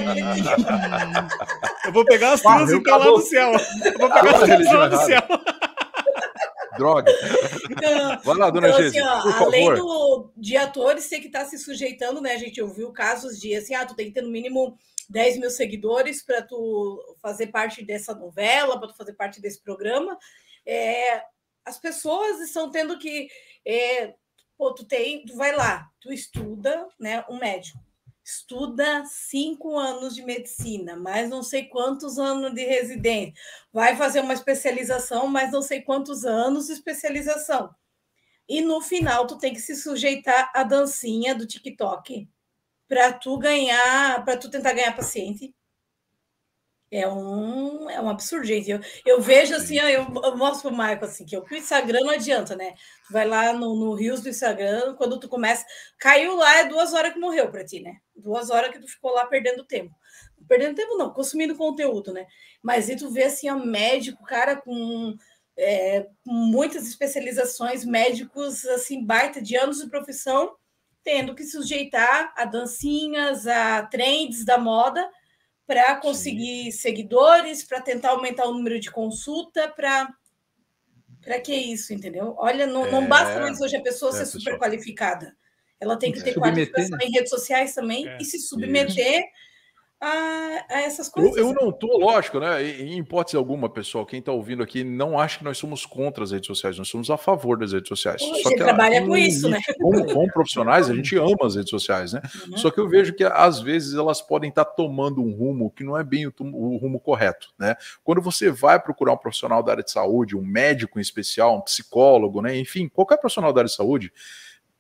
Eu 1.87 1.93
vou 1.93 2.05
pegar 2.05 2.33
as 2.35 2.45
Ah, 2.45 2.59
duas 2.59 2.70
e 2.72 2.83
calar 2.83 3.01
acabou. 3.01 3.18
do 3.18 3.24
céu. 3.26 3.53
Eu 3.85 3.99
vou 3.99 4.11
pegar 4.11 4.35
as 4.37 4.49
duas 4.49 4.49
lá 4.72 4.89
do 4.89 4.95
errada. 4.95 4.97
céu. 4.99 5.22
Droga. 6.81 7.12
Então, 7.70 8.20
Vai 8.24 8.37
lá, 8.37 8.51
dona 8.51 8.68
Então, 8.68 8.87
assim, 8.87 9.01
ó, 9.01 9.22
por 9.22 9.43
além 9.43 9.66
favor. 9.66 9.76
do, 9.76 10.33
de 10.37 10.57
atores 10.57 11.09
ter 11.09 11.20
que 11.20 11.26
estar 11.26 11.45
se 11.45 11.59
sujeitando, 11.59 12.20
né? 12.20 12.33
A 12.33 12.39
gente 12.39 12.61
ouviu 12.61 12.91
casos 12.93 13.39
de 13.39 13.55
assim, 13.55 13.74
ah, 13.74 13.85
tu 13.85 13.95
tem 13.95 14.07
que 14.07 14.12
ter 14.12 14.22
no 14.22 14.31
mínimo 14.31 14.78
10 15.09 15.39
mil 15.39 15.51
seguidores 15.51 16.22
para 16.22 16.41
tu 16.41 17.16
fazer 17.20 17.49
parte 17.49 17.85
dessa 17.85 18.14
novela, 18.14 18.78
para 18.78 18.89
tu 18.89 18.97
fazer 18.97 19.12
parte 19.12 19.41
desse 19.41 19.61
programa. 19.61 20.18
É, 20.64 21.22
as 21.64 21.78
pessoas 21.78 22.41
estão 22.41 22.70
tendo 22.70 22.99
que. 22.99 23.28
É, 23.66 24.14
pô, 24.57 24.72
tu 24.74 24.85
tem, 24.85 25.24
tu 25.24 25.37
vai 25.37 25.55
lá, 25.55 25.89
tu 26.01 26.12
estuda, 26.12 26.87
né? 26.99 27.24
Um 27.28 27.39
médico. 27.39 27.78
Estuda 28.25 29.05
cinco 29.07 29.79
anos 29.79 30.14
de 30.14 30.23
medicina, 30.23 30.97
mais 30.97 31.29
não 31.29 31.43
sei 31.43 31.64
quantos 31.64 32.18
anos 32.18 32.55
de 32.55 32.64
residência. 32.64 33.35
Vai 33.73 33.97
fazer 33.97 34.21
uma 34.21 34.35
especialização, 34.35 35.27
mais 35.27 35.51
não 35.53 35.62
sei 35.62 35.81
quantos 35.83 36.25
anos 36.25 36.66
de 36.66 36.75
especialização. 36.75 37.75
E 38.49 38.61
no 38.61 38.81
final, 38.81 39.27
tu 39.27 39.39
tem 39.39 39.55
que 39.55 39.61
se 39.61 39.77
sujeitar 39.77 40.51
à 40.55 40.62
dancinha 40.62 41.35
do 41.35 41.47
TikTok 41.47 42.29
para 42.89 43.12
tu 43.12 43.39
ganhar, 43.39 44.25
para 44.25 44.37
tu 44.37 44.51
tentar 44.51 44.73
ganhar 44.73 44.95
paciente. 44.97 45.55
É 46.91 47.07
um, 47.07 47.88
é 47.88 48.01
um 48.01 48.09
absurdo, 48.09 48.45
gente. 48.45 48.68
Eu, 48.68 48.80
eu 49.07 49.20
vejo 49.20 49.55
assim, 49.55 49.78
ó, 49.78 49.88
eu, 49.88 50.07
eu 50.24 50.36
mostro 50.36 50.68
pro 50.68 50.76
Marco 50.76 51.05
assim, 51.05 51.24
que 51.24 51.36
o 51.36 51.47
Instagram 51.55 52.01
não 52.01 52.11
adianta, 52.11 52.57
né? 52.57 52.74
Tu 53.07 53.12
vai 53.12 53.26
lá 53.28 53.53
no, 53.53 53.76
no 53.76 53.95
Rios 53.95 54.22
do 54.22 54.28
Instagram, 54.28 54.97
quando 54.97 55.20
tu 55.20 55.28
começa, 55.28 55.64
caiu 55.99 56.34
lá, 56.34 56.59
é 56.59 56.64
duas 56.64 56.93
horas 56.93 57.12
que 57.12 57.20
morreu 57.20 57.49
para 57.49 57.64
ti, 57.64 57.80
né? 57.80 57.99
Duas 58.16 58.51
horas 58.51 58.72
que 58.72 58.80
tu 58.80 58.88
ficou 58.88 59.12
lá 59.12 59.24
perdendo 59.26 59.64
tempo. 59.64 59.95
Perdendo 60.49 60.74
tempo 60.74 60.97
não, 60.97 61.12
consumindo 61.12 61.55
conteúdo, 61.55 62.12
né? 62.12 62.26
Mas 62.61 62.88
e 62.88 62.97
tu 62.97 63.09
vê 63.09 63.24
assim, 63.24 63.49
ó, 63.49 63.57
médico, 63.57 64.24
cara 64.24 64.57
com 64.57 65.14
é, 65.57 66.09
muitas 66.26 66.88
especializações, 66.88 67.84
médicos 67.84 68.64
assim, 68.66 69.05
baita 69.05 69.41
de 69.41 69.57
anos 69.57 69.78
de 69.78 69.88
profissão, 69.88 70.57
tendo 71.05 71.36
que 71.36 71.45
sujeitar 71.45 72.34
a 72.36 72.45
dancinhas, 72.45 73.47
a 73.47 73.82
trends 73.86 74.45
da 74.45 74.59
moda 74.59 75.09
para 75.71 75.95
conseguir 76.01 76.73
seguidores, 76.73 77.62
para 77.62 77.81
tentar 77.81 78.11
aumentar 78.11 78.45
o 78.49 78.55
número 78.55 78.81
de 78.81 78.91
consulta, 78.91 79.68
para 79.68 80.12
para 81.23 81.39
que 81.39 81.55
isso, 81.55 81.93
entendeu? 81.93 82.35
Olha, 82.39 82.66
não, 82.66 82.91
não 82.91 83.05
É. 83.05 83.07
basta 83.07 83.39
mais 83.39 83.61
hoje 83.61 83.77
a 83.77 83.81
pessoa 83.83 84.11
É, 84.11 84.14
ser 84.14 84.18
pessoal. 84.25 84.41
super 84.41 84.59
qualificada. 84.59 85.37
Ela 85.79 85.97
tem 85.97 86.11
que 86.11 86.18
Se 86.18 86.25
ter 86.25 86.33
submeter, 86.33 86.73
qualificação 86.73 86.99
né? 86.99 87.05
em 87.05 87.12
redes 87.12 87.31
sociais 87.31 87.73
também 87.73 88.09
É. 88.09 88.18
e 88.21 88.25
se 88.25 88.41
submeter 88.41 89.23
a, 90.01 90.64
a 90.70 90.80
essas 90.82 91.09
Eu, 91.09 91.12
coisas. 91.12 91.36
eu 91.36 91.53
não 91.53 91.70
tô, 91.70 91.98
lógico, 91.98 92.40
né? 92.40 92.64
Em 92.64 92.98
hipótese 92.98 93.36
alguma, 93.36 93.68
pessoal, 93.68 94.07
quem 94.07 94.22
tá 94.22 94.32
ouvindo 94.32 94.62
aqui 94.62 94.82
não 94.82 95.18
acha 95.18 95.38
que 95.38 95.44
nós 95.44 95.59
somos 95.59 95.84
contra 95.84 96.24
as 96.24 96.30
redes 96.30 96.46
sociais, 96.46 96.78
nós 96.78 96.88
somos 96.88 97.11
a 97.11 97.16
favor 97.18 97.59
das 97.59 97.72
redes 97.72 97.88
sociais. 97.88 98.22
Hoje 98.22 98.42
Só 98.42 98.48
que 98.48 98.57
trabalha 98.57 98.96
ela- 98.96 99.07
com 99.07 99.16
isso, 99.16 99.48
né? 99.48 99.61
Como, 99.78 100.05
como 100.07 100.32
profissionais, 100.32 100.88
a 100.88 100.94
gente 100.94 101.16
ama 101.16 101.36
as 101.44 101.55
redes 101.55 101.68
sociais, 101.70 102.12
né? 102.14 102.22
Uhum. 102.51 102.57
Só 102.57 102.70
que 102.70 102.80
eu 102.80 102.88
vejo 102.88 103.12
que 103.14 103.24
às 103.24 103.61
vezes 103.61 103.94
elas 103.94 104.22
podem 104.22 104.48
estar 104.48 104.64
tomando 104.64 105.20
um 105.22 105.32
rumo 105.32 105.70
que 105.70 105.84
não 105.84 105.98
é 105.98 106.03
bem 106.03 106.26
o, 106.26 106.32
o 106.40 106.76
rumo 106.78 106.98
correto, 106.98 107.53
né? 107.59 107.76
Quando 108.03 108.22
você 108.22 108.51
vai 108.51 108.80
procurar 108.80 109.12
um 109.12 109.18
profissional 109.18 109.62
da 109.62 109.72
área 109.72 109.84
de 109.84 109.90
saúde, 109.90 110.34
um 110.36 110.42
médico 110.42 110.98
em 110.98 111.03
especial, 111.03 111.57
um 111.57 111.61
psicólogo, 111.61 112.40
né? 112.40 112.57
Enfim, 112.59 112.88
qualquer 112.88 113.18
profissional 113.18 113.53
da 113.53 113.61
área 113.61 113.68
de 113.68 113.74
saúde, 113.76 114.11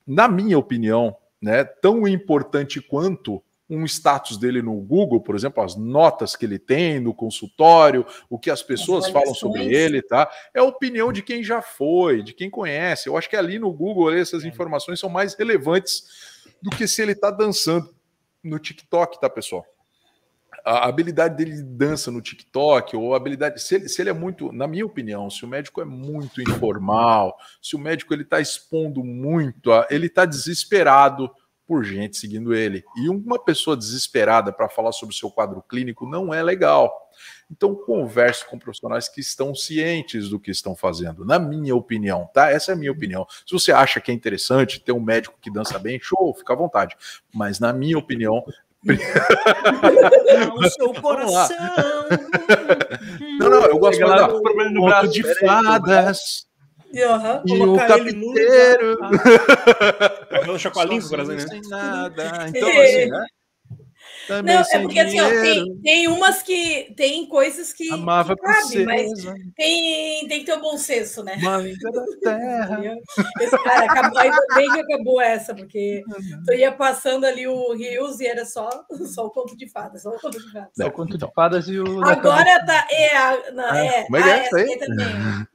na 0.06 0.26
minha 0.28 0.58
opinião, 0.58 1.14
né, 1.42 1.62
tão 1.62 2.08
importante 2.08 2.80
quanto 2.80 3.42
um 3.70 3.84
status 3.84 4.36
dele 4.36 4.60
no 4.60 4.74
Google, 4.74 5.20
por 5.20 5.36
exemplo, 5.36 5.62
as 5.62 5.76
notas 5.76 6.34
que 6.34 6.44
ele 6.44 6.58
tem 6.58 6.98
no 6.98 7.14
consultório, 7.14 8.04
o 8.28 8.36
que 8.38 8.50
as 8.50 8.62
pessoas 8.62 9.08
falam 9.08 9.32
sobre 9.32 9.64
ele, 9.72 10.02
tá? 10.02 10.28
É 10.52 10.58
a 10.58 10.64
opinião 10.64 11.12
de 11.12 11.22
quem 11.22 11.44
já 11.44 11.62
foi, 11.62 12.22
de 12.22 12.34
quem 12.34 12.50
conhece. 12.50 13.08
Eu 13.08 13.16
acho 13.16 13.30
que 13.30 13.36
ali 13.36 13.60
no 13.60 13.72
Google 13.72 14.12
essas 14.12 14.44
informações 14.44 14.98
são 14.98 15.08
mais 15.08 15.34
relevantes 15.34 16.50
do 16.60 16.70
que 16.70 16.88
se 16.88 17.00
ele 17.00 17.12
está 17.12 17.30
dançando 17.30 17.94
no 18.42 18.58
TikTok, 18.58 19.20
tá, 19.20 19.30
pessoal? 19.30 19.64
A 20.64 20.88
habilidade 20.88 21.36
dele 21.36 21.56
de 21.56 21.62
dança 21.62 22.10
no 22.10 22.20
TikTok, 22.20 22.94
ou 22.96 23.14
a 23.14 23.16
habilidade. 23.16 23.62
Se 23.62 23.76
ele, 23.76 23.88
se 23.88 24.02
ele 24.02 24.10
é 24.10 24.12
muito, 24.12 24.52
na 24.52 24.66
minha 24.66 24.84
opinião, 24.84 25.30
se 25.30 25.44
o 25.44 25.48
médico 25.48 25.80
é 25.80 25.84
muito 25.84 26.42
informal, 26.42 27.36
se 27.62 27.76
o 27.76 27.78
médico 27.78 28.12
ele 28.12 28.24
está 28.24 28.40
expondo 28.40 29.02
muito, 29.02 29.70
ele 29.88 30.06
está 30.06 30.26
desesperado 30.26 31.30
por 31.70 31.84
gente 31.84 32.16
seguindo 32.16 32.52
ele. 32.52 32.82
E 32.96 33.08
uma 33.08 33.38
pessoa 33.38 33.76
desesperada 33.76 34.52
para 34.52 34.68
falar 34.68 34.90
sobre 34.90 35.14
o 35.14 35.16
seu 35.16 35.30
quadro 35.30 35.62
clínico 35.62 36.04
não 36.04 36.34
é 36.34 36.42
legal. 36.42 36.92
Então, 37.48 37.76
converse 37.76 38.44
com 38.44 38.58
profissionais 38.58 39.08
que 39.08 39.20
estão 39.20 39.54
cientes 39.54 40.30
do 40.30 40.40
que 40.40 40.50
estão 40.50 40.74
fazendo, 40.74 41.24
na 41.24 41.38
minha 41.38 41.76
opinião, 41.76 42.28
tá? 42.34 42.50
Essa 42.50 42.72
é 42.72 42.74
a 42.74 42.76
minha 42.76 42.90
opinião. 42.90 43.24
Se 43.46 43.52
você 43.52 43.70
acha 43.70 44.00
que 44.00 44.10
é 44.10 44.14
interessante 44.14 44.80
ter 44.80 44.90
um 44.90 44.98
médico 44.98 45.38
que 45.40 45.48
dança 45.48 45.78
bem, 45.78 46.00
show, 46.02 46.34
fica 46.34 46.54
à 46.54 46.56
vontade. 46.56 46.96
Mas, 47.32 47.60
na 47.60 47.72
minha 47.72 47.96
opinião, 47.96 48.44
O 50.56 50.70
seu 50.70 50.92
coração. 50.94 51.56
não, 53.38 53.48
não, 53.48 53.64
eu 53.66 53.78
gosto 53.78 54.00
mais 54.00 54.22
da 54.22 54.26
o 54.28 54.42
problema 54.42 54.70
no 54.70 54.80
Conto 54.80 54.88
braço. 54.90 55.12
de 55.12 55.34
fadas 55.38 56.49
Aham. 56.98 57.42
e 57.46 57.52
o 57.52 57.58
Colocar 57.58 57.98
ele 57.98 58.12
no 58.12 58.34
capiteiro. 58.34 58.98
Aquela 60.30 60.58
chacoalhinha 60.58 61.00
com 61.00 61.06
o 61.06 61.10
coração, 61.10 61.34
né? 61.34 61.46
Sem 61.46 61.60
nada. 61.68 62.46
Então, 62.54 62.68
assim, 62.68 63.06
né? 63.06 63.26
Também 64.30 64.54
Não, 64.54 64.62
é 64.62 64.78
porque 64.78 65.00
assim, 65.00 65.20
ó, 65.20 65.28
dinheiro. 65.28 65.42
tem, 65.42 65.76
tem 65.82 66.08
umas 66.08 66.40
que. 66.40 66.94
Tem 66.96 67.26
coisas 67.26 67.72
que. 67.72 67.90
Amava 67.92 68.36
que 68.36 68.42
cabe, 68.42 68.84
mas 68.84 69.02
princesa, 69.10 69.34
tem, 69.56 70.28
tem 70.28 70.38
que 70.40 70.44
ter 70.46 70.54
um 70.56 70.60
bom 70.60 70.76
senso, 70.78 71.24
né? 71.24 71.34
amiga 71.44 71.90
da 71.90 72.04
terra. 72.22 72.80
Esse 73.40 73.58
cara 73.64 73.84
acabou, 73.86 74.18
ainda 74.20 74.38
bem 74.54 74.70
que 74.70 74.80
acabou 74.80 75.20
essa, 75.20 75.52
porque 75.52 76.02
tu 76.46 76.52
ia 76.52 76.70
passando 76.70 77.24
ali 77.24 77.48
o 77.48 77.72
Rios 77.74 78.20
e 78.20 78.26
era 78.28 78.44
só, 78.44 78.70
só 79.12 79.26
o 79.26 79.30
conto 79.30 79.56
de 79.56 79.68
fadas, 79.68 80.02
só 80.02 80.10
o 80.10 80.20
conto 80.20 80.38
de 80.38 80.52
fadas. 80.52 80.78
É 80.78 80.84
o 80.84 80.86
É, 80.86 80.90
conto 80.90 81.16
então. 81.16 81.28
de 81.28 81.34
fadas 81.34 81.66
e 81.68 81.80
o. 81.80 82.04
Agora 82.04 82.64
tá. 82.64 82.86
É, 82.88 83.16
a- 83.16 83.50
não, 83.52 83.64
Ah, 83.64 83.84
é, 83.84 84.02
como 84.04 84.16
é 84.16 84.22
que 84.22 84.28
ah, 84.30 84.36
é 84.36 84.40
essa 84.46 84.56
aí? 84.58 84.78
também. 84.78 85.06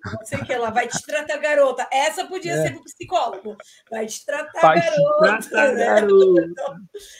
Não 0.05 0.25
sei 0.25 0.39
o 0.39 0.45
que 0.45 0.53
ela 0.53 0.69
vai 0.69 0.87
te 0.87 1.01
tratar 1.01 1.37
garota. 1.37 1.87
Essa 1.93 2.25
podia 2.25 2.53
É. 2.55 2.61
ser 2.61 2.71
pro 2.73 2.83
psicólogo. 2.83 3.55
Vai 3.89 4.05
te 4.05 4.25
tratar 4.25 4.61
Vai 4.61 4.81
te 4.81 4.89
garota. 4.89 5.49
tratar, 5.49 5.73
né? 5.73 6.07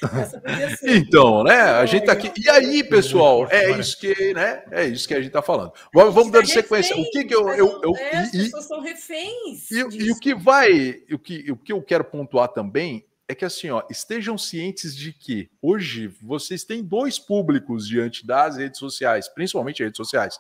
Essa 0.22 0.78
ser. 0.78 0.98
Então, 0.98 1.44
né? 1.46 1.62
A 1.62 1.86
gente 1.86 2.06
tá 2.06 2.12
aqui. 2.12 2.32
E 2.36 2.50
aí, 2.50 2.84
pessoal, 2.84 3.48
é 3.52 3.80
isso 3.80 4.00
que, 4.00 4.34
né? 4.34 4.64
É 4.72 4.86
isso 4.86 5.08
que 5.08 5.14
a 5.14 5.22
gente 5.22 5.32
tá 5.32 5.42
falando. 5.42 5.72
Vamos, 5.94 6.14
vamos 6.14 6.32
dando 6.32 6.48
Tá 6.48 6.54
sequência. 6.54 6.96
O 6.98 7.10
que 7.12 7.24
que 7.24 7.36
eu. 7.36 7.48
eu, 7.50 7.82
eu 7.84 7.96
é, 7.96 8.18
as 8.18 8.32
pessoas 8.32 8.66
são 8.66 8.82
reféns. 8.82 9.70
E, 9.70 9.76
e 9.78 10.12
o 10.12 10.20
que 10.20 10.34
vai, 10.34 11.04
o 11.12 11.20
que, 11.20 11.52
o 11.52 11.56
que 11.56 11.72
eu 11.72 11.82
quero 11.82 12.04
pontuar 12.04 12.48
também 12.48 13.06
é 13.28 13.36
que 13.36 13.46
assim, 13.46 13.70
ó, 13.70 13.84
estejam 13.90 14.38
cientes 14.38 14.96
de 14.96 15.14
que 15.14 15.50
hoje 15.62 16.08
vocês 16.22 16.64
têm 16.64 16.84
dois 16.84 17.20
públicos 17.20 17.88
diante 17.88 18.26
das 18.26 18.58
redes 18.58 18.80
sociais, 18.80 19.28
principalmente 19.28 19.84
redes 19.84 19.98
sociais. 19.98 20.40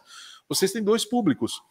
Vocês 0.49 0.71
têm 0.71 0.83
dois 0.83 1.05
públicos. 1.05 1.61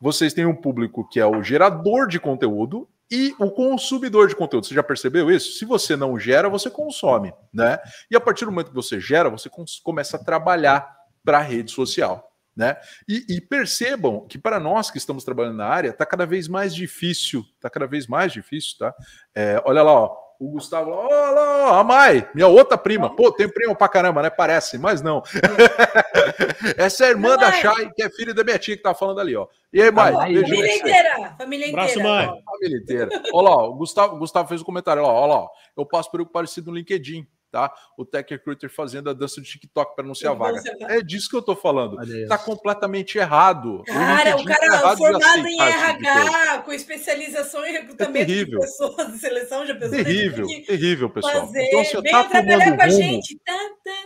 Vocês 0.00 0.32
têm 0.32 0.46
um 0.46 0.54
público 0.54 1.08
que 1.08 1.20
é 1.20 1.26
o 1.26 1.42
gerador 1.42 2.06
de 2.06 2.20
conteúdo 2.20 2.88
e 3.10 3.34
o 3.38 3.50
consumidor 3.50 4.28
de 4.28 4.36
conteúdo. 4.36 4.66
Você 4.66 4.74
já 4.74 4.82
percebeu 4.82 5.30
isso? 5.30 5.58
Se 5.58 5.64
você 5.64 5.96
não 5.96 6.18
gera, 6.18 6.48
você 6.48 6.70
consome, 6.70 7.32
né? 7.52 7.78
E 8.10 8.16
a 8.16 8.20
partir 8.20 8.44
do 8.44 8.50
momento 8.50 8.68
que 8.68 8.74
você 8.74 9.00
gera, 9.00 9.30
você 9.30 9.50
começa 9.82 10.16
a 10.16 10.22
trabalhar 10.24 10.94
para 11.24 11.38
a 11.38 11.42
rede 11.42 11.70
social. 11.70 12.26
Né? 12.56 12.76
E, 13.08 13.24
e 13.28 13.40
percebam 13.40 14.26
que 14.26 14.36
para 14.36 14.58
nós 14.58 14.90
que 14.90 14.98
estamos 14.98 15.22
trabalhando 15.22 15.58
na 15.58 15.66
área, 15.66 15.90
está 15.90 16.04
cada 16.04 16.26
vez 16.26 16.48
mais 16.48 16.74
difícil, 16.74 17.44
está 17.54 17.70
cada 17.70 17.86
vez 17.86 18.08
mais 18.08 18.32
difícil, 18.32 18.76
tá? 18.76 18.92
É, 19.32 19.62
olha 19.64 19.80
lá, 19.80 19.92
ó, 19.92 20.16
o 20.40 20.50
Gustavo, 20.50 20.90
lá, 20.90 20.96
olha 20.98 21.30
lá, 21.30 21.72
ó, 21.72 21.80
a 21.80 21.84
Mai, 21.84 22.28
minha 22.32 22.46
outra 22.46 22.78
prima. 22.78 23.14
Pô, 23.14 23.32
tem 23.32 23.48
prima 23.48 23.74
pra 23.74 23.88
caramba, 23.88 24.22
né? 24.22 24.30
Parece, 24.30 24.78
mas 24.78 25.02
não. 25.02 25.20
Essa 26.78 27.04
é 27.04 27.08
a 27.08 27.10
irmã 27.10 27.30
Não, 27.30 27.38
da. 27.38 27.52
Chay, 27.52 27.90
que 27.94 28.02
é 28.02 28.10
filha 28.10 28.32
da 28.32 28.44
minha 28.44 28.58
tia 28.58 28.76
que 28.76 28.82
tá 28.82 28.94
falando 28.94 29.20
ali, 29.20 29.34
ó. 29.34 29.46
E 29.72 29.82
aí, 29.82 29.90
Mai? 29.90 30.12
Beijo 30.12 30.40
pra 30.42 30.48
Família 30.48 30.76
inteira. 30.76 31.34
Família 31.38 31.68
Abraço, 31.70 31.90
inteira. 31.98 32.08
mãe. 32.08 32.26
ó. 32.28 32.52
Família 32.52 32.78
inteira. 32.78 33.08
Olha 33.32 33.48
lá, 33.48 33.56
ó, 33.56 33.68
o 33.70 33.74
Gustavo, 33.74 34.16
o 34.16 34.18
Gustavo 34.18 34.48
fez 34.48 34.60
um 34.60 34.64
comentário, 34.64 35.02
olha 35.02 35.12
lá, 35.12 35.18
olha 35.20 35.32
lá, 35.34 35.40
ó. 35.40 35.48
eu 35.76 35.84
passo 35.84 36.10
por 36.10 36.20
algo 36.20 36.30
parecido 36.32 36.70
no 36.70 36.76
LinkedIn, 36.76 37.26
tá? 37.50 37.72
O 37.96 38.04
Tech 38.04 38.28
Recruiter 38.32 38.70
fazendo 38.70 39.10
a 39.10 39.12
dança 39.12 39.40
do 39.40 39.46
TikTok 39.46 39.94
para 39.94 40.04
anunciar 40.04 40.32
a 40.32 40.36
vaga. 40.36 40.62
É 40.82 41.00
disso 41.00 41.28
que 41.28 41.36
eu 41.36 41.42
tô 41.42 41.56
falando. 41.56 41.98
Aí. 42.00 42.26
Tá 42.26 42.38
completamente 42.38 43.18
errado. 43.18 43.82
Cara, 43.86 44.36
o 44.36 44.44
tá 44.44 44.54
cara 44.54 44.66
errado 44.66 44.96
de 44.96 45.02
formado 45.02 45.46
em 45.46 45.56
esse 45.56 45.88
tipo 45.88 45.98
de. 45.98 46.08
RH, 46.08 46.62
com 46.62 46.72
especialização 46.72 47.66
em 47.66 47.72
recrutamento 47.72 48.26
de 48.26 48.34
terrível. 48.34 48.60
pessoas, 48.60 49.12
de 49.12 49.18
seleção 49.18 49.64
de 49.64 49.74
pessoas. 49.74 50.04
Terrível, 50.04 50.46
terrível, 50.66 51.10
pessoal. 51.10 51.46
Fazer, 51.46 51.62
Então, 51.64 52.02
venha 52.02 52.24
tá 52.24 52.24
trabalhar 52.24 52.76
com 52.76 52.82
a 52.82 52.88
gente. 52.88 53.38
Tá, 53.44 53.52
tá, 53.52 53.58
tá, 53.58 53.90
tá. 53.90 53.97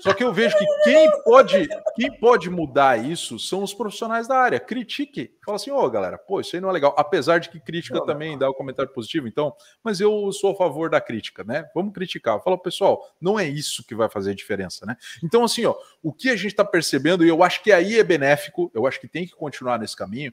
Só 0.00 0.12
que 0.12 0.22
eu 0.22 0.32
vejo 0.32 0.56
que 0.56 0.66
quem 0.84 1.10
pode, 1.24 1.68
quem 1.94 2.18
pode 2.18 2.50
mudar 2.50 3.04
isso 3.04 3.38
são 3.38 3.62
os 3.62 3.74
profissionais 3.74 4.28
da 4.28 4.36
área. 4.36 4.60
Critique. 4.60 5.32
Fala 5.44 5.56
assim, 5.56 5.70
ô 5.70 5.90
galera, 5.90 6.18
pô, 6.18 6.40
isso 6.40 6.54
aí 6.54 6.62
não 6.62 6.68
é 6.68 6.72
legal. 6.72 6.94
Apesar 6.96 7.38
de 7.38 7.48
que 7.48 7.60
crítica 7.60 7.98
Não, 7.98 8.06
também 8.06 8.38
dá 8.38 8.48
o 8.48 8.54
comentário 8.54 8.92
positivo, 8.92 9.26
então, 9.26 9.54
mas 9.82 10.00
eu 10.00 10.30
sou 10.32 10.52
a 10.52 10.54
favor 10.54 10.90
da 10.90 11.00
crítica, 11.00 11.44
né? 11.44 11.68
Vamos 11.74 11.92
criticar. 11.92 12.40
Fala, 12.42 12.58
pessoal, 12.58 13.04
não 13.20 13.38
é 13.38 13.46
isso 13.46 13.84
que 13.86 13.94
vai 13.94 14.08
fazer 14.08 14.32
a 14.32 14.34
diferença, 14.34 14.86
né? 14.86 14.96
Então, 15.22 15.44
assim, 15.44 15.64
ó, 15.64 15.74
o 16.02 16.12
que 16.12 16.30
a 16.30 16.36
gente 16.36 16.48
está 16.52 16.64
percebendo, 16.64 17.24
e 17.24 17.28
eu 17.28 17.42
acho 17.42 17.62
que 17.62 17.72
aí 17.72 17.98
é 17.98 18.04
benéfico, 18.04 18.70
eu 18.74 18.86
acho 18.86 19.00
que 19.00 19.08
tem 19.08 19.26
que 19.26 19.34
continuar 19.34 19.78
nesse 19.78 19.96
caminho, 19.96 20.32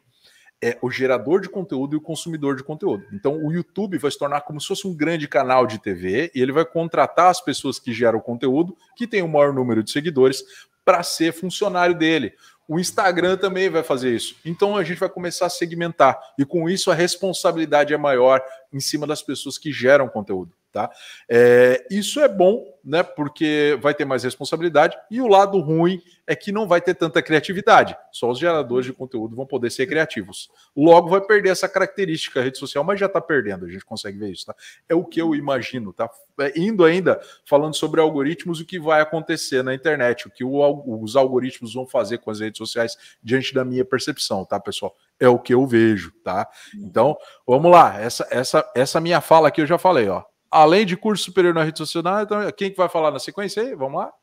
é 0.62 0.78
o 0.82 0.91
gerador 0.91 1.39
de 1.39 1.47
conteúdo 1.47 1.95
e 1.95 1.97
o 1.97 2.01
consumidor 2.01 2.55
de 2.55 2.64
conteúdo. 2.64 3.05
Então, 3.14 3.43
o 3.43 3.51
YouTube 3.51 3.97
vai 3.97 4.12
se 4.12 4.20
tornar 4.20 4.41
como 4.41 4.60
se 4.60 4.68
fosse 4.68 4.88
um 4.88 4.93
grande 4.93 5.28
canal 5.28 5.66
de 5.66 5.80
TV 5.80 6.32
e 6.36 6.41
ele 6.41 6.51
vai 6.51 6.66
contratar 6.66 7.30
as 7.30 7.39
pessoas 7.39 7.80
que 7.80 7.93
geram 7.93 8.20
conteúdo, 8.20 8.76
que 8.95 9.07
tem 9.07 9.22
o 9.22 9.28
maior 9.28 9.53
número 9.53 9.82
de 9.82 9.91
seguidores, 9.91 10.43
para 10.84 11.01
ser 11.03 11.32
funcionário 11.34 11.95
dele. 11.95 12.34
O 12.68 12.80
Instagram 12.80 13.38
também 13.38 13.70
vai 13.70 13.84
fazer 13.84 14.14
isso. 14.14 14.36
Então, 14.43 14.76
a 14.76 14.84
gente 14.84 14.99
vai 14.99 15.10
começar 15.10 15.45
a 15.45 15.49
segmentar 15.49 16.20
e 16.38 16.45
com 16.45 16.70
isso 16.70 16.91
a 16.91 16.95
responsabilidade 16.95 17.93
é 17.93 17.97
maior 17.97 18.43
em 18.72 18.80
cima 18.80 19.07
das 19.07 19.22
pessoas 19.22 19.57
que 19.57 19.72
geram 19.72 20.10
conteúdo. 20.10 20.51
Tá? 20.72 20.89
É, 21.28 21.84
isso 21.89 22.20
é 22.20 22.28
bom, 22.28 22.63
né? 22.84 23.01
Porque 23.01 23.78
vai 23.82 23.93
ter 23.93 24.05
mais 24.05 24.24
responsabilidade, 24.24 24.95
e 25.09 25.20
o 25.20 25.28
lado 25.28 25.59
ruim 25.59 25.99
é 26.28 26.36
que 26.36 26.51
não 26.51 26.67
vai 26.67 26.80
ter 26.80 26.93
tanta 26.93 27.24
criatividade. 27.24 27.97
Só 28.11 28.30
os 28.30 28.38
geradores 28.38 28.86
de 28.86 28.93
conteúdo 28.93 29.36
vão 29.36 29.47
poder 29.47 29.72
ser 29.72 29.88
criativos. 29.88 30.47
Logo 30.78 31.09
vai 31.09 31.22
perder 31.22 31.49
essa 31.49 31.67
característica 31.67 32.39
a 32.39 32.43
rede 32.43 32.59
social, 32.59 32.84
mas 32.84 32.99
já 32.99 33.07
está 33.07 33.20
perdendo, 33.20 33.65
a 33.65 33.70
gente 33.70 33.84
consegue 33.84 34.20
ver 34.20 34.32
isso, 34.32 34.45
tá? 34.45 34.55
É 34.88 34.93
o 34.93 35.03
que 35.03 35.20
eu 35.20 35.34
imagino, 35.34 35.91
tá? 35.91 36.07
É, 36.39 36.53
indo 36.55 36.86
ainda 36.86 37.20
falando 37.43 37.74
sobre 37.74 37.99
algoritmos, 37.99 38.59
o 38.59 38.65
que 38.65 38.80
vai 38.80 39.01
acontecer 39.01 39.63
na 39.63 39.74
internet, 39.74 40.28
o 40.28 40.32
que 40.32 40.43
o 40.43 40.59
os 41.01 41.15
algoritmos 41.15 41.74
vão 41.74 41.88
fazer 41.88 42.20
com 42.20 42.30
as 42.30 42.39
redes 42.39 42.59
sociais 42.59 42.95
diante 43.24 43.53
da 43.53 43.65
minha 43.65 43.84
percepção, 43.84 44.45
tá, 44.45 44.59
pessoal? 44.59 44.95
É 45.20 45.28
o 45.28 45.39
que 45.39 45.53
eu 45.53 45.65
vejo, 45.65 46.11
tá? 46.24 46.47
Então, 46.76 47.17
vamos 47.45 47.72
lá. 47.72 47.99
Essa, 47.99 48.28
essa, 48.30 48.72
essa 48.76 49.01
minha 49.01 49.20
fala 49.20 49.47
aqui 49.47 49.61
eu 49.61 49.67
já 49.67 49.78
falei, 49.78 50.07
ó. 50.07 50.24
Além 50.52 50.86
de 50.86 50.97
curso 50.97 51.24
superior 51.26 51.54
na 51.54 51.64
rede 51.64 51.78
social, 51.78 52.22
então, 52.22 52.52
quem 52.52 52.72
que 52.72 52.78
vai 52.78 52.89
falar 52.89 53.12
na 53.12 53.20
sequência 53.20 53.62
aí? 53.62 53.76
Vamos 53.76 54.02
lá? 54.02 54.14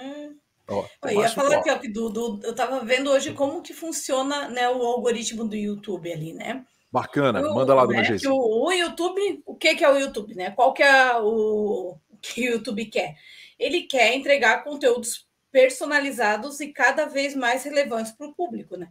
É. 0.00 0.30
Ó, 0.68 0.84
Eu 1.02 1.20
ia 1.20 1.28
falar 1.28 1.56
aqui, 1.58 1.70
ó, 1.70 1.78
que 1.78 1.88
do, 1.88 2.08
do- 2.08 2.40
eu 2.42 2.54
tava 2.54 2.80
vendo 2.80 3.10
hoje 3.10 3.34
como 3.34 3.60
que 3.60 3.74
funciona 3.74 4.48
né, 4.48 4.66
o 4.70 4.82
algoritmo 4.82 5.44
do 5.44 5.54
YouTube 5.54 6.10
ali, 6.10 6.32
né? 6.32 6.64
Bacana, 6.90 7.42
O- 7.42 7.54
manda 7.54 7.74
lá, 7.74 7.84
dona 7.84 7.98
né, 7.98 8.04
Geise. 8.04 8.24
que 8.24 8.32
o, 8.32 8.36
o 8.36 8.72
YouTube, 8.72 9.42
o 9.44 9.54
que, 9.54 9.74
que 9.74 9.84
é 9.84 9.90
o 9.90 9.98
YouTube, 9.98 10.34
né? 10.34 10.52
Qual 10.52 10.72
que 10.72 10.82
é 10.82 11.18
o, 11.18 11.98
o 12.08 12.16
que 12.22 12.48
o 12.48 12.52
YouTube 12.52 12.86
quer? 12.86 13.14
Ele 13.58 13.82
quer 13.82 14.14
entregar 14.14 14.64
conteúdos 14.64 15.26
personalizados 15.52 16.58
e 16.60 16.68
cada 16.72 17.04
vez 17.04 17.34
mais 17.34 17.64
relevantes 17.64 18.12
para 18.12 18.26
o 18.26 18.34
público, 18.34 18.76
né? 18.76 18.88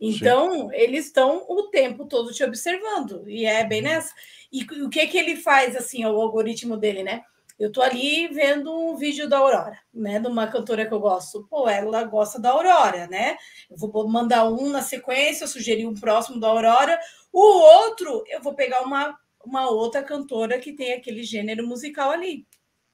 Então, 0.00 0.72
eles 0.72 1.06
estão 1.06 1.44
o 1.48 1.70
tempo 1.70 2.06
todo 2.06 2.32
te 2.32 2.44
observando, 2.44 3.28
e 3.28 3.46
é 3.46 3.64
bem 3.64 3.82
nessa. 3.82 4.12
E 4.52 4.64
o 4.82 4.90
que 4.90 5.06
que 5.06 5.18
ele 5.18 5.36
faz, 5.36 5.76
assim, 5.76 6.04
o 6.04 6.20
algoritmo 6.20 6.76
dele, 6.76 7.02
né? 7.02 7.22
Eu 7.58 7.70
tô 7.70 7.80
ali 7.80 8.26
vendo 8.28 8.72
um 8.72 8.96
vídeo 8.96 9.28
da 9.28 9.38
Aurora, 9.38 9.78
né? 9.92 10.18
De 10.18 10.26
uma 10.26 10.48
cantora 10.48 10.86
que 10.86 10.92
eu 10.92 10.98
gosto. 10.98 11.46
Pô, 11.48 11.68
ela 11.68 12.02
gosta 12.02 12.40
da 12.40 12.50
Aurora, 12.50 13.06
né? 13.06 13.36
Eu 13.70 13.76
vou 13.76 14.08
mandar 14.08 14.48
um 14.48 14.68
na 14.70 14.82
sequência, 14.82 15.46
sugerir 15.46 15.86
um 15.86 15.94
próximo 15.94 16.40
da 16.40 16.48
Aurora. 16.48 16.98
O 17.32 17.40
outro, 17.40 18.24
eu 18.28 18.42
vou 18.42 18.54
pegar 18.54 18.82
uma, 18.82 19.16
uma 19.44 19.70
outra 19.70 20.02
cantora 20.02 20.58
que 20.58 20.72
tem 20.72 20.92
aquele 20.92 21.22
gênero 21.22 21.64
musical 21.66 22.10
ali. 22.10 22.44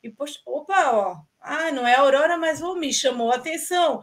E, 0.02 0.10
poxa, 0.10 0.38
opa, 0.44 0.92
ó. 0.92 1.16
Ah, 1.40 1.70
não 1.72 1.86
é 1.86 1.94
a 1.94 2.00
Aurora, 2.00 2.36
mas 2.36 2.60
oh, 2.60 2.74
me 2.74 2.92
chamou 2.92 3.32
a 3.32 3.36
atenção. 3.36 4.02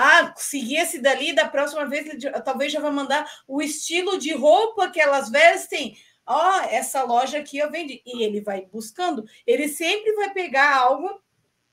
Ah, 0.00 0.32
segui 0.36 0.76
esse 0.76 1.00
dali, 1.00 1.32
da 1.34 1.48
próxima 1.48 1.84
vez 1.86 2.06
talvez 2.44 2.72
já 2.72 2.78
vai 2.80 2.92
mandar 2.92 3.28
o 3.48 3.60
estilo 3.60 4.16
de 4.16 4.32
roupa 4.32 4.90
que 4.90 5.00
elas 5.00 5.28
vestem. 5.28 5.96
Ó, 6.24 6.60
essa 6.70 7.02
loja 7.02 7.38
aqui 7.38 7.58
eu 7.58 7.70
vendi. 7.70 8.00
E 8.06 8.22
ele 8.22 8.40
vai 8.40 8.66
buscando. 8.66 9.24
Ele 9.46 9.66
sempre 9.66 10.12
vai 10.14 10.32
pegar 10.32 10.76
algo 10.76 11.20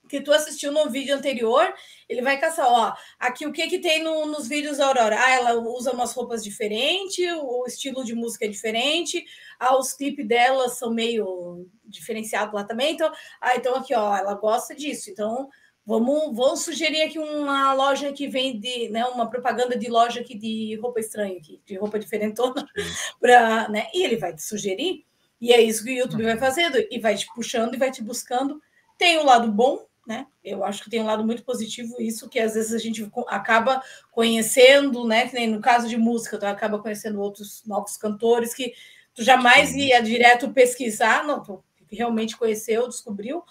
que 0.10 0.22
tu 0.22 0.32
assistiu 0.32 0.72
no 0.72 0.90
vídeo 0.90 1.16
anterior, 1.16 1.74
ele 2.08 2.22
vai 2.22 2.40
caçar, 2.40 2.68
ó, 2.68 2.94
aqui 3.20 3.46
o 3.46 3.52
que 3.52 3.68
que 3.68 3.80
tem 3.80 4.04
no- 4.04 4.26
nos 4.28 4.48
vídeos 4.48 4.78
da 4.78 4.86
Aurora? 4.88 5.18
Ah, 5.20 5.32
ela 5.32 5.54
usa 5.56 5.92
umas 5.92 6.14
roupas 6.14 6.44
diferentes, 6.44 7.26
o 7.42 7.66
estilo 7.68 8.04
de 8.04 8.14
música 8.14 8.46
é 8.46 8.48
diferente, 8.48 9.26
ah, 9.60 9.76
os 9.78 9.94
clipes 9.94 10.28
dela 10.28 10.70
são 10.70 10.94
meio 10.94 11.68
diferenciados 11.84 12.54
lá 12.54 12.64
também, 12.64 12.94
então, 12.94 13.12
ah, 13.42 13.56
então 13.56 13.76
aqui, 13.76 13.96
ó, 13.96 14.16
ela 14.16 14.36
gosta 14.36 14.76
disso, 14.76 15.10
então 15.10 15.50
vamos, 15.86 16.36
vamos 16.36 16.64
sugerir 16.64 17.04
aqui 17.04 17.20
uma 17.20 17.74
loja 17.74 18.12
que 18.12 18.28
vende, 18.28 18.90
né, 18.90 19.06
uma 19.06 19.30
propaganda 19.30 19.78
de 19.78 19.90
loja 19.90 20.22
aqui 20.22 20.36
de 20.36 20.76
roupa 20.82 21.00
estranha, 21.00 21.38
aqui, 21.38 21.62
de 21.66 21.76
roupa 21.78 22.00
diferentona, 22.00 22.68
pra, 23.20 23.70
né, 23.70 23.88
e 23.94 24.04
ele 24.04 24.18
vai 24.18 24.34
te 24.34 24.42
sugerir, 24.42 25.06
e 25.40 25.54
é 25.54 25.62
isso 25.62 25.84
que 25.84 25.92
o 25.92 25.98
YouTube 25.98 26.24
vai 26.24 26.38
fazendo, 26.38 26.78
e 26.90 27.00
vai 27.00 27.16
te 27.16 27.28
puxando 27.36 27.76
e 27.76 27.78
vai 27.78 27.92
te 27.92 28.02
buscando, 28.02 28.62
tem 28.98 29.18
o 29.18 29.26
lado 29.26 29.52
bom, 29.52 29.86
né? 30.08 30.28
Eu 30.44 30.64
acho 30.64 30.84
que 30.84 30.90
tem 30.90 31.02
um 31.02 31.06
lado 31.06 31.26
muito 31.26 31.44
positivo 31.44 32.00
isso, 32.00 32.30
que 32.30 32.40
às 32.40 32.54
vezes 32.54 32.74
a 32.74 32.78
gente 32.78 33.10
acaba 33.28 33.82
conhecendo, 34.12 35.06
né? 35.06 35.28
Que 35.28 35.34
nem 35.34 35.48
no 35.48 35.60
caso 35.60 35.90
de 35.90 35.98
música, 35.98 36.38
tu 36.38 36.46
acaba 36.46 36.80
conhecendo 36.80 37.20
outros 37.20 37.64
novos 37.66 37.98
cantores 37.98 38.54
que 38.54 38.74
tu 39.14 39.24
jamais 39.24 39.74
ia 39.74 40.02
direto 40.02 40.54
pesquisar, 40.54 41.26
não, 41.26 41.42
tu 41.42 41.64
realmente 41.92 42.38
conheceu, 42.38 42.88
descobriu. 42.88 43.44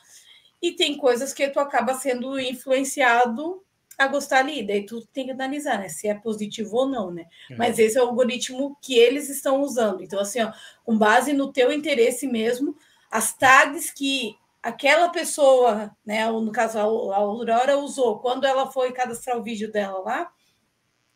E 0.65 0.73
tem 0.73 0.97
coisas 0.97 1.35
que 1.35 1.47
tu 1.51 1.61
acaba 1.61 1.93
sendo 1.93 2.41
influenciado 2.41 3.62
a 3.99 4.09
gostar 4.09 4.39
ali, 4.39 4.67
daí 4.67 4.87
tu 4.87 5.07
tem 5.12 5.27
que 5.27 5.31
analisar, 5.31 5.79
né? 5.79 5.91
Se 5.91 6.09
é 6.09 6.15
positivo 6.15 6.75
ou 6.75 6.89
não, 6.89 7.11
né? 7.11 7.27
Mas 7.59 7.79
esse 7.79 7.99
é 7.99 8.03
o 8.03 8.07
algoritmo 8.07 8.75
que 8.81 8.99
eles 8.99 9.29
estão 9.29 9.61
usando. 9.61 10.03
Então, 10.03 10.19
assim, 10.19 10.41
ó, 10.41 10.51
com 10.83 10.97
base 10.97 11.35
no 11.35 11.53
teu 11.53 11.71
interesse 11.71 12.27
mesmo, 12.27 12.75
as 13.11 13.35
tags 13.35 13.91
que 13.91 14.39
aquela 14.62 15.11
pessoa, 15.11 15.95
né, 16.03 16.27
no 16.31 16.51
caso 16.51 16.79
a 16.79 16.83
Aurora 16.83 17.77
usou, 17.77 18.21
quando 18.21 18.47
ela 18.47 18.73
foi 18.73 18.91
cadastrar 18.91 19.37
o 19.37 19.43
vídeo 19.43 19.71
dela 19.71 19.99
lá, 19.99 20.33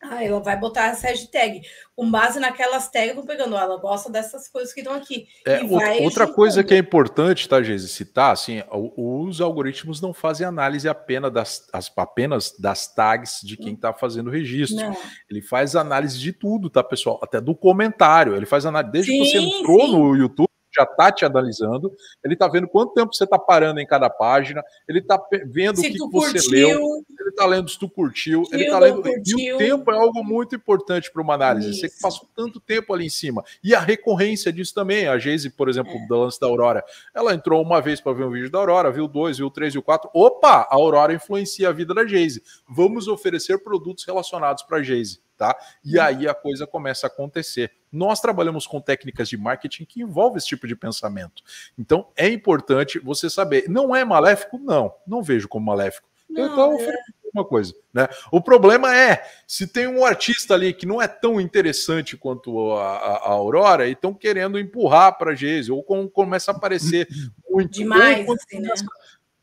ah, 0.01 0.23
ela 0.23 0.39
vai 0.39 0.57
botar 0.57 0.87
essa 0.87 1.07
hashtag. 1.07 1.61
Com 1.95 2.09
base 2.09 2.39
naquelas 2.39 2.89
tags, 2.89 3.13
vão 3.13 3.25
pegando. 3.25 3.57
Ela 3.57 3.77
gosta 3.77 4.09
dessas 4.09 4.47
coisas 4.47 4.73
que 4.73 4.79
estão 4.79 4.95
aqui. 4.95 5.27
É, 5.45 5.61
outra 6.01 6.25
coisa 6.25 6.63
que 6.63 6.73
é 6.73 6.77
importante, 6.77 7.49
tá, 7.49 7.61
Geise, 7.61 7.89
citar, 7.89 8.31
assim, 8.31 8.63
os 8.71 9.41
algoritmos 9.41 9.99
não 9.99 10.13
fazem 10.13 10.47
análise 10.47 10.87
apenas 10.87 11.33
das, 11.33 11.67
as, 11.73 11.91
apenas 11.97 12.55
das 12.57 12.93
tags 12.93 13.41
de 13.43 13.57
quem 13.57 13.73
está 13.73 13.93
fazendo 13.93 14.27
o 14.27 14.31
registro. 14.31 14.77
Não. 14.77 14.95
Ele 15.29 15.41
faz 15.41 15.75
análise 15.75 16.17
de 16.17 16.31
tudo, 16.31 16.69
tá, 16.69 16.81
pessoal? 16.81 17.19
Até 17.21 17.41
do 17.41 17.53
comentário. 17.53 18.35
Ele 18.35 18.45
faz 18.45 18.65
análise. 18.65 18.91
Desde 18.93 19.11
sim, 19.11 19.19
que 19.19 19.25
você 19.25 19.37
entrou 19.37 19.81
sim. 19.81 19.91
no 19.91 20.15
YouTube, 20.15 20.49
já 20.75 20.83
está 20.83 21.11
te 21.11 21.25
analisando, 21.25 21.91
ele 22.23 22.35
está 22.35 22.47
vendo 22.47 22.67
quanto 22.67 22.93
tempo 22.93 23.13
você 23.13 23.23
está 23.23 23.39
parando 23.39 23.79
em 23.79 23.87
cada 23.87 24.09
página, 24.09 24.63
ele 24.87 24.99
está 24.99 25.21
vendo 25.47 25.77
se 25.77 25.87
o 25.87 25.91
que, 25.91 25.97
que 25.97 26.09
você 26.11 26.49
leu, 26.49 26.79
ele 27.19 27.28
está 27.39 27.45
lendo 27.45 27.69
se 27.69 27.79
tu 27.79 27.89
curtiu, 27.89 28.43
ele 28.51 28.65
está 28.65 28.77
lendo. 28.79 29.01
Curtiu. 29.01 29.39
E 29.39 29.53
o 29.53 29.57
tempo 29.57 29.91
é 29.91 29.95
algo 29.95 30.23
muito 30.23 30.55
importante 30.55 31.11
para 31.11 31.21
uma 31.21 31.33
análise. 31.33 31.69
Isso. 31.69 31.79
Você 31.79 31.89
que 31.89 32.01
passou 32.01 32.27
tanto 32.35 32.59
tempo 32.59 32.93
ali 32.93 33.05
em 33.05 33.09
cima. 33.09 33.43
E 33.63 33.73
a 33.73 33.79
recorrência 33.79 34.51
disso 34.51 34.73
também. 34.73 35.07
A 35.07 35.17
Geise, 35.17 35.49
por 35.49 35.69
exemplo, 35.69 35.93
é. 35.93 36.07
do 36.07 36.15
lance 36.15 36.39
da 36.39 36.47
Aurora, 36.47 36.83
ela 37.15 37.33
entrou 37.33 37.61
uma 37.61 37.81
vez 37.81 38.01
para 38.01 38.13
ver 38.13 38.25
um 38.25 38.31
vídeo 38.31 38.51
da 38.51 38.59
Aurora, 38.59 38.91
viu 38.91 39.07
dois, 39.07 39.37
viu 39.37 39.49
três, 39.49 39.73
viu 39.73 39.81
quatro. 39.81 40.09
Opa, 40.13 40.67
a 40.69 40.75
Aurora 40.75 41.13
influencia 41.13 41.69
a 41.69 41.71
vida 41.71 41.93
da 41.93 42.05
Geise. 42.05 42.43
Vamos 42.67 43.07
oferecer 43.07 43.63
produtos 43.63 44.03
relacionados 44.03 44.63
para 44.63 44.77
a 44.77 44.83
Geise 44.83 45.21
tá? 45.37 45.57
E 45.85 45.97
uhum. 45.97 46.03
aí 46.03 46.27
a 46.27 46.33
coisa 46.33 46.67
começa 46.67 47.07
a 47.07 47.09
acontecer. 47.09 47.71
Nós 47.89 48.19
trabalhamos 48.19 48.67
com 48.67 48.81
técnicas 48.81 49.29
de 49.29 49.37
marketing 49.37 49.85
que 49.85 50.01
envolvem 50.01 50.37
esse 50.37 50.47
tipo 50.47 50.67
de 50.67 50.75
pensamento. 50.75 51.41
Então 51.77 52.09
é 52.13 52.27
importante 52.27 52.99
você 52.99 53.29
saber. 53.29 53.69
Não 53.69 53.95
é 53.95 54.03
maléfico? 54.03 54.59
Não, 54.59 54.93
não 55.07 55.23
vejo 55.23 55.47
como 55.47 55.65
maléfico. 55.65 56.09
Não, 56.29 56.45
então, 56.45 56.79
é... 56.79 56.93
uma 57.33 57.45
coisa, 57.45 57.73
né? 57.93 58.07
O 58.31 58.41
problema 58.41 58.95
é 58.95 59.23
se 59.47 59.67
tem 59.67 59.87
um 59.87 60.05
artista 60.05 60.53
ali 60.53 60.73
que 60.73 60.85
não 60.85 61.01
é 61.01 61.07
tão 61.07 61.39
interessante 61.39 62.17
quanto 62.17 62.71
a, 62.71 62.97
a, 62.97 63.11
a 63.17 63.29
Aurora 63.29 63.87
e 63.87 63.91
estão 63.91 64.13
querendo 64.13 64.59
empurrar 64.59 65.17
para 65.17 65.31
a 65.31 65.35
Geise, 65.35 65.71
ou 65.71 65.83
com, 65.83 66.07
começa 66.07 66.51
a 66.51 66.55
aparecer 66.55 67.07
muito 67.49 67.71
demais, 67.71 68.27
assim, 68.29 68.59
né? 68.59 68.73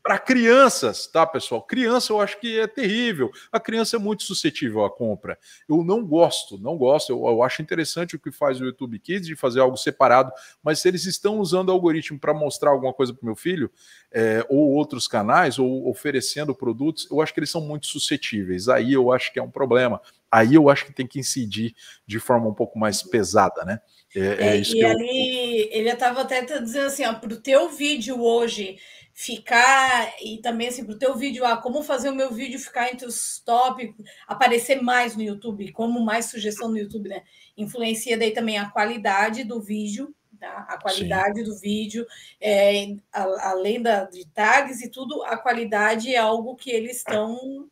Para 0.07 0.17
crianças, 0.17 1.05
tá, 1.05 1.25
pessoal? 1.25 1.61
Criança 1.61 2.13
eu 2.13 2.21
acho 2.21 2.39
que 2.39 2.57
é 2.57 2.65
terrível. 2.65 3.29
A 3.51 3.59
criança 3.59 3.97
é 3.97 3.99
muito 3.99 4.23
suscetível 4.23 4.85
à 4.85 4.89
compra. 4.89 5.37
Eu 5.67 5.83
não 5.83 6.01
gosto, 6.01 6.57
não 6.57 6.77
gosto. 6.77 7.11
Eu, 7.11 7.27
eu 7.27 7.43
acho 7.43 7.61
interessante 7.61 8.15
o 8.15 8.19
que 8.19 8.31
faz 8.31 8.61
o 8.61 8.63
YouTube 8.63 8.97
Kids 8.99 9.27
de 9.27 9.35
fazer 9.35 9.59
algo 9.59 9.75
separado, 9.75 10.31
mas 10.63 10.79
se 10.79 10.87
eles 10.87 11.05
estão 11.05 11.39
usando 11.39 11.67
o 11.67 11.71
algoritmo 11.73 12.17
para 12.17 12.33
mostrar 12.33 12.71
alguma 12.71 12.93
coisa 12.93 13.13
para 13.13 13.25
meu 13.25 13.35
filho, 13.35 13.69
é, 14.09 14.45
ou 14.47 14.71
outros 14.71 15.09
canais, 15.09 15.59
ou 15.59 15.89
oferecendo 15.89 16.55
produtos, 16.55 17.05
eu 17.11 17.19
acho 17.19 17.33
que 17.33 17.41
eles 17.41 17.49
são 17.49 17.59
muito 17.59 17.87
suscetíveis. 17.87 18.69
Aí 18.69 18.93
eu 18.93 19.11
acho 19.11 19.33
que 19.33 19.39
é 19.39 19.43
um 19.43 19.51
problema. 19.51 20.01
Aí 20.31 20.55
eu 20.55 20.69
acho 20.69 20.85
que 20.85 20.93
tem 20.93 21.05
que 21.05 21.19
incidir 21.19 21.75
de 22.05 22.17
forma 22.17 22.47
um 22.47 22.53
pouco 22.53 22.79
mais 22.79 23.03
pesada, 23.03 23.65
né? 23.65 23.81
É, 24.15 24.19
é, 24.19 24.57
é 24.57 24.61
e 24.61 24.85
ali 24.85 25.63
eu... 25.63 25.79
ele 25.79 25.89
estava 25.89 26.21
até 26.21 26.41
dizendo 26.41 26.87
assim, 26.87 27.05
ó, 27.05 27.13
para 27.13 27.33
o 27.33 27.41
teu 27.41 27.69
vídeo 27.69 28.21
hoje 28.21 28.77
ficar 29.19 30.13
e 30.21 30.37
também 30.37 30.67
assim 30.67 30.85
para 30.85 30.93
o 30.93 30.99
teu 30.99 31.15
vídeo, 31.15 31.43
ah, 31.43 31.57
como 31.57 31.81
fazer 31.81 32.11
o 32.11 32.15
meu 32.15 32.31
vídeo 32.31 32.59
ficar 32.59 32.93
entre 32.93 33.07
os 33.07 33.39
top, 33.43 33.95
aparecer 34.27 34.79
mais 34.79 35.15
no 35.15 35.23
YouTube, 35.23 35.71
como 35.71 35.99
mais 36.05 36.27
sugestão 36.27 36.69
no 36.69 36.77
YouTube, 36.77 37.09
né? 37.09 37.23
Influencia 37.57 38.15
daí 38.15 38.29
também 38.29 38.59
a 38.59 38.69
qualidade 38.69 39.43
do 39.43 39.59
vídeo, 39.59 40.13
tá? 40.39 40.67
A 40.69 40.79
qualidade 40.79 41.39
Sim. 41.39 41.45
do 41.45 41.57
vídeo, 41.57 42.05
é, 42.39 42.95
a, 43.11 43.49
além 43.49 43.81
da, 43.81 44.03
de 44.03 44.23
tags 44.27 44.81
e 44.81 44.89
tudo, 44.91 45.23
a 45.23 45.35
qualidade 45.35 46.13
é 46.13 46.19
algo 46.19 46.55
que 46.55 46.69
eles 46.69 46.97
estão 46.97 47.67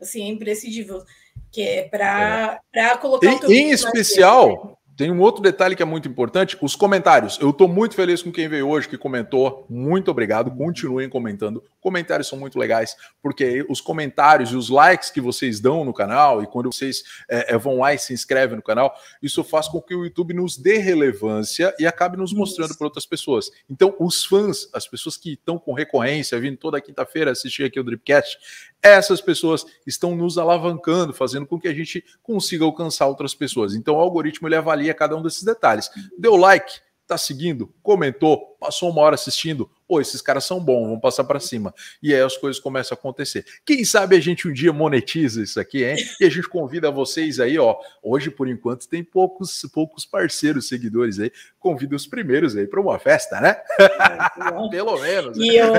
assim, 0.00 0.22
é 0.22 0.28
imprescindível, 0.28 1.04
que 1.52 1.60
é 1.60 1.88
para 1.90 2.58
é. 2.74 2.96
colocar 2.96 3.26
em, 3.26 3.52
em 3.52 3.70
especial 3.70 4.78
tem 4.96 5.10
um 5.10 5.20
outro 5.20 5.42
detalhe 5.42 5.76
que 5.76 5.82
é 5.82 5.86
muito 5.86 6.08
importante: 6.08 6.56
os 6.60 6.74
comentários. 6.74 7.38
Eu 7.40 7.50
estou 7.50 7.68
muito 7.68 7.94
feliz 7.94 8.22
com 8.22 8.32
quem 8.32 8.48
veio 8.48 8.68
hoje, 8.68 8.88
que 8.88 8.96
comentou. 8.96 9.66
Muito 9.68 10.10
obrigado. 10.10 10.50
Continuem 10.50 11.08
comentando. 11.08 11.62
Comentários 11.80 12.26
são 12.26 12.38
muito 12.38 12.58
legais, 12.58 12.96
porque 13.22 13.64
os 13.68 13.80
comentários 13.80 14.50
e 14.50 14.56
os 14.56 14.68
likes 14.70 15.10
que 15.10 15.20
vocês 15.20 15.60
dão 15.60 15.84
no 15.84 15.92
canal, 15.92 16.42
e 16.42 16.46
quando 16.46 16.72
vocês 16.72 17.04
é, 17.28 17.54
é 17.54 17.58
vão 17.58 17.78
lá 17.78 17.94
e 17.94 17.98
se 17.98 18.12
inscrevem 18.12 18.56
no 18.56 18.62
canal, 18.62 18.92
isso 19.22 19.44
faz 19.44 19.68
com 19.68 19.80
que 19.80 19.94
o 19.94 20.04
YouTube 20.04 20.34
nos 20.34 20.56
dê 20.56 20.78
relevância 20.78 21.74
e 21.78 21.86
acabe 21.86 22.16
nos 22.16 22.32
mostrando 22.32 22.76
para 22.76 22.86
outras 22.86 23.06
pessoas. 23.06 23.50
Então, 23.70 23.94
os 24.00 24.24
fãs, 24.24 24.68
as 24.72 24.88
pessoas 24.88 25.16
que 25.16 25.34
estão 25.34 25.58
com 25.58 25.74
recorrência, 25.74 26.40
vindo 26.40 26.56
toda 26.56 26.80
quinta-feira 26.80 27.30
assistir 27.30 27.64
aqui 27.64 27.78
o 27.78 27.84
Dripcast, 27.84 28.38
essas 28.82 29.20
pessoas 29.20 29.66
estão 29.86 30.14
nos 30.14 30.38
alavancando, 30.38 31.12
fazendo 31.12 31.46
com 31.46 31.58
que 31.58 31.66
a 31.66 31.74
gente 31.74 32.04
consiga 32.22 32.64
alcançar 32.64 33.06
outras 33.06 33.34
pessoas. 33.34 33.74
Então, 33.74 33.96
o 33.96 34.00
algoritmo 34.00 34.46
ele 34.46 34.54
avalia 34.54 34.85
cada 34.94 35.16
um 35.16 35.22
desses 35.22 35.42
detalhes. 35.42 35.90
Deu 36.18 36.36
like, 36.36 36.80
tá 37.06 37.16
seguindo, 37.16 37.72
comentou, 37.82 38.56
passou 38.58 38.90
uma 38.90 39.00
hora 39.00 39.14
assistindo, 39.14 39.70
pô, 39.86 40.00
esses 40.00 40.20
caras 40.20 40.44
são 40.44 40.58
bons, 40.58 40.86
vamos 40.86 41.00
passar 41.00 41.22
para 41.22 41.38
cima. 41.38 41.72
E 42.02 42.12
aí 42.12 42.20
as 42.20 42.36
coisas 42.36 42.60
começam 42.60 42.96
a 42.96 42.98
acontecer. 42.98 43.44
Quem 43.64 43.84
sabe 43.84 44.16
a 44.16 44.20
gente 44.20 44.48
um 44.48 44.52
dia 44.52 44.72
monetiza 44.72 45.40
isso 45.40 45.60
aqui, 45.60 45.84
hein? 45.84 45.96
E 46.20 46.24
a 46.24 46.28
gente 46.28 46.48
convida 46.48 46.90
vocês 46.90 47.38
aí, 47.38 47.58
ó. 47.58 47.76
Hoje, 48.02 48.28
por 48.30 48.48
enquanto, 48.48 48.88
tem 48.88 49.04
poucos, 49.04 49.64
poucos 49.72 50.04
parceiros, 50.04 50.68
seguidores 50.68 51.20
aí. 51.20 51.30
Convida 51.60 51.94
os 51.94 52.06
primeiros 52.06 52.56
aí 52.56 52.66
para 52.66 52.80
uma 52.80 52.98
festa, 52.98 53.40
né? 53.40 53.56
É, 53.78 54.68
Pelo 54.70 54.98
menos. 54.98 55.38
E 55.38 55.56
eu... 55.56 55.74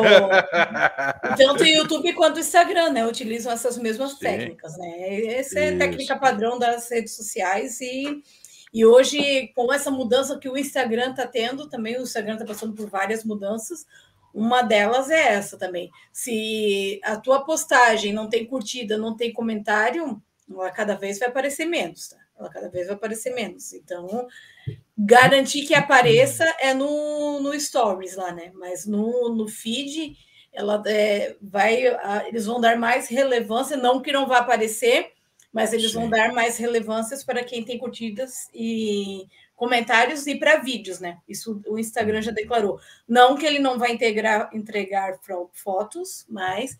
Tanto 1.35 1.63
o 1.63 1.67
YouTube 1.67 2.13
quanto 2.13 2.37
o 2.37 2.39
Instagram, 2.39 2.91
né? 2.91 3.05
Utilizam 3.05 3.51
essas 3.51 3.77
mesmas 3.77 4.11
Sim. 4.13 4.19
técnicas, 4.19 4.77
né? 4.77 5.25
Essa 5.25 5.59
é 5.59 5.73
a 5.73 5.77
técnica 5.77 6.15
padrão 6.17 6.57
das 6.57 6.89
redes 6.89 7.15
sociais 7.15 7.81
e 7.81 8.23
e 8.77 8.85
hoje, 8.85 9.47
com 9.55 9.73
essa 9.73 9.89
mudança 9.89 10.37
que 10.37 10.47
o 10.47 10.55
Instagram 10.55 11.09
está 11.09 11.25
tendo, 11.25 11.67
também 11.67 11.97
o 11.97 12.03
Instagram 12.03 12.33
está 12.33 12.45
passando 12.45 12.75
por 12.75 12.87
várias 12.87 13.23
mudanças. 13.23 13.87
Uma 14.31 14.61
delas 14.61 15.09
é 15.09 15.33
essa 15.33 15.57
também. 15.57 15.89
Se 16.13 17.01
a 17.03 17.17
tua 17.17 17.43
postagem 17.43 18.13
não 18.13 18.29
tem 18.29 18.45
curtida, 18.45 18.95
não 18.95 19.17
tem 19.17 19.33
comentário, 19.33 20.21
ela 20.47 20.69
cada 20.69 20.93
vez 20.93 21.17
vai 21.17 21.27
aparecer 21.27 21.65
menos, 21.65 22.09
tá? 22.09 22.17
Ela 22.39 22.49
cada 22.49 22.69
vez 22.69 22.85
vai 22.85 22.95
aparecer 22.95 23.33
menos. 23.33 23.73
Então, 23.73 24.27
garantir 24.95 25.65
que 25.65 25.73
apareça 25.73 26.45
é 26.59 26.71
no, 26.71 27.39
no 27.39 27.59
Stories 27.59 28.15
lá, 28.15 28.31
né? 28.31 28.51
Mas 28.53 28.85
no, 28.85 29.33
no 29.33 29.47
feed, 29.47 30.15
ela 30.53 30.83
é, 30.85 31.35
vai, 31.41 31.81
eles 32.27 32.45
vão 32.45 32.61
dar 32.61 32.77
mais 32.77 33.07
relevância, 33.07 33.75
não 33.75 34.03
que 34.03 34.11
não 34.11 34.27
vai 34.27 34.37
aparecer, 34.37 35.13
mas 35.51 35.73
eles 35.73 35.91
Sim. 35.91 35.99
vão 35.99 36.09
dar 36.09 36.33
mais 36.33 36.57
relevâncias 36.57 37.23
para 37.23 37.43
quem 37.43 37.63
tem 37.63 37.77
curtidas 37.77 38.49
e 38.53 39.27
comentários 39.55 40.27
e 40.27 40.35
para 40.35 40.57
vídeos, 40.57 40.99
né? 40.99 41.17
Isso 41.27 41.61
o 41.67 41.79
Instagram 41.79 42.21
já 42.21 42.31
declarou. 42.31 42.79
Não 43.07 43.35
que 43.35 43.45
ele 43.45 43.59
não 43.59 43.79
vai 43.79 43.91
integrar, 43.91 44.49
entregar 44.53 45.19
fotos, 45.53 46.25
mas 46.29 46.77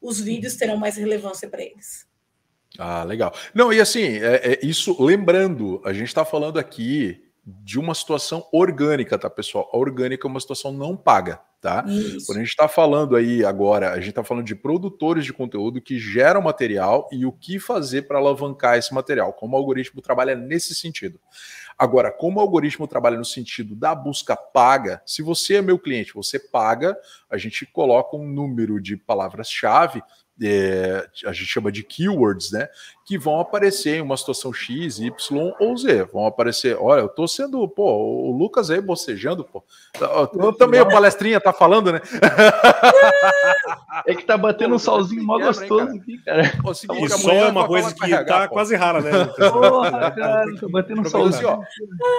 os 0.00 0.20
vídeos 0.20 0.56
terão 0.56 0.76
mais 0.76 0.96
relevância 0.96 1.48
para 1.48 1.62
eles. 1.62 2.06
Ah, 2.78 3.04
legal. 3.04 3.32
Não, 3.54 3.72
e 3.72 3.80
assim, 3.80 4.18
é, 4.18 4.52
é 4.52 4.66
isso, 4.66 5.02
lembrando, 5.02 5.80
a 5.84 5.92
gente 5.92 6.08
está 6.08 6.24
falando 6.24 6.58
aqui 6.58 7.25
de 7.46 7.78
uma 7.78 7.94
situação 7.94 8.44
orgânica, 8.52 9.16
tá, 9.16 9.30
pessoal? 9.30 9.70
A 9.72 9.76
orgânica 9.78 10.26
é 10.26 10.28
uma 10.30 10.40
situação 10.40 10.72
não 10.72 10.96
paga, 10.96 11.40
tá? 11.60 11.84
Isso. 11.86 12.26
Quando 12.26 12.38
a 12.38 12.40
gente 12.40 12.50
está 12.50 12.66
falando 12.66 13.14
aí 13.14 13.44
agora, 13.44 13.92
a 13.92 13.96
gente 13.96 14.08
está 14.08 14.24
falando 14.24 14.44
de 14.44 14.56
produtores 14.56 15.24
de 15.24 15.32
conteúdo 15.32 15.80
que 15.80 15.96
geram 15.96 16.42
material 16.42 17.08
e 17.12 17.24
o 17.24 17.30
que 17.30 17.60
fazer 17.60 18.02
para 18.02 18.18
alavancar 18.18 18.76
esse 18.76 18.92
material, 18.92 19.32
como 19.32 19.54
o 19.54 19.58
algoritmo 19.58 20.02
trabalha 20.02 20.34
nesse 20.34 20.74
sentido. 20.74 21.20
Agora, 21.78 22.10
como 22.10 22.38
o 22.38 22.40
algoritmo 22.40 22.88
trabalha 22.88 23.16
no 23.16 23.24
sentido 23.24 23.76
da 23.76 23.94
busca 23.94 24.34
paga, 24.34 25.00
se 25.06 25.22
você 25.22 25.56
é 25.56 25.62
meu 25.62 25.78
cliente, 25.78 26.14
você 26.14 26.40
paga, 26.40 26.96
a 27.30 27.36
gente 27.36 27.64
coloca 27.66 28.16
um 28.16 28.26
número 28.26 28.80
de 28.80 28.96
palavras-chave 28.96 30.02
é, 30.42 31.08
a 31.24 31.32
gente 31.32 31.46
chama 31.46 31.72
de 31.72 31.82
keywords, 31.82 32.52
né? 32.52 32.68
Que 33.04 33.16
vão 33.16 33.40
aparecer 33.40 33.96
em 33.96 34.00
uma 34.02 34.16
situação 34.16 34.52
X, 34.52 34.98
Y 34.98 35.54
ou 35.58 35.76
Z. 35.76 36.04
Vão 36.12 36.26
aparecer. 36.26 36.76
Olha, 36.78 37.00
eu 37.00 37.08
tô 37.08 37.26
sendo, 37.26 37.66
pô, 37.68 37.96
o 37.96 38.36
Lucas 38.36 38.70
aí 38.70 38.80
bocejando, 38.80 39.44
pô. 39.44 39.64
Eu, 39.98 40.52
também 40.52 40.80
a 40.80 40.86
palestrinha 40.86 41.40
tá 41.40 41.52
falando, 41.52 41.92
né? 41.92 42.00
É 44.04 44.14
que 44.14 44.24
tá 44.24 44.36
batendo 44.36 44.74
um 44.74 44.78
solzinho 44.78 45.24
mó 45.24 45.38
gostoso 45.38 45.90
hein, 45.90 46.00
aqui, 46.00 46.18
cara. 46.18 46.52
Pô, 46.62 46.72
e 46.72 47.08
sol 47.08 47.32
é 47.32 47.48
uma 47.48 47.66
coisa 47.66 47.94
que 47.94 48.24
tá 48.24 48.46
pô. 48.46 48.54
quase 48.54 48.76
rara, 48.76 49.00
né? 49.00 49.24
Porra, 49.24 50.10
cara, 50.10 50.56
tô 50.60 50.68
batendo 50.68 51.00
um 51.00 51.04
solzinho. 51.04 51.48
Assim, 51.48 51.62
ó, 51.62 51.62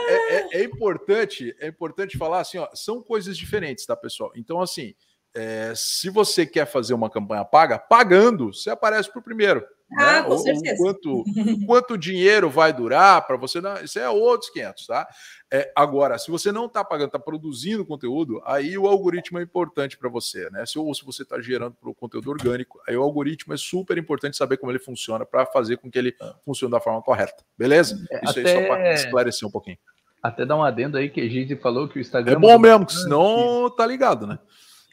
é, 0.10 0.14
é, 0.14 0.62
é, 0.62 0.64
importante, 0.64 1.56
é 1.60 1.68
importante 1.68 2.18
falar 2.18 2.42
assim, 2.42 2.58
ó, 2.58 2.68
são 2.74 3.02
coisas 3.02 3.38
diferentes, 3.38 3.86
tá, 3.86 3.96
pessoal? 3.96 4.32
Então, 4.36 4.60
assim, 4.60 4.96
é, 5.36 5.74
se 5.76 6.10
você 6.10 6.46
quer 6.46 6.66
fazer 6.66 6.94
uma 6.94 7.10
campanha 7.10 7.46
paga, 7.46 7.78
pagando, 7.78 8.54
você 8.54 8.70
aparece 8.70 9.12
para 9.12 9.20
o 9.20 9.24
primeiro. 9.24 9.64
Ah, 9.98 10.20
né? 10.20 10.24
com 10.24 10.32
O- 10.32 10.36
o 10.36 10.40
certeza. 10.40 10.76
quanto, 10.84 11.24
quanto 11.66 11.98
dinheiro 11.98 12.50
vai 12.50 12.74
durar 12.74 13.26
para 13.26 13.38
você. 13.38 13.62
Não, 13.62 13.78
isso 13.82 13.98
é 13.98 14.10
outros 14.10 14.50
500, 14.50 14.86
tá? 14.86 15.08
É, 15.50 15.72
agora, 15.74 16.18
se 16.18 16.30
você 16.30 16.52
não 16.52 16.66
está 16.66 16.84
pagando, 16.84 17.08
está 17.08 17.20
produzindo 17.20 17.86
conteúdo, 17.86 18.42
aí 18.46 18.78
o 18.78 18.86
algoritmo 18.86 19.40
é 19.40 19.44
importante 19.44 19.98
para 19.98 20.10
você, 20.10 20.50
né? 20.50 20.66
Se, 20.66 20.78
ou 20.78 20.94
se 20.94 21.06
você 21.06 21.24
está 21.24 21.40
gerando 21.40 21.74
pro 21.80 21.96
conteúdo 21.96 22.30
orgânico, 22.30 22.82
aí 22.86 22.98
o 22.98 23.02
algoritmo 23.04 23.54
é 23.54 23.58
super 23.58 23.98
importante 23.98 24.36
saber 24.36 24.58
como 24.58 24.74
ele 24.74 24.80
funciona 24.80 25.26
para 25.26 25.46
fazer 25.46 25.78
com 25.78 25.90
que 25.90 25.98
ele 25.98 26.14
funcione 26.44 26.72
da 26.72 26.82
forma 26.82 27.02
correta. 27.02 27.46
Beleza? 27.58 27.96
É, 28.12 28.26
Isso 28.26 28.40
aí 28.40 28.46
só 28.46 28.58
até- 28.58 28.68
para 28.68 28.94
esclarecer 28.94 29.48
um 29.48 29.52
pouquinho. 29.52 29.78
Até 30.22 30.46
dar 30.46 30.58
um 30.58 30.64
adendo 30.64 30.98
aí 30.98 31.10
que 31.10 31.22
a 31.22 31.30
gente 31.30 31.56
falou 31.56 31.88
que 31.88 31.98
o 31.98 32.02
Instagram. 32.02 32.34
É 32.34 32.36
bom 32.40 32.60
mesmo, 32.60 32.86
que 32.86 32.92
senão 32.94 33.70
tá 33.70 33.86
ligado, 33.88 34.28
né? 34.28 34.38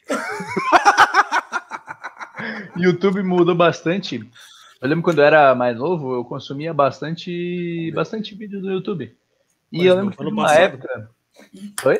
YouTube 2.77 3.23
mudou 3.23 3.55
bastante. 3.55 4.17
Eu 4.81 4.89
lembro 4.89 5.03
quando 5.03 5.19
eu 5.19 5.25
era 5.25 5.55
mais 5.55 5.77
novo, 5.77 6.13
eu 6.15 6.25
consumia 6.25 6.73
bastante, 6.73 7.91
bastante 7.95 8.35
vídeo 8.35 8.61
no 8.61 8.71
YouTube. 8.71 9.15
E 9.71 9.77
Mas 9.77 9.85
eu 9.87 9.95
lembro 9.95 10.15
que 10.15 10.21
ano 10.21 10.29
teve 10.29 10.41
uma 10.41 10.47
passado. 10.47 10.61
época. 10.61 11.09
Oi? 11.85 11.99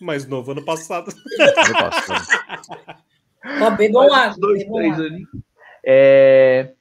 Mais 0.00 0.26
novo 0.26 0.52
ano 0.52 0.64
passado. 0.64 1.12
Ano 1.38 1.74
passado. 1.74 2.24
Ó, 3.62 3.70
bebam 3.70 4.12
água. 4.12 4.36
dois, 4.38 4.64
três 4.64 4.94
água. 4.94 5.06
ali. 5.06 5.26
É, 5.84 6.72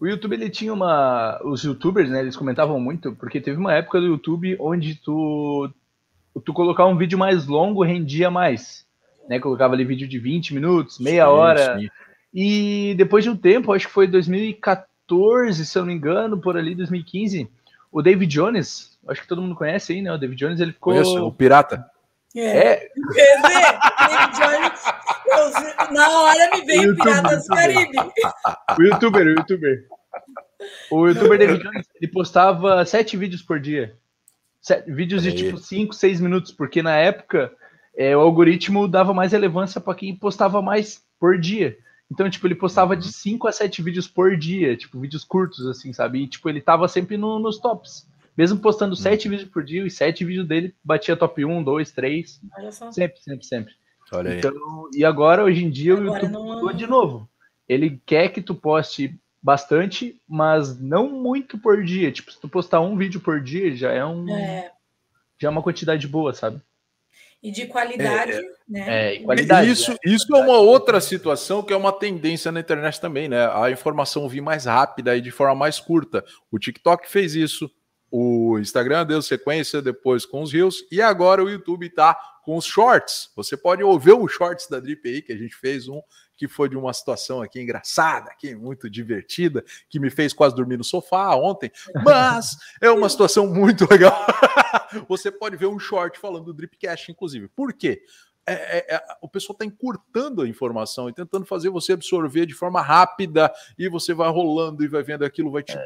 O 0.00 0.06
YouTube 0.06 0.32
ele 0.34 0.50
tinha 0.50 0.72
uma. 0.72 1.40
Os 1.44 1.62
YouTubers, 1.62 2.10
né? 2.10 2.20
Eles 2.20 2.36
comentavam 2.36 2.80
muito, 2.80 3.12
porque 3.14 3.40
teve 3.40 3.58
uma 3.58 3.74
época 3.74 4.00
do 4.00 4.06
YouTube 4.06 4.56
onde 4.58 4.94
tu 4.96 5.70
tu 6.44 6.52
colocar 6.52 6.86
um 6.86 6.96
vídeo 6.96 7.18
mais 7.18 7.46
longo 7.46 7.82
rendia 7.82 8.30
mais. 8.30 8.86
Né? 9.28 9.38
Colocava 9.38 9.74
ali 9.74 9.84
vídeo 9.84 10.08
de 10.08 10.18
20 10.18 10.54
minutos, 10.54 10.98
meia 10.98 11.24
Sim, 11.24 11.30
hora. 11.30 11.78
sim. 11.78 11.88
E 12.32 12.94
depois 12.96 13.24
de 13.24 13.30
um 13.30 13.36
tempo, 13.36 13.72
acho 13.72 13.86
que 13.86 13.92
foi 13.92 14.06
2014, 14.06 15.64
se 15.66 15.78
eu 15.78 15.82
não 15.82 15.88
me 15.88 15.94
engano, 15.94 16.40
por 16.40 16.56
ali, 16.56 16.74
2015, 16.74 17.48
o 17.90 18.02
David 18.02 18.30
Jones, 18.32 18.98
acho 19.08 19.22
que 19.22 19.28
todo 19.28 19.40
mundo 19.42 19.54
conhece 19.54 19.92
aí, 19.92 20.02
né? 20.02 20.12
O 20.12 20.18
David 20.18 20.38
Jones, 20.38 20.60
ele 20.60 20.72
ficou. 20.72 20.92
Conheço, 20.92 21.26
o 21.26 21.32
Pirata. 21.32 21.84
É. 22.36 22.68
É, 22.68 22.76
Quer 23.14 23.36
dizer, 23.36 23.78
David 24.08 24.38
Jones, 24.38 25.90
na 25.92 26.10
hora 26.20 26.50
me 26.56 26.64
veio 26.66 26.82
YouTube, 26.82 27.04
Piratas 27.04 27.46
do 27.46 27.54
YouTube. 27.54 27.56
Caribe. 27.56 27.98
o 28.78 28.82
youtuber, 28.82 29.26
o 29.26 29.30
youtuber. 29.30 29.84
O 30.90 31.06
youtuber 31.08 31.38
David 31.38 31.62
Jones, 31.62 31.86
ele 32.00 32.12
postava 32.12 32.84
sete 32.84 33.16
vídeos 33.16 33.42
por 33.42 33.58
dia. 33.58 33.96
Sete- 34.60 34.90
vídeos 34.92 35.22
de 35.22 35.32
tipo 35.32 35.56
5, 35.56 35.94
6 35.94 36.20
minutos, 36.20 36.52
porque 36.52 36.82
na 36.82 36.96
época 36.96 37.50
é, 37.98 38.16
o 38.16 38.20
algoritmo 38.20 38.86
dava 38.86 39.12
mais 39.12 39.32
relevância 39.32 39.80
para 39.80 39.94
quem 39.96 40.14
postava 40.14 40.62
mais 40.62 41.02
por 41.18 41.36
dia. 41.38 41.76
Então, 42.10 42.30
tipo, 42.30 42.46
ele 42.46 42.54
postava 42.54 42.96
de 42.96 43.12
5 43.12 43.48
a 43.48 43.52
7 43.52 43.82
vídeos 43.82 44.06
por 44.06 44.36
dia, 44.36 44.76
tipo, 44.76 44.98
vídeos 45.00 45.24
curtos, 45.24 45.66
assim, 45.66 45.92
sabe? 45.92 46.22
E, 46.22 46.26
tipo, 46.28 46.48
ele 46.48 46.60
tava 46.60 46.86
sempre 46.88 47.16
no- 47.16 47.38
nos 47.40 47.58
tops. 47.58 48.06
Mesmo 48.36 48.60
postando 48.60 48.94
7 48.94 49.28
vídeos 49.28 49.48
por 49.50 49.64
dia, 49.64 49.84
e 49.84 49.90
7 49.90 50.24
vídeos 50.24 50.46
dele 50.46 50.72
batia 50.82 51.16
top 51.16 51.44
1, 51.44 51.62
2, 51.62 51.90
3. 51.90 52.40
Olha 52.56 52.70
só. 52.72 52.90
Sempre, 52.92 53.20
sempre, 53.20 53.44
sempre. 53.44 53.74
Olha 54.12 54.30
aí. 54.30 54.38
Então, 54.38 54.54
e 54.94 55.04
agora, 55.04 55.42
hoje 55.44 55.64
em 55.64 55.68
dia, 55.70 55.94
o 55.94 55.98
Agora 55.98 56.20
YouTube 56.22 56.32
não- 56.32 56.44
mudou 56.44 56.72
de 56.72 56.86
novo. 56.86 57.28
Ele 57.68 58.00
quer 58.06 58.28
que 58.28 58.40
tu 58.40 58.54
poste 58.54 59.20
bastante, 59.42 60.18
mas 60.26 60.80
não 60.80 61.10
muito 61.10 61.58
por 61.58 61.84
dia. 61.84 62.10
Tipo, 62.12 62.32
se 62.32 62.40
tu 62.40 62.48
postar 62.48 62.80
um 62.80 62.96
vídeo 62.96 63.20
por 63.20 63.40
dia, 63.40 63.74
já 63.76 63.90
é, 63.92 64.04
um, 64.06 64.26
É, 64.30 64.70
já 65.38 65.48
é 65.48 65.50
uma 65.50 65.62
quantidade 65.62 66.06
boa, 66.08 66.32
sabe? 66.32 66.60
E 67.42 67.50
de 67.50 67.66
qualidade, 67.66 68.40
né? 68.68 68.84
É, 68.88 69.14
e 69.14 69.24
qualidade. 69.24 69.70
Isso, 69.70 69.96
isso 70.04 70.34
é 70.34 70.40
uma 70.40 70.58
outra 70.58 71.00
situação 71.00 71.62
que 71.62 71.72
é 71.72 71.76
uma 71.76 71.92
tendência 71.92 72.50
na 72.50 72.60
internet 72.60 73.00
também, 73.00 73.28
né? 73.28 73.48
A 73.52 73.70
informação 73.70 74.28
vir 74.28 74.40
mais 74.40 74.64
rápida 74.64 75.16
e 75.16 75.20
de 75.20 75.30
forma 75.30 75.54
mais 75.54 75.78
curta. 75.78 76.24
O 76.50 76.58
TikTok 76.58 77.08
fez 77.08 77.34
isso, 77.34 77.70
o 78.10 78.58
Instagram 78.58 79.06
deu 79.06 79.22
sequência 79.22 79.80
depois 79.80 80.26
com 80.26 80.42
os 80.42 80.52
Reels 80.52 80.78
e 80.90 81.00
agora 81.00 81.44
o 81.44 81.48
YouTube 81.48 81.88
tá 81.90 82.18
com 82.42 82.56
os 82.56 82.64
Shorts. 82.64 83.30
Você 83.36 83.56
pode 83.56 83.82
ouvir 83.82 84.12
o 84.12 84.26
Shorts 84.26 84.66
da 84.68 84.80
Drip 84.80 85.06
aí, 85.06 85.22
que 85.22 85.32
a 85.32 85.36
gente 85.36 85.54
fez 85.54 85.86
um 85.88 86.00
que 86.34 86.48
foi 86.48 86.68
de 86.68 86.76
uma 86.76 86.92
situação 86.92 87.42
aqui 87.42 87.60
engraçada, 87.60 88.30
aqui 88.30 88.54
muito 88.54 88.88
divertida, 88.88 89.64
que 89.90 89.98
me 89.98 90.08
fez 90.08 90.32
quase 90.32 90.54
dormir 90.54 90.76
no 90.76 90.84
sofá 90.84 91.34
ontem, 91.34 91.70
mas 92.04 92.56
é 92.80 92.88
uma 92.90 93.08
situação 93.08 93.46
muito 93.46 93.86
legal. 93.90 94.16
Você 95.08 95.30
pode 95.30 95.56
ver 95.56 95.66
um 95.66 95.78
short 95.78 96.18
falando 96.18 96.46
do 96.46 96.54
Dripcast, 96.54 97.10
inclusive. 97.10 97.48
Por 97.48 97.72
quê? 97.72 98.02
É, 98.50 98.78
é, 98.78 98.94
é, 98.94 99.02
o 99.20 99.28
pessoal 99.28 99.52
está 99.52 99.66
encurtando 99.66 100.40
a 100.40 100.48
informação 100.48 101.06
e 101.06 101.12
tentando 101.12 101.44
fazer 101.44 101.68
você 101.68 101.92
absorver 101.92 102.46
de 102.46 102.54
forma 102.54 102.80
rápida 102.80 103.52
e 103.78 103.90
você 103.90 104.14
vai 104.14 104.30
rolando 104.30 104.82
e 104.82 104.88
vai 104.88 105.02
vendo 105.02 105.22
aquilo, 105.22 105.50
vai 105.50 105.62
te 105.62 105.76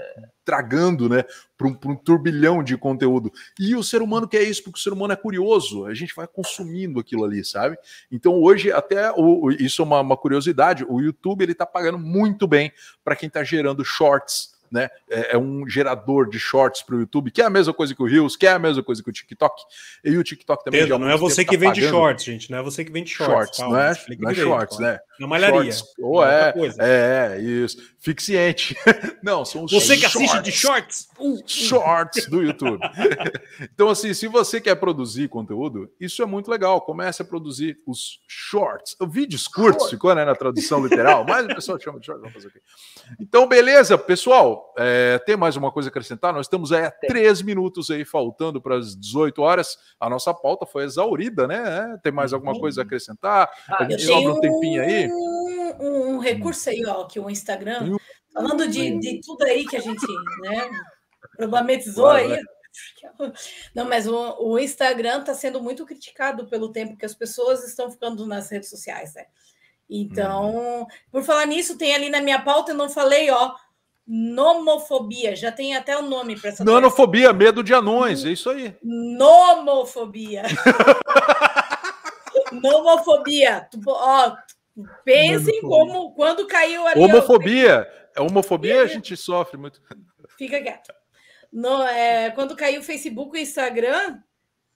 tragando, 0.44 1.09
né, 1.09 1.24
para 1.59 1.66
um, 1.66 1.76
um 1.86 1.96
turbilhão 1.96 2.62
de 2.62 2.76
conteúdo. 2.76 3.32
E 3.59 3.74
o 3.74 3.82
ser 3.82 4.00
humano 4.00 4.28
quer 4.28 4.44
isso 4.44 4.62
porque 4.62 4.78
o 4.78 4.82
ser 4.82 4.92
humano 4.92 5.12
é 5.12 5.16
curioso, 5.16 5.86
a 5.86 5.94
gente 5.94 6.14
vai 6.14 6.28
consumindo 6.28 7.00
aquilo 7.00 7.24
ali, 7.24 7.44
sabe? 7.44 7.76
Então 8.12 8.40
hoje 8.40 8.70
até 8.70 9.11
o- 9.11 9.50
isso 9.50 9.82
é 9.82 9.84
uma, 9.84 10.00
uma 10.00 10.16
curiosidade, 10.16 10.84
o 10.88 11.00
YouTube 11.00 11.42
ele 11.42 11.50
está 11.53 11.66
pagando 11.66 11.98
muito 11.98 12.46
bem 12.46 12.72
para 13.03 13.16
quem 13.16 13.26
está 13.26 13.42
gerando 13.42 13.84
shorts. 13.84 14.51
Né? 14.72 14.88
É, 15.10 15.34
é 15.34 15.38
um 15.38 15.68
gerador 15.68 16.28
de 16.28 16.38
shorts 16.38 16.82
para 16.82 16.96
o 16.96 17.00
YouTube, 17.00 17.30
que 17.30 17.42
é 17.42 17.44
a 17.44 17.50
mesma 17.50 17.74
coisa 17.74 17.94
que 17.94 18.02
o 18.02 18.06
Reels, 18.06 18.36
que 18.36 18.46
é 18.46 18.52
a 18.52 18.58
mesma 18.58 18.82
coisa 18.82 19.02
que 19.02 19.10
o 19.10 19.12
TikTok. 19.12 19.62
E 20.02 20.16
o 20.16 20.24
TikTok 20.24 20.64
também. 20.64 20.80
Entenda, 20.80 20.98
não 20.98 21.10
é 21.10 21.16
você 21.16 21.44
tempo 21.44 21.50
que 21.50 21.56
tá 21.58 21.60
vende 21.60 21.80
pagando 21.80 21.90
shorts, 21.90 22.24
gente. 22.24 22.50
Não 22.50 22.58
é 22.58 22.62
você 22.62 22.84
que 22.84 22.90
vende 22.90 23.10
shorts. 23.10 23.34
shorts, 23.34 23.58
calma, 23.58 23.76
não 23.76 23.82
é, 23.82 23.94
não 24.18 24.30
é 24.30 24.34
shorts, 24.34 24.76
calma. 24.78 24.92
né? 24.92 25.00
Na 25.22 25.28
malharia. 25.28 25.70
Shorts. 25.70 25.84
Ou 26.00 26.14
outra 26.16 26.32
é, 26.32 26.52
coisa. 26.52 26.82
é, 26.82 27.40
isso. 27.40 27.76
Fixiente. 28.00 28.76
Não, 29.22 29.44
são 29.44 29.62
os 29.62 29.70
Você 29.70 29.96
que 29.96 30.04
assiste 30.04 30.42
de 30.42 30.50
shorts. 30.50 31.08
Uh, 31.16 31.34
uh. 31.34 31.42
Shorts 31.46 32.26
do 32.28 32.42
YouTube. 32.42 32.80
então, 33.62 33.88
assim, 33.88 34.12
se 34.12 34.26
você 34.26 34.60
quer 34.60 34.74
produzir 34.74 35.28
conteúdo, 35.28 35.88
isso 36.00 36.24
é 36.24 36.26
muito 36.26 36.50
legal. 36.50 36.80
Comece 36.80 37.22
a 37.22 37.24
produzir 37.24 37.78
os 37.86 38.18
shorts. 38.26 38.96
Vídeos 39.08 39.46
curtos, 39.46 39.88
ficou 39.88 40.12
né, 40.12 40.24
na 40.24 40.34
tradução 40.34 40.82
literal, 40.84 41.24
mas 41.24 41.46
o 41.46 41.54
pessoal 41.54 41.78
chama 41.80 42.00
de 42.00 42.06
shorts. 42.06 42.22
Vamos 42.22 42.34
fazer 42.34 42.48
aqui. 42.48 42.60
Então, 43.20 43.46
beleza, 43.46 43.96
pessoal. 43.96 44.71
É, 44.76 45.18
tem 45.20 45.36
mais 45.36 45.56
uma 45.56 45.70
coisa 45.70 45.88
a 45.88 45.90
acrescentar? 45.90 46.32
Nós 46.32 46.46
estamos 46.46 46.72
aí 46.72 46.84
a 46.84 46.90
três 46.90 47.42
minutos 47.42 47.90
aí 47.90 48.04
faltando 48.04 48.60
para 48.60 48.76
as 48.76 48.98
18 48.98 49.42
horas. 49.42 49.76
A 50.00 50.08
nossa 50.08 50.32
pauta 50.32 50.64
foi 50.66 50.84
exaurida, 50.84 51.46
né? 51.46 51.92
É, 51.94 51.98
Tem 51.98 52.12
mais 52.12 52.32
alguma 52.32 52.58
coisa 52.58 52.80
a 52.80 52.84
acrescentar? 52.84 53.50
A 53.68 53.84
Eu 53.84 53.90
gente 53.90 54.04
sobra 54.04 54.32
um 54.32 54.40
tempinho 54.40 54.82
aí. 54.82 55.08
um, 55.10 56.14
um 56.14 56.18
recurso 56.18 56.70
aí, 56.70 56.82
ó, 56.86 57.04
que 57.04 57.20
o 57.20 57.28
Instagram, 57.28 57.96
falando 58.32 58.66
de, 58.68 58.98
de 58.98 59.20
tudo 59.20 59.44
aí 59.44 59.66
que 59.66 59.76
a 59.76 59.80
gente, 59.80 60.06
né, 60.40 60.70
problematizou 61.36 62.06
Vai, 62.06 62.22
aí. 62.24 62.28
vai. 62.30 62.40
Não, 63.74 63.84
mas 63.86 64.06
o, 64.06 64.36
o 64.40 64.58
Instagram 64.58 65.20
está 65.20 65.34
sendo 65.34 65.62
muito 65.62 65.84
criticado 65.84 66.46
pelo 66.46 66.72
tempo 66.72 66.96
que 66.96 67.04
as 67.04 67.14
pessoas 67.14 67.62
estão 67.64 67.90
ficando 67.90 68.26
nas 68.26 68.50
redes 68.50 68.70
sociais, 68.70 69.12
né? 69.14 69.26
Então, 69.90 70.86
por 71.10 71.22
falar 71.22 71.46
nisso, 71.46 71.76
tem 71.76 71.94
ali 71.94 72.08
na 72.08 72.22
minha 72.22 72.40
pauta, 72.40 72.72
eu 72.72 72.76
não 72.76 72.88
falei, 72.88 73.30
ó, 73.30 73.54
nomofobia, 74.07 75.34
já 75.36 75.53
tem 75.53 75.76
até 75.76 75.96
o 75.96 76.03
nome 76.03 76.38
para 76.38 76.50
essa 76.50 76.64
doença. 76.64 76.80
Nanofobia, 76.80 77.32
medo 77.32 77.62
de 77.62 77.72
anões, 77.74 78.24
é 78.24 78.30
isso 78.30 78.50
aí. 78.50 78.74
Nomofobia. 78.82 80.42
Nomofobia. 82.53 83.66
Tu- 83.70 83.80
Ó, 83.86 84.36
pensem 85.05 85.61
como 85.62 86.12
quando 86.14 86.46
caiu 86.46 86.86
ali. 86.86 87.00
ó, 87.00 87.05
Homofobia. 87.05 87.86
É 88.14 88.20
homofobia 88.20 88.82
a 88.82 88.86
gente 88.86 89.16
sofre 89.16 89.57
muito. 89.57 89.80
Fica 90.36 90.61
quieto. 90.61 90.92
No, 91.53 91.82
é, 91.84 92.30
quando 92.30 92.57
caiu 92.57 92.80
o 92.80 92.84
Facebook 92.84 93.36
e 93.36 93.40
o 93.40 93.42
Instagram, 93.42 94.18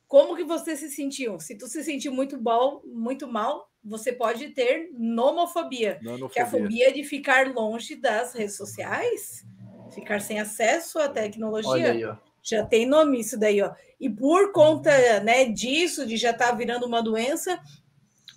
como 0.09 0.37
que 0.37 0.45
você 0.45 0.77
se 0.77 0.89
sentiu? 0.91 1.39
Se 1.41 1.57
tu 1.57 1.67
se 1.67 1.83
sentiu 1.85 2.13
muito 2.13 2.41
mal, 2.41 2.83
muito 2.87 3.27
mal, 3.27 3.71
você 3.87 4.13
pode 4.13 4.49
ter 4.49 4.91
nomofobia, 4.99 5.99
que 6.33 6.39
é 6.39 6.43
a 6.43 6.47
fobia 6.47 6.93
de 6.93 7.05
ficar 7.05 7.53
longe 7.55 7.95
das 7.97 8.35
redes 8.35 8.57
sociais, 8.57 9.45
ficar 9.95 10.21
sem 10.21 10.41
acesso 10.41 10.99
à 10.99 11.09
tecnologia. 11.09 11.71
Olha 11.71 11.93
aí, 11.93 12.05
ó. 12.05 12.17
Já 12.43 12.65
tem 12.65 12.87
nome 12.87 13.21
isso 13.21 13.39
daí, 13.39 13.61
ó. 13.63 13.73
E 14.01 14.09
por 14.11 14.53
conta 14.53 14.91
né, 15.21 15.47
disso, 15.47 16.07
de 16.07 16.17
já 16.17 16.31
estar 16.31 16.53
virando 16.53 16.87
uma 16.87 17.03
doença, 17.03 17.59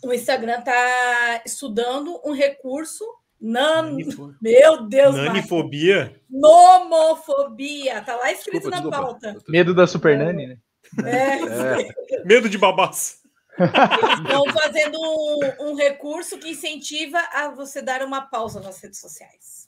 o 0.04 0.14
Instagram 0.14 0.60
está 0.60 1.42
estudando 1.46 2.20
um 2.26 2.32
recurso. 2.32 3.06
Nan... 3.42 3.84
Nanifo- 3.84 4.34
Meu 4.42 4.84
Deus, 4.88 5.16
Marcos. 5.16 5.34
Nanifobia? 5.34 6.20
Nomofobia. 6.30 8.02
Tá 8.02 8.16
lá 8.16 8.32
escrito 8.32 8.70
Desculpa, 8.70 8.90
na 8.92 8.98
desculpa. 9.00 9.30
pauta. 9.32 9.38
Medo 9.48 9.74
da 9.74 9.88
Super 9.88 10.18
Nani, 10.18 10.48
né? 10.48 10.58
É, 11.06 11.82
É, 12.20 12.24
Medo 12.26 12.50
de 12.50 12.58
babás. 12.58 13.19
Estão 13.64 14.46
fazendo 14.54 14.98
um, 15.00 15.72
um 15.72 15.76
recurso 15.76 16.38
que 16.38 16.50
incentiva 16.52 17.20
a 17.34 17.50
você 17.50 17.82
dar 17.82 18.02
uma 18.04 18.22
pausa 18.22 18.60
nas 18.60 18.80
redes 18.82 19.00
sociais. 19.00 19.68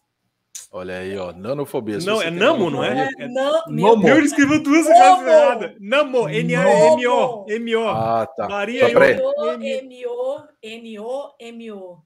olha 0.72 0.98
aí, 0.98 1.18
ó. 1.18 1.32
Nanofobia. 1.34 1.98
Não, 2.00 2.22
é 2.22 2.30
Namo, 2.32 2.70
não 2.70 2.84
é? 2.84 3.10
É- 3.20 3.28
Não, 3.28 3.64
Momo. 3.68 4.04
meu 4.04 4.18
Ele 4.18 4.26
escreveu 4.26 4.62
duas 4.64 4.86
frases 4.88 5.26
erradas. 5.28 5.72
Namo, 5.80 6.30
N-A-M-O. 6.30 7.46
M-O. 7.50 7.88
Ah, 7.90 8.26
tá. 8.38 8.48
Maria 8.48 8.88
peraí. 8.88 9.14
M-O. 9.14 10.48
M-O-N-O-M-O. 10.64 11.98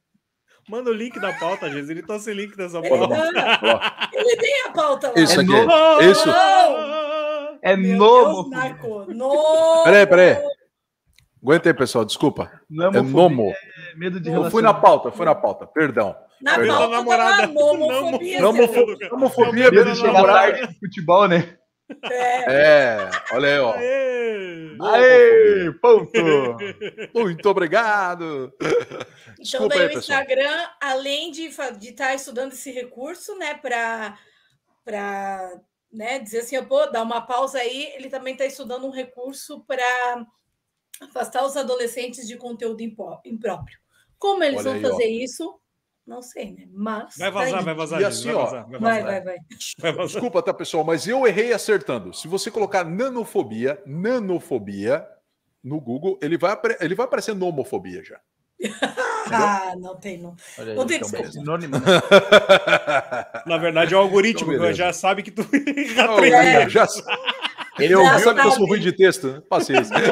Manda 0.67 0.89
o 0.89 0.93
link 0.93 1.19
da 1.19 1.31
pauta, 1.33 1.69
gente. 1.69 1.91
Ele 1.91 2.01
tá 2.01 2.17
sem 2.17 2.33
link 2.33 2.57
dessa 2.57 2.79
Ele, 2.79 2.89
pauta. 2.89 3.15
ele 4.13 4.35
tem 4.37 4.61
a 4.65 4.71
pauta 4.71 5.09
lá. 5.09 5.13
Isso 5.15 5.39
É 5.39 5.43
aqui. 5.43 5.51
novo. 5.51 6.01
Isso. 6.01 6.29
É 7.61 7.75
Meu 7.77 7.97
nomo. 7.97 8.33
Deus, 8.33 8.49
Marco. 8.49 9.05
No... 9.13 9.83
Peraí, 9.83 10.07
peraí. 10.07 10.37
Aguenta 11.45 11.69
aí, 11.69 11.73
pessoal. 11.75 12.03
Desculpa. 12.03 12.51
Nomofobia 12.67 12.99
É 12.99 13.13
nomo. 13.13 13.51
é 13.51 13.95
medo 13.95 14.19
de 14.19 14.31
Eu 14.31 14.49
fui 14.49 14.63
na 14.63 14.73
pauta, 14.73 15.11
fui 15.11 15.25
na 15.25 15.35
pauta. 15.35 15.67
Perdão. 15.67 16.15
Na 16.41 16.55
Perdão. 16.55 16.75
pauta 16.77 16.95
Namorada. 16.95 17.41
tá 17.41 17.47
nomofobia. 17.47 18.41
Nomo- 18.41 18.67
seu- 18.73 18.85
Nomo- 18.87 18.97
Homofobia, 19.15 19.71
Medo 19.71 19.85
de 19.85 19.91
de 19.91 19.97
chegar 19.99 20.13
namorar. 20.13 20.35
tarde 20.51 20.61
no 20.61 20.73
futebol, 20.79 21.27
né? 21.27 21.57
É, 22.03 22.51
É, 22.51 23.09
olha 23.33 23.47
aí, 23.47 23.59
ó. 23.59 23.73
Aê! 23.75 24.75
Aê, 24.81 25.71
ponto! 25.79 26.11
Muito 27.13 27.47
obrigado. 27.47 28.51
Então, 29.39 29.67
daí 29.67 29.81
aí, 29.81 29.85
o 29.85 29.89
pessoal. 29.93 30.19
Instagram, 30.21 30.67
além 30.81 31.29
de 31.31 31.43
estar 31.45 32.15
estudando 32.15 32.53
esse 32.53 32.71
recurso, 32.71 33.37
né, 33.37 33.53
para 33.53 34.17
né, 35.93 36.17
dizer 36.19 36.39
assim, 36.39 36.61
pô, 36.65 36.87
dá 36.87 37.03
uma 37.03 37.21
pausa 37.21 37.59
aí, 37.59 37.93
ele 37.95 38.09
também 38.09 38.33
está 38.33 38.45
estudando 38.45 38.85
um 38.87 38.91
recurso 38.91 39.63
para 39.65 40.25
afastar 41.01 41.45
os 41.45 41.55
adolescentes 41.57 42.27
de 42.27 42.37
conteúdo 42.37 42.81
impróprio. 42.81 43.77
Como 44.17 44.43
eles 44.43 44.59
Olha 44.59 44.63
vão 44.63 44.73
aí, 44.73 44.85
ó. 44.85 44.89
fazer 44.91 45.05
isso? 45.07 45.59
Não 46.05 46.21
sei, 46.21 46.51
né? 46.53 46.65
Mas. 46.71 47.15
Vai 47.17 47.31
tá 47.31 47.39
vazar, 47.39 47.59
aí. 47.59 47.65
vai 47.65 47.73
vazar. 47.73 48.01
E 48.01 48.05
assim, 48.05 48.25
vai 48.25 48.35
ó, 48.35 48.43
vazar, 48.45 48.69
vai 48.69 48.79
Vai, 48.79 49.03
vazar. 49.03 49.23
vai, 49.23 49.37
vai. 49.81 49.93
Vai. 49.93 50.05
Desculpa, 50.05 50.41
tá, 50.43 50.53
pessoal, 50.53 50.83
mas 50.83 51.07
eu 51.07 51.25
errei 51.25 51.51
acertando. 51.51 52.13
Se 52.13 52.27
você 52.27 52.51
colocar 52.51 52.83
nanofobia, 52.83 53.81
nanofobia 53.85 55.05
no 55.63 55.81
Google, 55.81 56.19
ele 56.21 56.37
vai, 56.37 56.55
ele 56.79 56.93
vai 56.95 57.05
aparecer 57.05 57.33
nomofobia 57.35 58.03
já. 58.03 58.19
Ah, 59.27 59.73
não 59.79 59.95
tem, 59.99 60.19
não. 60.19 60.35
Aí, 60.55 60.75
Não 60.75 60.85
tem 60.85 60.97
então, 60.97 61.09
desculpa. 61.09 61.31
sinônimo, 61.31 61.77
né? 61.79 61.85
Na 63.47 63.57
verdade, 63.57 63.95
é 63.95 63.97
o 63.97 63.99
algoritmo 63.99 64.53
Então, 64.53 64.71
já 64.71 64.93
sabe 64.93 65.23
que 65.23 65.31
tu 65.31 65.41
Não, 65.97 66.23
É. 66.23 66.69
já, 66.69 66.85
ele 67.79 67.95
ouviu 67.95 68.33
que 68.33 68.39
eu 68.41 68.51
sou 68.51 68.65
ruim 68.67 68.79
de 68.79 68.91
texto? 68.91 69.43
Paciência. 69.49 69.93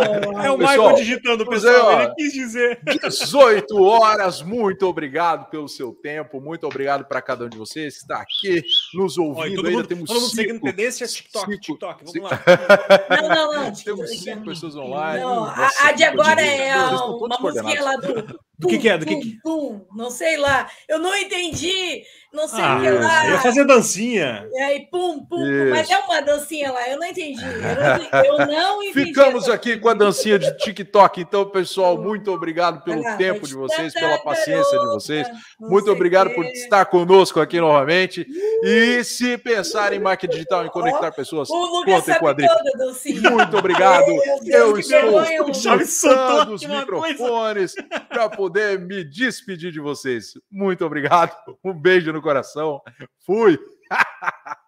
É 0.43 0.51
o 0.51 0.57
Pessoal, 0.57 0.57
Michael 0.57 0.95
digitando, 0.95 1.47
pessoal. 1.47 1.85
ó. 1.85 2.01
Ele 2.01 2.13
quis 2.15 2.33
dizer. 2.33 2.79
18 2.85 3.81
horas, 3.81 4.41
muito 4.41 4.85
obrigado 4.87 5.49
pelo 5.49 5.69
seu 5.69 5.93
tempo, 5.93 6.41
muito 6.41 6.65
obrigado 6.67 7.05
para 7.05 7.21
cada 7.21 7.45
um 7.45 7.49
de 7.49 7.57
vocês 7.57 7.95
que 7.95 8.01
está 8.01 8.17
aqui 8.17 8.61
nos 8.93 9.17
ouvindo. 9.17 9.55
todo 9.55 9.67
Ainda 9.67 9.77
mundo, 9.77 9.87
temos 9.87 10.07
todo 10.09 10.19
mundo 10.21 10.35
seguindo 10.35 10.59
tendência 10.61 11.07
TikTok, 11.07 11.45
cinco- 11.51 11.61
TikTok. 11.61 11.99
Vamos 12.03 12.11
cinco- 12.11 12.25
lá. 12.25 12.41
Não, 13.21 13.29
não, 13.29 13.53
não. 13.65 13.71
Temos 13.73 14.09
cinco 14.19 14.45
pessoas 14.45 14.75
online. 14.75 15.23
Não, 15.23 15.43
a, 15.45 15.55
Nossa, 15.55 15.87
a 15.87 15.91
de 15.93 16.03
agora 16.03 16.41
é 16.41 16.71
a- 16.71 17.05
uma 17.05 17.37
musiquinha 17.39 17.83
lá 17.83 17.95
do. 17.95 18.39
Do 18.57 18.67
que 18.67 18.77
que 18.77 18.87
é? 18.89 18.97
Do 18.97 19.05
que 19.05 19.15
tum, 19.15 19.21
que- 19.21 19.39
tum, 19.43 19.85
não 19.95 20.09
sei 20.11 20.37
lá. 20.37 20.69
Eu 20.87 20.99
não 20.99 21.15
entendi. 21.17 22.03
Não 22.31 22.47
sei 22.47 22.61
Ah, 22.63 22.77
o 22.77 22.81
que 22.81 22.87
isso. 22.87 22.99
lá. 22.99 23.25
eu 23.27 23.31
ia 23.33 23.39
fazer 23.41 23.63
dancinha. 23.65 24.47
E 24.51 24.59
aí, 24.63 24.87
pum, 24.89 25.19
pum, 25.19 25.37
pum. 25.37 25.69
Mas 25.69 25.87
é 25.89 25.97
uma 25.99 26.19
dancinha 26.19 26.71
lá, 26.71 26.89
eu 26.89 26.97
não 26.97 27.05
entendi. 27.05 27.39
Eu 27.43 28.15
não, 28.15 28.23
eu 28.23 28.47
não 28.47 28.81
entendi. 28.83 29.05
Ficamos 29.05 29.43
essa- 29.43 29.53
aqui 29.53 29.77
com 29.77 29.87
a 29.89 29.93
dancinha 29.93 30.39
de 30.39 30.51
TikTok. 30.57 31.21
Então, 31.21 31.45
pessoal, 31.51 31.95
muito 31.95 32.31
obrigado 32.31 32.83
pelo 32.83 33.03
lá, 33.03 33.17
tempo 33.17 33.45
de 33.47 33.53
vocês, 33.53 33.93
pela 33.93 34.17
paciência 34.17 34.79
de 34.79 34.85
vocês. 34.87 35.27
não 35.59 35.69
Muito 35.69 35.91
obrigado 35.91 36.31
por 36.31 36.43
estar 36.45 36.85
conosco 36.85 37.39
aqui 37.39 37.59
novamente. 37.61 38.25
E 38.63 39.03
se 39.03 39.37
pensar 39.37 39.93
em 39.93 39.99
marketing 39.99 40.33
digital, 40.33 40.65
em 40.65 40.69
conectar 40.69 41.11
pessoas, 41.11 41.47
contem 41.49 41.93
com 41.93 41.99
a 41.99 42.01
sabe 42.31 42.33
Drip. 42.35 42.49
toda 42.49 42.69
a 42.73 42.77
dancinha. 42.87 43.29
Muito 43.29 43.57
obrigado. 43.57 44.09
Eu 44.47 44.77
estou 44.79 45.47
mutando 45.47 46.53
os 46.55 46.65
microfones 46.65 47.75
para 48.09 48.27
poder 48.43 48.77
me 48.77 49.05
despedir 49.05 49.71
de 49.71 49.79
vocês. 49.79 50.33
Muito 50.51 50.85
obrigado. 50.85 51.33
Um 51.63 51.73
beijo 51.73 52.11
no 52.11 52.21
coração. 52.21 52.81
Fui. 53.25 53.57